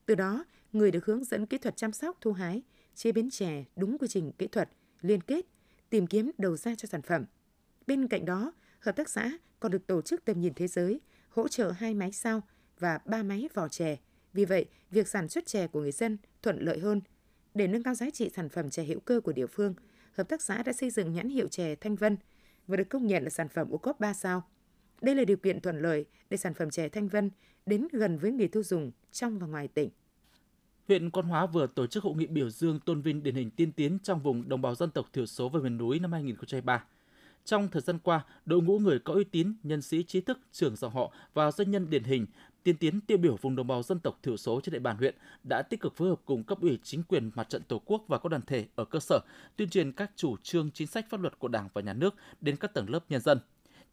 Từ 0.06 0.16
đó, 0.16 0.46
người 0.74 0.92
được 0.92 1.06
hướng 1.06 1.24
dẫn 1.24 1.46
kỹ 1.46 1.58
thuật 1.58 1.78
chăm 1.78 1.92
sóc, 1.92 2.18
thu 2.22 2.32
hái, 2.32 2.62
chế 2.96 3.12
biến 3.12 3.30
chè 3.30 3.64
đúng 3.76 3.98
quy 3.98 4.08
trình 4.08 4.32
kỹ 4.32 4.48
thuật, 4.48 4.70
liên 5.02 5.22
kết, 5.22 5.46
tìm 5.90 6.08
kiếm 6.08 6.32
đầu 6.38 6.58
ra 6.58 6.76
cho 6.76 6.88
sản 6.88 7.02
phẩm. 7.02 7.26
Bên 7.88 8.08
cạnh 8.08 8.26
đó, 8.26 8.54
hợp 8.80 8.96
tác 8.96 9.10
xã 9.10 9.32
còn 9.60 9.72
được 9.72 9.88
tổ 9.88 10.02
chức 10.02 10.26
tầm 10.26 10.42
nhìn 10.42 10.54
thế 10.54 10.68
giới, 10.68 11.00
hỗ 11.30 11.48
trợ 11.48 11.72
hai 11.72 11.94
máy 11.94 12.12
sao 12.12 12.42
và 12.80 13.00
ba 13.06 13.24
máy 13.24 13.50
vỏ 13.54 13.68
chè. 13.68 13.98
Vì 14.34 14.46
vậy, 14.46 14.66
việc 14.92 15.08
sản 15.08 15.30
xuất 15.30 15.46
chè 15.46 15.68
của 15.68 15.82
người 15.82 15.92
dân 15.92 16.18
thuận 16.42 16.60
lợi 16.60 16.80
hơn. 16.80 17.02
Để 17.54 17.68
nâng 17.68 17.84
cao 17.84 17.96
giá 17.96 18.10
trị 18.10 18.32
sản 18.36 18.50
phẩm 18.50 18.70
chè 18.70 18.84
hữu 18.84 19.00
cơ 19.00 19.20
của 19.20 19.32
địa 19.32 19.48
phương, 19.48 19.74
hợp 20.12 20.30
tác 20.30 20.42
xã 20.42 20.64
đã 20.64 20.74
xây 20.74 20.90
dựng 20.90 21.14
nhãn 21.14 21.30
hiệu 21.30 21.48
chè 21.48 21.76
Thanh 21.76 21.96
Vân 21.96 22.18
và 22.68 22.78
được 22.78 22.90
công 22.90 23.08
nhận 23.08 23.24
là 23.24 23.30
sản 23.30 23.50
phẩm 23.50 23.70
ô 23.70 23.78
cốp 23.78 24.00
3 24.00 24.14
sao. 24.14 24.44
Đây 25.02 25.16
là 25.16 25.24
điều 25.24 25.38
kiện 25.38 25.62
thuận 25.62 25.82
lợi 25.82 26.06
để 26.30 26.38
sản 26.38 26.54
phẩm 26.54 26.70
chè 26.70 26.90
Thanh 26.90 27.08
Vân 27.08 27.32
đến 27.66 27.88
gần 27.92 28.18
với 28.18 28.32
người 28.32 28.48
tiêu 28.48 28.64
dùng 28.64 28.92
trong 29.12 29.40
và 29.40 29.48
ngoài 29.48 29.68
tỉnh. 29.68 29.90
Huyện 30.88 31.10
Quan 31.10 31.26
Hóa 31.26 31.46
vừa 31.46 31.68
tổ 31.68 31.88
chức 31.88 32.04
hội 32.04 32.16
nghị 32.16 32.26
biểu 32.26 32.50
dương 32.50 32.80
tôn 32.80 33.02
vinh 33.02 33.24
điển 33.24 33.36
hình 33.36 33.52
tiên 33.52 33.72
tiến 33.72 33.98
trong 34.04 34.20
vùng 34.20 34.50
đồng 34.50 34.62
bào 34.62 34.76
dân 34.76 34.92
tộc 34.92 35.06
thiểu 35.14 35.26
số 35.26 35.50
và 35.50 35.60
miền 35.60 35.78
núi 35.78 36.00
năm 36.00 36.12
2023. 36.12 36.84
Trong 37.46 37.68
thời 37.68 37.82
gian 37.82 38.00
qua, 38.00 38.26
đội 38.46 38.62
ngũ 38.62 38.80
người 38.80 39.00
có 39.00 39.14
uy 39.14 39.24
tín, 39.24 39.54
nhân 39.64 39.82
sĩ 39.82 40.04
trí 40.04 40.22
thức, 40.22 40.40
trưởng 40.52 40.76
dòng 40.76 40.94
họ 40.94 41.14
và 41.34 41.52
doanh 41.52 41.72
nhân 41.72 41.90
điển 41.90 42.04
hình, 42.04 42.26
tiên 42.64 42.78
tiến 42.78 43.02
tiêu 43.02 43.18
biểu 43.18 43.36
vùng 43.42 43.56
đồng 43.56 43.68
bào 43.68 43.84
dân 43.84 44.00
tộc 44.00 44.20
thiểu 44.24 44.38
số 44.38 44.62
trên 44.64 44.74
địa 44.74 44.80
bàn 44.80 44.98
huyện 44.98 45.16
đã 45.44 45.62
tích 45.62 45.82
cực 45.82 45.96
phối 45.96 46.10
hợp 46.10 46.22
cùng 46.26 46.44
cấp 46.44 46.58
ủy 46.62 46.80
chính 46.84 47.04
quyền 47.04 47.32
mặt 47.36 47.50
trận 47.50 47.64
tổ 47.64 47.82
quốc 47.86 48.04
và 48.08 48.18
các 48.18 48.30
đoàn 48.30 48.42
thể 48.48 48.66
ở 48.76 48.86
cơ 48.86 49.00
sở 49.00 49.20
tuyên 49.56 49.70
truyền 49.70 49.92
các 49.92 50.12
chủ 50.16 50.36
trương 50.44 50.72
chính 50.72 50.88
sách 50.88 51.06
pháp 51.10 51.22
luật 51.22 51.40
của 51.40 51.48
Đảng 51.48 51.70
và 51.74 51.82
Nhà 51.82 51.94
nước 51.94 52.16
đến 52.42 52.56
các 52.56 52.74
tầng 52.74 52.90
lớp 52.90 53.00
nhân 53.10 53.22
dân 53.22 53.40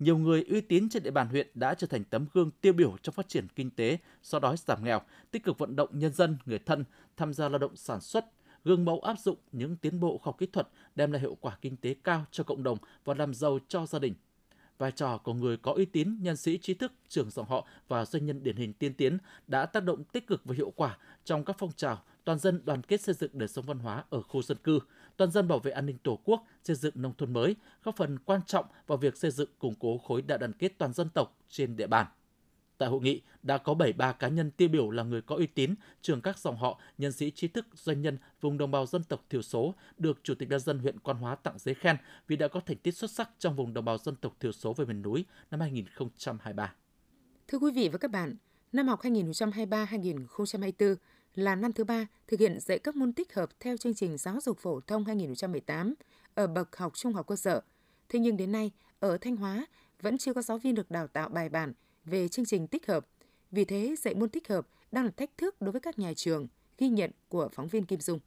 nhiều 0.02 0.18
người 0.18 0.44
uy 0.48 0.60
tín 0.60 0.88
trên 0.88 1.02
địa 1.02 1.10
bàn 1.10 1.28
huyện 1.28 1.46
đã 1.54 1.74
trở 1.74 1.86
thành 1.86 2.04
tấm 2.04 2.26
gương 2.32 2.50
tiêu 2.60 2.72
biểu 2.72 2.96
trong 3.02 3.14
phát 3.14 3.28
triển 3.28 3.48
kinh 3.48 3.70
tế, 3.70 3.98
so 4.22 4.38
đói 4.38 4.56
giảm 4.56 4.84
nghèo, 4.84 5.00
tích 5.30 5.44
cực 5.44 5.58
vận 5.58 5.76
động 5.76 5.88
nhân 5.92 6.12
dân, 6.12 6.36
người 6.46 6.58
thân 6.58 6.84
tham 7.16 7.32
gia 7.32 7.48
lao 7.48 7.58
động 7.58 7.76
sản 7.76 8.00
xuất, 8.00 8.26
gương 8.64 8.84
mẫu 8.84 9.00
áp 9.00 9.18
dụng 9.18 9.38
những 9.52 9.76
tiến 9.76 10.00
bộ 10.00 10.18
khoa 10.18 10.24
học 10.24 10.38
kỹ 10.38 10.46
thuật 10.46 10.68
đem 10.94 11.12
lại 11.12 11.20
hiệu 11.20 11.36
quả 11.40 11.58
kinh 11.60 11.76
tế 11.76 11.94
cao 12.04 12.24
cho 12.30 12.44
cộng 12.44 12.62
đồng 12.62 12.78
và 13.04 13.14
làm 13.14 13.34
giàu 13.34 13.58
cho 13.68 13.86
gia 13.86 13.98
đình. 13.98 14.14
Vai 14.78 14.92
trò 14.92 15.18
của 15.18 15.34
người 15.34 15.56
có 15.56 15.72
uy 15.72 15.84
tín, 15.84 16.16
nhân 16.20 16.36
sĩ 16.36 16.58
trí 16.58 16.74
thức, 16.74 16.92
trưởng 17.08 17.30
dòng 17.30 17.46
họ 17.48 17.66
và 17.88 18.04
doanh 18.04 18.26
nhân 18.26 18.42
điển 18.42 18.56
hình 18.56 18.72
tiên 18.72 18.94
tiến 18.94 19.18
đã 19.46 19.66
tác 19.66 19.84
động 19.84 20.04
tích 20.04 20.26
cực 20.26 20.40
và 20.44 20.54
hiệu 20.54 20.72
quả 20.76 20.98
trong 21.24 21.44
các 21.44 21.56
phong 21.58 21.72
trào 21.72 22.02
toàn 22.24 22.38
dân 22.38 22.60
đoàn 22.64 22.82
kết 22.82 23.00
xây 23.00 23.14
dựng 23.14 23.30
đời 23.34 23.48
sống 23.48 23.64
văn 23.64 23.78
hóa 23.78 24.04
ở 24.10 24.22
khu 24.22 24.42
dân 24.42 24.58
cư, 24.58 24.78
toàn 25.16 25.30
dân 25.30 25.48
bảo 25.48 25.58
vệ 25.58 25.70
an 25.70 25.86
ninh 25.86 25.98
Tổ 25.98 26.18
quốc, 26.24 26.46
xây 26.64 26.76
dựng 26.76 26.94
nông 26.96 27.12
thôn 27.18 27.32
mới, 27.32 27.56
góp 27.84 27.96
phần 27.96 28.18
quan 28.18 28.40
trọng 28.46 28.66
vào 28.86 28.98
việc 28.98 29.16
xây 29.16 29.30
dựng 29.30 29.50
củng 29.58 29.74
cố 29.74 29.98
khối 29.98 30.22
đại 30.22 30.38
đoàn 30.38 30.52
kết 30.52 30.78
toàn 30.78 30.92
dân 30.92 31.08
tộc 31.08 31.38
trên 31.48 31.76
địa 31.76 31.86
bàn. 31.86 32.06
Tại 32.78 32.88
hội 32.88 33.00
nghị 33.00 33.20
đã 33.42 33.58
có 33.58 33.74
73 33.74 34.12
cá 34.12 34.28
nhân 34.28 34.50
tiêu 34.50 34.68
biểu 34.68 34.90
là 34.90 35.02
người 35.02 35.22
có 35.22 35.36
uy 35.36 35.46
tín, 35.46 35.74
trường 36.02 36.20
các 36.20 36.38
dòng 36.38 36.56
họ, 36.56 36.80
nhân 36.98 37.12
sĩ 37.12 37.30
trí 37.30 37.48
thức, 37.48 37.66
doanh 37.74 38.02
nhân 38.02 38.18
vùng 38.40 38.58
đồng 38.58 38.70
bào 38.70 38.86
dân 38.86 39.04
tộc 39.04 39.24
thiểu 39.30 39.42
số 39.42 39.74
được 39.98 40.20
Chủ 40.22 40.34
tịch 40.34 40.50
Nhân 40.50 40.60
dân 40.60 40.78
huyện 40.78 40.98
Quan 40.98 41.16
Hóa 41.16 41.34
tặng 41.34 41.58
giấy 41.58 41.74
khen 41.74 41.96
vì 42.28 42.36
đã 42.36 42.48
có 42.48 42.60
thành 42.60 42.76
tích 42.76 42.96
xuất 42.96 43.10
sắc 43.10 43.30
trong 43.38 43.56
vùng 43.56 43.74
đồng 43.74 43.84
bào 43.84 43.98
dân 43.98 44.16
tộc 44.16 44.36
thiểu 44.40 44.52
số 44.52 44.72
về 44.72 44.84
miền 44.84 45.02
núi 45.02 45.24
năm 45.50 45.60
2023. 45.60 46.74
Thưa 47.48 47.58
quý 47.58 47.72
vị 47.74 47.88
và 47.88 47.98
các 47.98 48.10
bạn, 48.10 48.36
năm 48.72 48.88
học 48.88 49.00
2023-2024 49.02 50.94
là 51.34 51.54
năm 51.54 51.72
thứ 51.72 51.84
ba 51.84 52.06
thực 52.26 52.40
hiện 52.40 52.60
dạy 52.60 52.78
các 52.78 52.96
môn 52.96 53.12
tích 53.12 53.34
hợp 53.34 53.50
theo 53.60 53.76
chương 53.76 53.94
trình 53.94 54.18
giáo 54.18 54.40
dục 54.40 54.58
phổ 54.58 54.80
thông 54.80 55.04
2018 55.04 55.94
ở 56.34 56.46
bậc 56.46 56.76
học 56.76 56.92
trung 56.96 57.12
học 57.12 57.26
cơ 57.26 57.36
sở. 57.36 57.60
Thế 58.08 58.18
nhưng 58.18 58.36
đến 58.36 58.52
nay, 58.52 58.70
ở 59.00 59.18
Thanh 59.18 59.36
Hóa 59.36 59.66
vẫn 60.02 60.18
chưa 60.18 60.34
có 60.34 60.42
giáo 60.42 60.58
viên 60.58 60.74
được 60.74 60.90
đào 60.90 61.06
tạo 61.06 61.28
bài 61.28 61.48
bản 61.48 61.72
về 62.04 62.28
chương 62.28 62.44
trình 62.44 62.66
tích 62.66 62.86
hợp. 62.86 63.06
Vì 63.50 63.64
thế, 63.64 63.94
dạy 63.98 64.14
môn 64.14 64.28
tích 64.28 64.48
hợp 64.48 64.66
đang 64.92 65.04
là 65.04 65.10
thách 65.10 65.30
thức 65.38 65.60
đối 65.60 65.72
với 65.72 65.80
các 65.80 65.98
nhà 65.98 66.12
trường, 66.16 66.46
ghi 66.78 66.88
nhận 66.88 67.10
của 67.28 67.48
phóng 67.52 67.68
viên 67.68 67.84
Kim 67.84 68.00
Dung. 68.00 68.20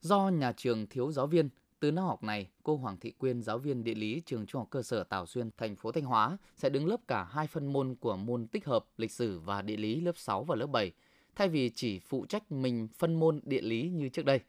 Do 0.00 0.28
nhà 0.28 0.52
trường 0.52 0.86
thiếu 0.86 1.12
giáo 1.12 1.26
viên, 1.26 1.48
từ 1.80 1.90
năm 1.90 2.04
học 2.04 2.22
này, 2.22 2.48
cô 2.62 2.76
Hoàng 2.76 2.96
Thị 3.00 3.10
Quyên, 3.10 3.42
giáo 3.42 3.58
viên 3.58 3.84
địa 3.84 3.94
lý 3.94 4.22
trường 4.26 4.46
Trung 4.46 4.60
học 4.60 4.68
cơ 4.70 4.82
sở 4.82 5.04
Tào 5.04 5.26
Xuyên, 5.26 5.50
thành 5.56 5.76
phố 5.76 5.92
Thanh 5.92 6.04
Hóa 6.04 6.38
sẽ 6.56 6.68
đứng 6.68 6.86
lớp 6.86 6.96
cả 7.08 7.24
hai 7.24 7.46
phân 7.46 7.72
môn 7.72 7.94
của 7.94 8.16
môn 8.16 8.46
tích 8.46 8.66
hợp 8.66 8.84
lịch 8.96 9.10
sử 9.10 9.38
và 9.38 9.62
địa 9.62 9.76
lý 9.76 10.00
lớp 10.00 10.16
6 10.16 10.44
và 10.44 10.56
lớp 10.56 10.66
7, 10.66 10.92
thay 11.36 11.48
vì 11.48 11.70
chỉ 11.74 11.98
phụ 11.98 12.26
trách 12.26 12.52
mình 12.52 12.88
phân 12.98 13.14
môn 13.14 13.40
địa 13.44 13.60
lý 13.60 13.88
như 13.88 14.08
trước 14.08 14.24
đây. 14.24 14.40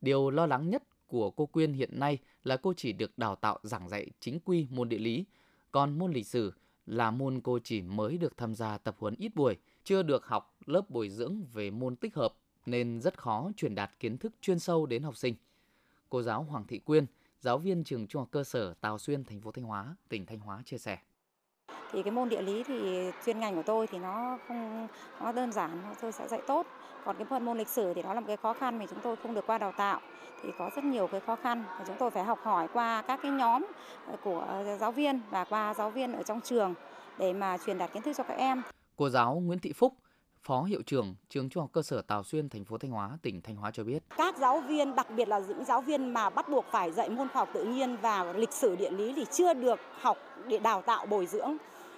Điều 0.00 0.30
lo 0.30 0.46
lắng 0.46 0.70
nhất 0.70 0.82
của 1.06 1.30
cô 1.30 1.46
Quyên 1.46 1.72
hiện 1.72 2.00
nay 2.00 2.18
là 2.44 2.56
cô 2.56 2.72
chỉ 2.76 2.92
được 2.92 3.18
đào 3.18 3.36
tạo 3.36 3.58
giảng 3.62 3.88
dạy 3.88 4.06
chính 4.20 4.40
quy 4.44 4.66
môn 4.70 4.88
địa 4.88 4.98
lý, 4.98 5.24
còn 5.72 5.98
môn 5.98 6.12
lịch 6.12 6.26
sử 6.26 6.52
là 6.86 7.10
môn 7.10 7.40
cô 7.40 7.58
chỉ 7.64 7.82
mới 7.82 8.18
được 8.18 8.36
tham 8.36 8.54
gia 8.54 8.78
tập 8.78 8.96
huấn 8.98 9.14
ít 9.18 9.34
buổi, 9.34 9.56
chưa 9.84 10.02
được 10.02 10.26
học 10.26 10.56
lớp 10.66 10.90
bồi 10.90 11.08
dưỡng 11.08 11.44
về 11.52 11.70
môn 11.70 11.96
tích 11.96 12.14
hợp 12.14 12.34
nên 12.66 13.00
rất 13.00 13.18
khó 13.18 13.50
truyền 13.56 13.74
đạt 13.74 13.90
kiến 14.00 14.18
thức 14.18 14.32
chuyên 14.40 14.58
sâu 14.58 14.86
đến 14.86 15.02
học 15.02 15.16
sinh. 15.16 15.34
Cô 16.08 16.22
giáo 16.22 16.42
Hoàng 16.42 16.66
Thị 16.66 16.78
Quyên, 16.78 17.06
giáo 17.40 17.58
viên 17.58 17.84
trường 17.84 18.06
Trung 18.06 18.20
học 18.20 18.28
cơ 18.30 18.44
sở 18.44 18.74
Tào 18.74 18.98
Xuyên, 18.98 19.24
thành 19.24 19.40
phố 19.40 19.52
Thanh 19.52 19.64
Hóa, 19.64 19.96
tỉnh 20.08 20.26
Thanh 20.26 20.38
Hóa 20.38 20.62
chia 20.64 20.78
sẻ 20.78 20.98
thì 21.92 22.02
cái 22.02 22.10
môn 22.10 22.28
địa 22.28 22.42
lý 22.42 22.62
thì 22.62 23.10
chuyên 23.26 23.40
ngành 23.40 23.56
của 23.56 23.62
tôi 23.62 23.86
thì 23.86 23.98
nó 23.98 24.38
không 24.48 24.88
nó 25.20 25.32
đơn 25.32 25.52
giản 25.52 25.70
tôi 26.00 26.12
sẽ 26.12 26.28
dạy 26.28 26.40
tốt 26.46 26.66
còn 27.04 27.16
cái 27.16 27.26
phần 27.30 27.44
môn 27.44 27.58
lịch 27.58 27.68
sử 27.68 27.94
thì 27.94 28.02
đó 28.02 28.14
là 28.14 28.20
một 28.20 28.26
cái 28.26 28.36
khó 28.36 28.52
khăn 28.52 28.78
mà 28.78 28.86
chúng 28.90 29.00
tôi 29.02 29.16
không 29.16 29.34
được 29.34 29.46
qua 29.46 29.58
đào 29.58 29.72
tạo 29.76 30.00
thì 30.42 30.48
có 30.58 30.70
rất 30.76 30.84
nhiều 30.84 31.06
cái 31.06 31.20
khó 31.20 31.36
khăn 31.36 31.64
và 31.78 31.84
chúng 31.86 31.96
tôi 31.98 32.10
phải 32.10 32.24
học 32.24 32.38
hỏi 32.42 32.68
qua 32.72 33.02
các 33.02 33.20
cái 33.22 33.30
nhóm 33.30 33.66
của 34.22 34.64
giáo 34.80 34.92
viên 34.92 35.20
và 35.30 35.44
qua 35.44 35.74
giáo 35.74 35.90
viên 35.90 36.12
ở 36.12 36.22
trong 36.22 36.40
trường 36.40 36.74
để 37.18 37.32
mà 37.32 37.58
truyền 37.66 37.78
đạt 37.78 37.92
kiến 37.92 38.02
thức 38.02 38.12
cho 38.16 38.24
các 38.24 38.34
em. 38.38 38.62
Cô 38.96 39.08
giáo 39.08 39.34
Nguyễn 39.34 39.58
Thị 39.58 39.72
Phúc, 39.72 39.94
Phó 40.42 40.62
hiệu 40.62 40.82
trưởng 40.86 41.14
trường 41.28 41.48
Trung 41.48 41.62
học 41.62 41.70
cơ 41.72 41.82
sở 41.82 42.02
Tào 42.02 42.22
Xuyên, 42.22 42.48
thành 42.48 42.64
phố 42.64 42.78
Thanh 42.78 42.90
Hóa, 42.90 43.10
tỉnh 43.22 43.40
Thanh 43.40 43.56
Hóa 43.56 43.70
cho 43.70 43.84
biết. 43.84 44.02
Các 44.16 44.38
giáo 44.38 44.60
viên, 44.60 44.94
đặc 44.94 45.06
biệt 45.16 45.28
là 45.28 45.38
những 45.38 45.64
giáo 45.64 45.80
viên 45.80 46.08
mà 46.08 46.30
bắt 46.30 46.48
buộc 46.48 46.64
phải 46.70 46.92
dạy 46.92 47.08
môn 47.08 47.28
khoa 47.28 47.40
học 47.40 47.48
tự 47.52 47.64
nhiên 47.64 47.96
và 48.02 48.32
lịch 48.32 48.52
sử 48.52 48.76
địa 48.76 48.90
lý 48.90 49.12
thì 49.16 49.24
chưa 49.30 49.54
được 49.54 49.80
học 50.00 50.18
để 50.48 50.58
đào 50.58 50.82
tạo 50.82 51.06
bồi 51.06 51.26
dưỡng 51.26 51.56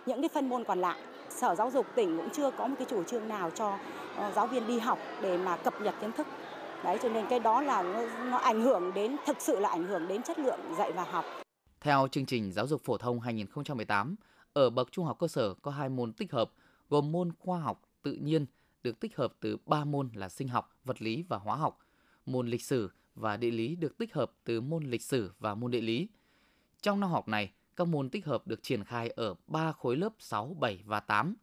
những 0.09 0.21
cái 0.21 0.29
phân 0.35 0.49
môn 0.49 0.65
còn 0.65 0.79
lại. 0.79 1.01
Sở 1.29 1.55
Giáo 1.55 1.71
dục 1.71 1.87
tỉnh 1.95 2.17
cũng 2.17 2.29
chưa 2.31 2.51
có 2.51 2.67
một 2.67 2.75
cái 2.79 2.87
chủ 2.91 3.05
trương 3.05 3.29
nào 3.29 3.51
cho 3.51 3.79
ờ, 4.17 4.33
giáo 4.37 4.47
viên 4.47 4.67
đi 4.67 4.79
học 4.79 4.99
để 5.23 5.39
mà 5.39 5.57
cập 5.57 5.81
nhật 5.81 5.95
kiến 6.01 6.13
thức. 6.13 6.27
Đấy 6.85 6.99
cho 7.03 7.09
nên 7.09 7.27
cái 7.31 7.41
đó 7.41 7.61
là 7.61 7.83
nó, 7.83 8.25
nó 8.25 8.37
ảnh 8.37 8.61
hưởng 8.61 8.95
đến 8.95 9.17
thực 9.27 9.41
sự 9.41 9.59
là 9.59 9.69
ảnh 9.69 9.85
hưởng 9.85 10.09
đến 10.09 10.23
chất 10.23 10.39
lượng 10.39 10.61
dạy 10.79 10.93
và 10.93 11.05
học. 11.05 11.25
Theo 11.81 12.09
chương 12.09 12.27
trình 12.27 12.53
giáo 12.53 12.67
dục 12.67 12.81
phổ 12.85 12.97
thông 12.97 13.21
2018, 13.21 14.17
ở 14.53 14.71
bậc 14.71 14.93
trung 14.93 15.05
học 15.05 15.17
cơ 15.19 15.29
sở 15.29 15.55
có 15.55 15.71
hai 15.71 15.89
môn 15.89 16.13
tích 16.13 16.33
hợp 16.33 16.51
gồm 16.89 17.13
môn 17.13 17.33
khoa 17.39 17.61
học 17.61 17.83
tự 18.03 18.13
nhiên 18.13 18.47
được 18.83 19.01
tích 19.01 19.17
hợp 19.17 19.33
từ 19.41 19.57
3 19.67 19.85
môn 19.85 20.11
là 20.15 20.29
sinh 20.29 20.49
học, 20.49 20.77
vật 20.85 21.03
lý 21.03 21.25
và 21.29 21.37
hóa 21.37 21.57
học. 21.57 21.79
Môn 22.27 22.49
lịch 22.49 22.63
sử 22.63 22.91
và 23.15 23.37
địa 23.37 23.51
lý 23.51 23.77
được 23.77 23.99
tích 23.99 24.15
hợp 24.15 24.33
từ 24.45 24.61
môn 24.61 24.85
lịch 24.85 25.03
sử 25.03 25.33
và 25.39 25.55
môn 25.55 25.71
địa 25.71 25.81
lý. 25.81 26.09
Trong 26.83 27.01
năm 27.01 27.11
học 27.11 27.29
này, 27.29 27.51
các 27.79 27.89
môn 27.89 28.11
tích 28.11 28.27
hợp 28.27 28.47
được 28.47 28.63
triển 28.63 28.85
khai 28.85 29.09
ở 29.09 29.35
3 29.47 29.73
khối 29.73 29.97
lớp 29.97 30.13
6, 30.19 30.57
7 30.61 30.83
và 30.85 31.01
8. 31.01 31.35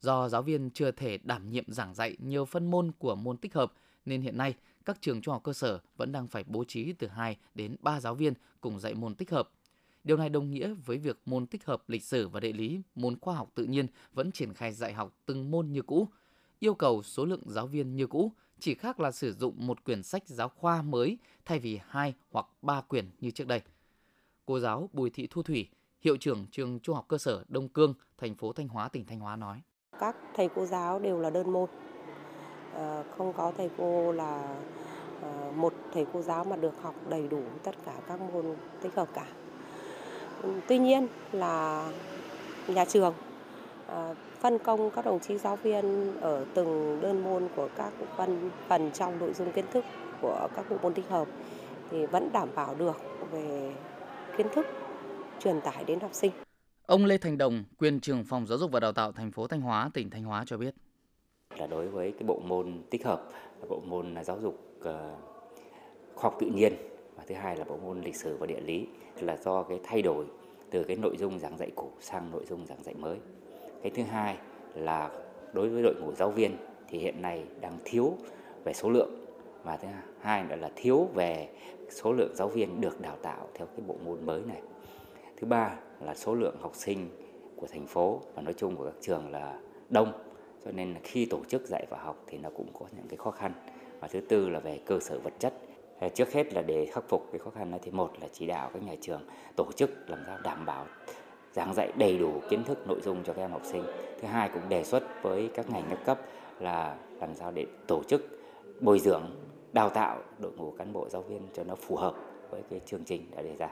Do 0.00 0.28
giáo 0.28 0.42
viên 0.42 0.70
chưa 0.70 0.90
thể 0.90 1.18
đảm 1.18 1.50
nhiệm 1.50 1.64
giảng 1.68 1.94
dạy 1.94 2.16
nhiều 2.18 2.44
phân 2.44 2.70
môn 2.70 2.92
của 2.98 3.14
môn 3.14 3.36
tích 3.36 3.54
hợp 3.54 3.72
nên 4.04 4.22
hiện 4.22 4.36
nay 4.36 4.54
các 4.84 4.98
trường 5.00 5.22
trung 5.22 5.32
học 5.32 5.42
cơ 5.44 5.52
sở 5.52 5.78
vẫn 5.96 6.12
đang 6.12 6.28
phải 6.28 6.44
bố 6.46 6.64
trí 6.64 6.92
từ 6.92 7.06
2 7.06 7.36
đến 7.54 7.76
3 7.80 8.00
giáo 8.00 8.14
viên 8.14 8.34
cùng 8.60 8.80
dạy 8.80 8.94
môn 8.94 9.14
tích 9.14 9.30
hợp. 9.30 9.50
Điều 10.04 10.16
này 10.16 10.28
đồng 10.28 10.50
nghĩa 10.50 10.74
với 10.86 10.98
việc 10.98 11.18
môn 11.26 11.46
tích 11.46 11.64
hợp 11.64 11.88
lịch 11.88 12.04
sử 12.04 12.28
và 12.28 12.40
địa 12.40 12.52
lý, 12.52 12.82
môn 12.94 13.18
khoa 13.20 13.34
học 13.34 13.50
tự 13.54 13.64
nhiên 13.64 13.86
vẫn 14.12 14.32
triển 14.32 14.54
khai 14.54 14.72
dạy 14.72 14.92
học 14.92 15.16
từng 15.26 15.50
môn 15.50 15.72
như 15.72 15.82
cũ. 15.82 16.08
Yêu 16.58 16.74
cầu 16.74 17.02
số 17.02 17.24
lượng 17.24 17.42
giáo 17.46 17.66
viên 17.66 17.96
như 17.96 18.06
cũ, 18.06 18.32
chỉ 18.58 18.74
khác 18.74 19.00
là 19.00 19.10
sử 19.10 19.32
dụng 19.32 19.66
một 19.66 19.84
quyển 19.84 20.02
sách 20.02 20.28
giáo 20.28 20.48
khoa 20.48 20.82
mới 20.82 21.18
thay 21.44 21.58
vì 21.58 21.80
hai 21.88 22.14
hoặc 22.30 22.46
ba 22.62 22.80
quyển 22.80 23.10
như 23.20 23.30
trước 23.30 23.46
đây. 23.46 23.62
Cô 24.46 24.60
giáo 24.60 24.88
Bùi 24.92 25.10
Thị 25.10 25.28
Thu 25.30 25.42
Thủy, 25.42 25.68
hiệu 26.00 26.16
trưởng 26.16 26.46
trường 26.50 26.78
Trung 26.82 26.94
học 26.94 27.04
cơ 27.08 27.18
sở 27.18 27.44
Đông 27.48 27.68
Cương, 27.68 27.94
thành 28.18 28.34
phố 28.34 28.52
Thanh 28.52 28.68
Hóa, 28.68 28.88
tỉnh 28.88 29.06
Thanh 29.06 29.20
Hóa 29.20 29.36
nói: 29.36 29.60
Các 30.00 30.16
thầy 30.34 30.48
cô 30.54 30.66
giáo 30.66 30.98
đều 30.98 31.20
là 31.20 31.30
đơn 31.30 31.52
môn, 31.52 31.68
ờ, 32.74 33.04
không 33.18 33.32
có 33.32 33.52
thầy 33.56 33.70
cô 33.78 34.12
là 34.12 34.56
ờ, 35.22 35.52
một 35.56 35.74
thầy 35.92 36.06
cô 36.12 36.22
giáo 36.22 36.44
mà 36.44 36.56
được 36.56 36.82
học 36.82 36.94
đầy 37.08 37.28
đủ 37.28 37.42
tất 37.62 37.74
cả 37.86 38.00
các 38.08 38.20
môn 38.20 38.56
tích 38.82 38.94
hợp 38.94 39.08
cả. 39.14 39.26
Tuy 40.68 40.78
nhiên 40.78 41.08
là 41.32 41.86
nhà 42.68 42.84
trường 42.84 43.14
ờ, 43.86 44.14
phân 44.40 44.58
công 44.58 44.90
các 44.90 45.04
đồng 45.04 45.20
chí 45.20 45.38
giáo 45.38 45.56
viên 45.56 46.16
ở 46.20 46.44
từng 46.54 47.00
đơn 47.00 47.24
môn 47.24 47.48
của 47.56 47.68
các 47.76 47.92
phần 48.16 48.50
phần 48.68 48.90
trong 48.92 49.18
nội 49.18 49.32
dung 49.34 49.52
kiến 49.52 49.64
thức 49.72 49.84
của 50.20 50.48
các 50.56 50.70
bộ 50.70 50.76
môn 50.82 50.94
tích 50.94 51.08
hợp 51.08 51.28
thì 51.90 52.06
vẫn 52.06 52.30
đảm 52.32 52.48
bảo 52.54 52.74
được 52.74 52.96
về 53.30 53.74
kiến 54.38 54.46
thức 54.54 54.66
truyền 55.40 55.60
tải 55.60 55.84
đến 55.84 56.00
học 56.00 56.14
sinh. 56.14 56.30
Ông 56.86 57.04
Lê 57.04 57.18
Thành 57.18 57.38
Đồng, 57.38 57.64
quyền 57.78 58.00
trưởng 58.00 58.24
phòng 58.24 58.46
giáo 58.46 58.58
dục 58.58 58.72
và 58.72 58.80
đào 58.80 58.92
tạo 58.92 59.12
thành 59.12 59.30
phố 59.30 59.46
Thanh 59.46 59.60
Hóa, 59.60 59.90
tỉnh 59.94 60.10
Thanh 60.10 60.24
Hóa 60.24 60.44
cho 60.46 60.56
biết 60.56 60.74
là 61.58 61.66
đối 61.66 61.88
với 61.88 62.12
cái 62.12 62.22
bộ 62.26 62.40
môn 62.44 62.82
tích 62.90 63.04
hợp 63.04 63.28
là 63.60 63.66
bộ 63.68 63.80
môn 63.86 64.24
giáo 64.24 64.40
dục 64.40 64.54
uh, 64.78 64.84
khoa 66.14 66.22
học 66.22 66.36
tự 66.40 66.46
nhiên 66.46 66.72
và 67.16 67.24
thứ 67.26 67.34
hai 67.34 67.56
là 67.56 67.64
bộ 67.64 67.76
môn 67.76 68.00
lịch 68.00 68.16
sử 68.16 68.36
và 68.36 68.46
địa 68.46 68.60
lý 68.60 68.86
là 69.20 69.36
do 69.36 69.62
cái 69.62 69.80
thay 69.84 70.02
đổi 70.02 70.24
từ 70.70 70.84
cái 70.84 70.96
nội 70.96 71.16
dung 71.16 71.38
giảng 71.38 71.58
dạy 71.58 71.70
cũ 71.74 71.90
sang 72.00 72.30
nội 72.30 72.44
dung 72.48 72.66
giảng 72.66 72.82
dạy 72.82 72.94
mới. 72.94 73.18
Cái 73.82 73.92
thứ 73.94 74.02
hai 74.02 74.36
là 74.74 75.10
đối 75.52 75.68
với 75.68 75.82
đội 75.82 75.94
ngũ 75.94 76.12
giáo 76.12 76.30
viên 76.30 76.56
thì 76.88 76.98
hiện 76.98 77.22
nay 77.22 77.44
đang 77.60 77.78
thiếu 77.84 78.16
về 78.64 78.72
số 78.72 78.90
lượng 78.90 79.23
và 79.64 79.76
thứ 79.76 79.88
hai 80.20 80.44
nữa 80.44 80.56
là 80.56 80.70
thiếu 80.76 81.08
về 81.14 81.48
số 81.90 82.12
lượng 82.12 82.34
giáo 82.34 82.48
viên 82.48 82.80
được 82.80 83.00
đào 83.00 83.16
tạo 83.22 83.48
theo 83.54 83.66
cái 83.66 83.80
bộ 83.86 83.96
môn 84.04 84.26
mới 84.26 84.42
này. 84.46 84.62
Thứ 85.36 85.46
ba 85.46 85.76
là 86.00 86.14
số 86.14 86.34
lượng 86.34 86.56
học 86.60 86.72
sinh 86.74 87.08
của 87.56 87.66
thành 87.66 87.86
phố 87.86 88.20
và 88.34 88.42
nói 88.42 88.54
chung 88.56 88.76
của 88.76 88.84
các 88.84 88.94
trường 89.00 89.30
là 89.30 89.58
đông. 89.90 90.12
Cho 90.64 90.72
nên 90.72 90.92
là 90.92 91.00
khi 91.02 91.26
tổ 91.26 91.44
chức 91.48 91.66
dạy 91.66 91.86
và 91.90 91.98
học 91.98 92.22
thì 92.26 92.38
nó 92.38 92.50
cũng 92.56 92.66
có 92.78 92.86
những 92.96 93.08
cái 93.08 93.16
khó 93.16 93.30
khăn. 93.30 93.52
Và 94.00 94.08
thứ 94.08 94.20
tư 94.20 94.48
là 94.48 94.60
về 94.60 94.80
cơ 94.86 94.98
sở 95.00 95.18
vật 95.18 95.32
chất. 95.38 95.54
Trước 96.14 96.32
hết 96.32 96.54
là 96.54 96.62
để 96.62 96.86
khắc 96.86 97.04
phục 97.08 97.28
cái 97.32 97.38
khó 97.38 97.50
khăn 97.50 97.70
này 97.70 97.80
thì 97.82 97.90
một 97.90 98.10
là 98.20 98.28
chỉ 98.32 98.46
đạo 98.46 98.70
các 98.74 98.82
nhà 98.82 98.94
trường 99.00 99.22
tổ 99.56 99.66
chức 99.76 99.90
làm 100.10 100.18
sao 100.26 100.38
đảm 100.42 100.66
bảo 100.66 100.86
giảng 101.52 101.74
dạy 101.74 101.92
đầy 101.96 102.18
đủ 102.18 102.32
kiến 102.50 102.64
thức 102.64 102.88
nội 102.88 103.00
dung 103.04 103.24
cho 103.24 103.32
các 103.32 103.42
em 103.42 103.50
học 103.50 103.62
sinh. 103.64 103.84
Thứ 104.20 104.28
hai 104.28 104.48
cũng 104.48 104.68
đề 104.68 104.84
xuất 104.84 105.22
với 105.22 105.50
các 105.54 105.70
ngành 105.70 105.84
các 105.90 106.04
cấp 106.04 106.20
là 106.60 106.96
làm 107.20 107.34
sao 107.34 107.50
để 107.50 107.66
tổ 107.86 108.02
chức 108.02 108.26
bồi 108.80 108.98
dưỡng 108.98 109.22
đào 109.74 109.90
tạo 109.90 110.22
đội 110.38 110.52
ngũ 110.52 110.74
cán 110.78 110.92
bộ 110.92 111.08
giáo 111.08 111.22
viên 111.22 111.42
cho 111.54 111.64
nó 111.64 111.74
phù 111.74 111.96
hợp 111.96 112.14
với 112.50 112.62
cái 112.70 112.80
chương 112.86 113.04
trình 113.04 113.30
đã 113.30 113.42
đề 113.42 113.56
ra. 113.56 113.68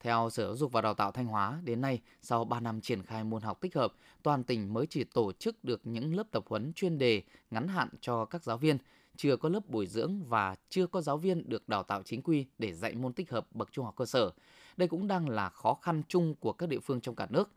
Theo 0.00 0.30
Sở 0.30 0.46
Giáo 0.46 0.56
dục 0.56 0.72
và 0.72 0.80
Đào 0.80 0.94
tạo 0.94 1.12
Thanh 1.12 1.26
Hóa, 1.26 1.60
đến 1.64 1.80
nay, 1.80 2.00
sau 2.22 2.44
3 2.44 2.60
năm 2.60 2.80
triển 2.80 3.02
khai 3.02 3.24
môn 3.24 3.42
học 3.42 3.60
tích 3.60 3.74
hợp, 3.74 3.92
toàn 4.22 4.44
tỉnh 4.44 4.74
mới 4.74 4.86
chỉ 4.86 5.04
tổ 5.04 5.32
chức 5.32 5.64
được 5.64 5.80
những 5.84 6.14
lớp 6.14 6.24
tập 6.30 6.44
huấn 6.48 6.72
chuyên 6.72 6.98
đề 6.98 7.22
ngắn 7.50 7.68
hạn 7.68 7.88
cho 8.00 8.24
các 8.24 8.44
giáo 8.44 8.58
viên, 8.58 8.78
chưa 9.16 9.36
có 9.36 9.48
lớp 9.48 9.68
bồi 9.68 9.86
dưỡng 9.86 10.22
và 10.28 10.56
chưa 10.68 10.86
có 10.86 11.00
giáo 11.00 11.16
viên 11.16 11.48
được 11.48 11.68
đào 11.68 11.82
tạo 11.82 12.02
chính 12.02 12.22
quy 12.22 12.46
để 12.58 12.72
dạy 12.72 12.94
môn 12.94 13.12
tích 13.12 13.30
hợp 13.30 13.46
bậc 13.50 13.72
trung 13.72 13.84
học 13.84 13.94
cơ 13.96 14.06
sở. 14.06 14.30
Đây 14.76 14.88
cũng 14.88 15.06
đang 15.06 15.28
là 15.28 15.48
khó 15.48 15.74
khăn 15.74 16.02
chung 16.08 16.34
của 16.34 16.52
các 16.52 16.68
địa 16.68 16.80
phương 16.80 17.00
trong 17.00 17.14
cả 17.14 17.26
nước. 17.30 17.50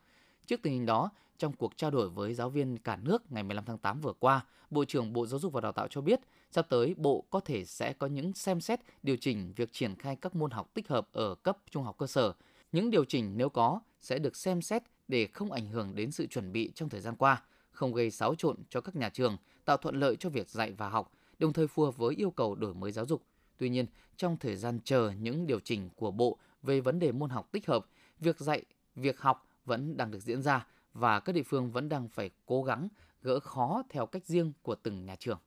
Trước 0.48 0.62
tình 0.62 0.72
hình 0.72 0.86
đó, 0.86 1.10
trong 1.38 1.52
cuộc 1.52 1.76
trao 1.76 1.90
đổi 1.90 2.08
với 2.08 2.34
giáo 2.34 2.50
viên 2.50 2.78
cả 2.78 2.96
nước 2.96 3.32
ngày 3.32 3.42
15 3.42 3.64
tháng 3.64 3.78
8 3.78 4.00
vừa 4.00 4.12
qua, 4.12 4.44
Bộ 4.70 4.84
trưởng 4.84 5.12
Bộ 5.12 5.26
Giáo 5.26 5.40
dục 5.40 5.52
và 5.52 5.60
Đào 5.60 5.72
tạo 5.72 5.88
cho 5.88 6.00
biết, 6.00 6.20
sắp 6.50 6.66
tới 6.68 6.94
Bộ 6.96 7.24
có 7.30 7.40
thể 7.40 7.64
sẽ 7.64 7.92
có 7.92 8.06
những 8.06 8.34
xem 8.34 8.60
xét 8.60 8.80
điều 9.02 9.16
chỉnh 9.16 9.52
việc 9.56 9.72
triển 9.72 9.94
khai 9.94 10.16
các 10.16 10.36
môn 10.36 10.50
học 10.50 10.70
tích 10.74 10.88
hợp 10.88 11.08
ở 11.12 11.34
cấp 11.34 11.58
trung 11.70 11.84
học 11.84 11.98
cơ 11.98 12.06
sở. 12.06 12.32
Những 12.72 12.90
điều 12.90 13.04
chỉnh 13.04 13.32
nếu 13.36 13.48
có 13.48 13.80
sẽ 14.00 14.18
được 14.18 14.36
xem 14.36 14.62
xét 14.62 14.82
để 15.08 15.26
không 15.26 15.52
ảnh 15.52 15.68
hưởng 15.68 15.94
đến 15.94 16.10
sự 16.10 16.26
chuẩn 16.26 16.52
bị 16.52 16.72
trong 16.74 16.88
thời 16.88 17.00
gian 17.00 17.16
qua, 17.16 17.42
không 17.70 17.94
gây 17.94 18.10
xáo 18.10 18.34
trộn 18.34 18.56
cho 18.68 18.80
các 18.80 18.96
nhà 18.96 19.08
trường, 19.08 19.36
tạo 19.64 19.76
thuận 19.76 20.00
lợi 20.00 20.16
cho 20.16 20.28
việc 20.28 20.50
dạy 20.50 20.72
và 20.72 20.88
học, 20.88 21.12
đồng 21.38 21.52
thời 21.52 21.66
phù 21.66 21.84
hợp 21.84 21.96
với 21.96 22.14
yêu 22.14 22.30
cầu 22.30 22.54
đổi 22.54 22.74
mới 22.74 22.92
giáo 22.92 23.06
dục. 23.06 23.22
Tuy 23.58 23.68
nhiên, 23.68 23.86
trong 24.16 24.36
thời 24.36 24.56
gian 24.56 24.80
chờ 24.84 25.12
những 25.20 25.46
điều 25.46 25.60
chỉnh 25.60 25.88
của 25.96 26.10
Bộ 26.10 26.38
về 26.62 26.80
vấn 26.80 26.98
đề 26.98 27.12
môn 27.12 27.30
học 27.30 27.48
tích 27.52 27.66
hợp, 27.66 27.86
việc 28.20 28.38
dạy, 28.38 28.62
việc 28.96 29.20
học 29.20 29.47
vẫn 29.68 29.96
đang 29.96 30.10
được 30.10 30.22
diễn 30.22 30.42
ra 30.42 30.66
và 30.92 31.20
các 31.20 31.32
địa 31.32 31.42
phương 31.42 31.70
vẫn 31.70 31.88
đang 31.88 32.08
phải 32.08 32.30
cố 32.46 32.62
gắng 32.62 32.88
gỡ 33.22 33.40
khó 33.40 33.82
theo 33.88 34.06
cách 34.06 34.26
riêng 34.26 34.52
của 34.62 34.74
từng 34.74 35.04
nhà 35.04 35.16
trường. 35.16 35.38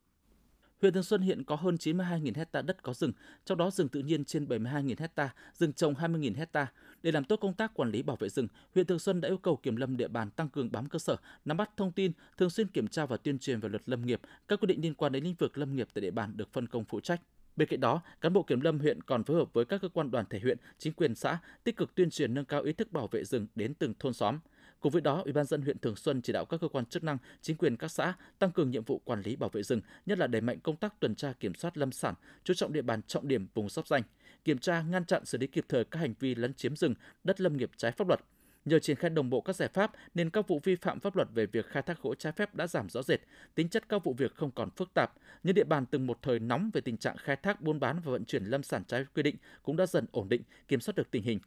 Huyện 0.81 0.93
Thường 0.93 1.03
Xuân 1.03 1.21
hiện 1.21 1.43
có 1.43 1.55
hơn 1.55 1.75
92.000 1.75 2.31
hecta 2.35 2.61
đất 2.61 2.83
có 2.83 2.93
rừng, 2.93 3.11
trong 3.45 3.57
đó 3.57 3.71
rừng 3.71 3.89
tự 3.89 3.99
nhiên 3.99 4.25
trên 4.25 4.45
72.000 4.45 4.95
hecta, 4.99 5.33
rừng 5.53 5.73
trồng 5.73 5.93
20.000 5.93 6.35
hecta. 6.35 6.67
Để 7.03 7.11
làm 7.11 7.23
tốt 7.23 7.35
công 7.35 7.53
tác 7.53 7.73
quản 7.73 7.91
lý 7.91 8.01
bảo 8.01 8.15
vệ 8.15 8.29
rừng, 8.29 8.47
huyện 8.73 8.85
Thường 8.85 8.99
Xuân 8.99 9.21
đã 9.21 9.29
yêu 9.29 9.37
cầu 9.37 9.55
kiểm 9.55 9.75
lâm 9.75 9.97
địa 9.97 10.07
bàn 10.07 10.29
tăng 10.31 10.49
cường 10.49 10.71
bám 10.71 10.89
cơ 10.89 10.99
sở, 10.99 11.15
nắm 11.45 11.57
bắt 11.57 11.69
thông 11.77 11.91
tin, 11.91 12.11
thường 12.37 12.49
xuyên 12.49 12.67
kiểm 12.67 12.87
tra 12.87 13.05
và 13.05 13.17
tuyên 13.17 13.39
truyền 13.39 13.59
về 13.59 13.69
luật 13.69 13.89
lâm 13.89 14.05
nghiệp, 14.05 14.21
các 14.47 14.59
quy 14.59 14.65
định 14.67 14.81
liên 14.81 14.95
quan 14.95 15.11
đến 15.11 15.23
lĩnh 15.23 15.35
vực 15.35 15.57
lâm 15.57 15.75
nghiệp 15.75 15.87
tại 15.93 16.01
địa 16.01 16.11
bàn 16.11 16.37
được 16.37 16.53
phân 16.53 16.67
công 16.67 16.85
phụ 16.85 16.99
trách. 16.99 17.21
Bên 17.55 17.67
cạnh 17.67 17.79
đó, 17.79 18.01
cán 18.21 18.33
bộ 18.33 18.43
kiểm 18.43 18.61
lâm 18.61 18.79
huyện 18.79 19.01
còn 19.01 19.23
phối 19.23 19.37
hợp 19.37 19.53
với 19.53 19.65
các 19.65 19.81
cơ 19.81 19.89
quan 19.89 20.11
đoàn 20.11 20.25
thể 20.29 20.39
huyện, 20.39 20.57
chính 20.77 20.93
quyền 20.93 21.15
xã 21.15 21.39
tích 21.63 21.77
cực 21.77 21.95
tuyên 21.95 22.09
truyền 22.09 22.33
nâng 22.33 22.45
cao 22.45 22.61
ý 22.61 22.73
thức 22.73 22.91
bảo 22.91 23.07
vệ 23.07 23.23
rừng 23.23 23.47
đến 23.55 23.73
từng 23.73 23.93
thôn 23.99 24.13
xóm. 24.13 24.39
Cùng 24.79 24.91
với 24.91 25.01
đó, 25.01 25.21
Ủy 25.23 25.33
ban 25.33 25.45
dân 25.45 25.61
huyện 25.61 25.79
Thường 25.79 25.95
Xuân 25.95 26.21
chỉ 26.21 26.33
đạo 26.33 26.45
các 26.45 26.61
cơ 26.61 26.67
quan 26.67 26.85
chức 26.85 27.03
năng, 27.03 27.17
chính 27.41 27.57
quyền 27.57 27.77
các 27.77 27.87
xã 27.87 28.13
tăng 28.39 28.51
cường 28.51 28.71
nhiệm 28.71 28.83
vụ 28.83 29.01
quản 29.05 29.21
lý 29.21 29.35
bảo 29.35 29.49
vệ 29.49 29.63
rừng, 29.63 29.81
nhất 30.05 30.17
là 30.17 30.27
đẩy 30.27 30.41
mạnh 30.41 30.59
công 30.59 30.75
tác 30.75 30.99
tuần 30.99 31.15
tra 31.15 31.33
kiểm 31.33 31.53
soát 31.53 31.77
lâm 31.77 31.91
sản, 31.91 32.15
chú 32.43 32.53
trọng 32.53 32.73
địa 32.73 32.81
bàn 32.81 33.01
trọng 33.01 33.27
điểm 33.27 33.47
vùng 33.53 33.69
giáp 33.69 33.87
danh, 33.87 34.03
kiểm 34.43 34.57
tra, 34.57 34.81
ngăn 34.81 35.05
chặn 35.05 35.25
xử 35.25 35.37
lý 35.37 35.47
kịp 35.47 35.65
thời 35.69 35.85
các 35.85 35.99
hành 35.99 36.13
vi 36.19 36.35
lấn 36.35 36.53
chiếm 36.53 36.75
rừng, 36.75 36.93
đất 37.23 37.41
lâm 37.41 37.57
nghiệp 37.57 37.71
trái 37.77 37.91
pháp 37.91 38.07
luật. 38.07 38.19
Nhờ 38.65 38.79
triển 38.79 38.95
khai 38.95 39.09
đồng 39.09 39.29
bộ 39.29 39.41
các 39.41 39.55
giải 39.55 39.69
pháp 39.73 39.91
nên 40.15 40.29
các 40.29 40.47
vụ 40.47 40.59
vi 40.63 40.75
phạm 40.75 40.99
pháp 40.99 41.15
luật 41.15 41.27
về 41.33 41.45
việc 41.45 41.65
khai 41.65 41.83
thác 41.83 42.01
gỗ 42.01 42.15
trái 42.15 42.33
phép 42.33 42.55
đã 42.55 42.67
giảm 42.67 42.89
rõ 42.89 43.03
rệt, 43.03 43.19
tính 43.55 43.69
chất 43.69 43.89
các 43.89 44.03
vụ 44.03 44.13
việc 44.13 44.35
không 44.35 44.51
còn 44.51 44.69
phức 44.69 44.93
tạp. 44.93 45.13
Những 45.43 45.55
địa 45.55 45.63
bàn 45.63 45.85
từng 45.85 46.07
một 46.07 46.21
thời 46.21 46.39
nóng 46.39 46.69
về 46.73 46.81
tình 46.81 46.97
trạng 46.97 47.17
khai 47.17 47.35
thác 47.35 47.61
buôn 47.61 47.79
bán 47.79 47.99
và 48.05 48.11
vận 48.11 48.25
chuyển 48.25 48.43
lâm 48.43 48.63
sản 48.63 48.83
trái 48.87 49.05
quy 49.15 49.23
định 49.23 49.35
cũng 49.63 49.77
đã 49.77 49.85
dần 49.85 50.05
ổn 50.11 50.29
định, 50.29 50.41
kiểm 50.67 50.79
soát 50.79 50.93
được 50.95 51.11
tình 51.11 51.23
hình. 51.23 51.39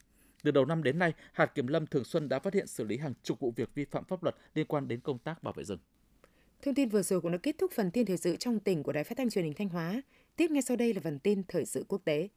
Từ 0.43 0.51
đầu 0.51 0.65
năm 0.65 0.83
đến 0.83 0.99
nay, 0.99 1.13
hạt 1.33 1.47
kiểm 1.47 1.67
lâm 1.67 1.87
Thường 1.87 2.05
Xuân 2.05 2.29
đã 2.29 2.39
phát 2.39 2.55
hiện 2.55 2.67
xử 2.67 2.85
lý 2.85 2.97
hàng 2.97 3.15
chục 3.23 3.41
vụ 3.41 3.53
việc 3.57 3.75
vi 3.75 3.85
phạm 3.85 4.05
pháp 4.05 4.23
luật 4.23 4.37
liên 4.55 4.67
quan 4.67 4.89
đến 4.89 5.01
công 5.01 5.19
tác 5.19 5.43
bảo 5.43 5.53
vệ 5.53 5.65
rừng. 5.65 5.79
Thông 6.63 6.75
tin 6.75 6.89
vừa 6.89 7.03
rồi 7.03 7.21
cũng 7.21 7.33
đã 7.33 7.39
kết 7.39 7.57
thúc 7.59 7.73
phần 7.75 7.91
tin 7.91 8.07
thời 8.07 8.17
sự 8.17 8.37
trong 8.37 8.61
tỉnh 8.61 8.83
của 8.83 8.93
Đài 8.93 9.05
Phát 9.05 9.19
thanh 9.19 9.31
Truyền 9.31 9.45
hình 9.45 9.55
Thanh 9.55 9.69
Hóa. 9.69 10.03
Tiếp 10.37 10.51
ngay 10.51 10.63
sau 10.63 10.77
đây 10.77 10.95
là 10.95 11.01
phần 11.05 11.19
tin 11.19 11.43
thời 11.49 11.67
sự 11.67 11.85
quốc 11.89 12.01
tế. 12.05 12.29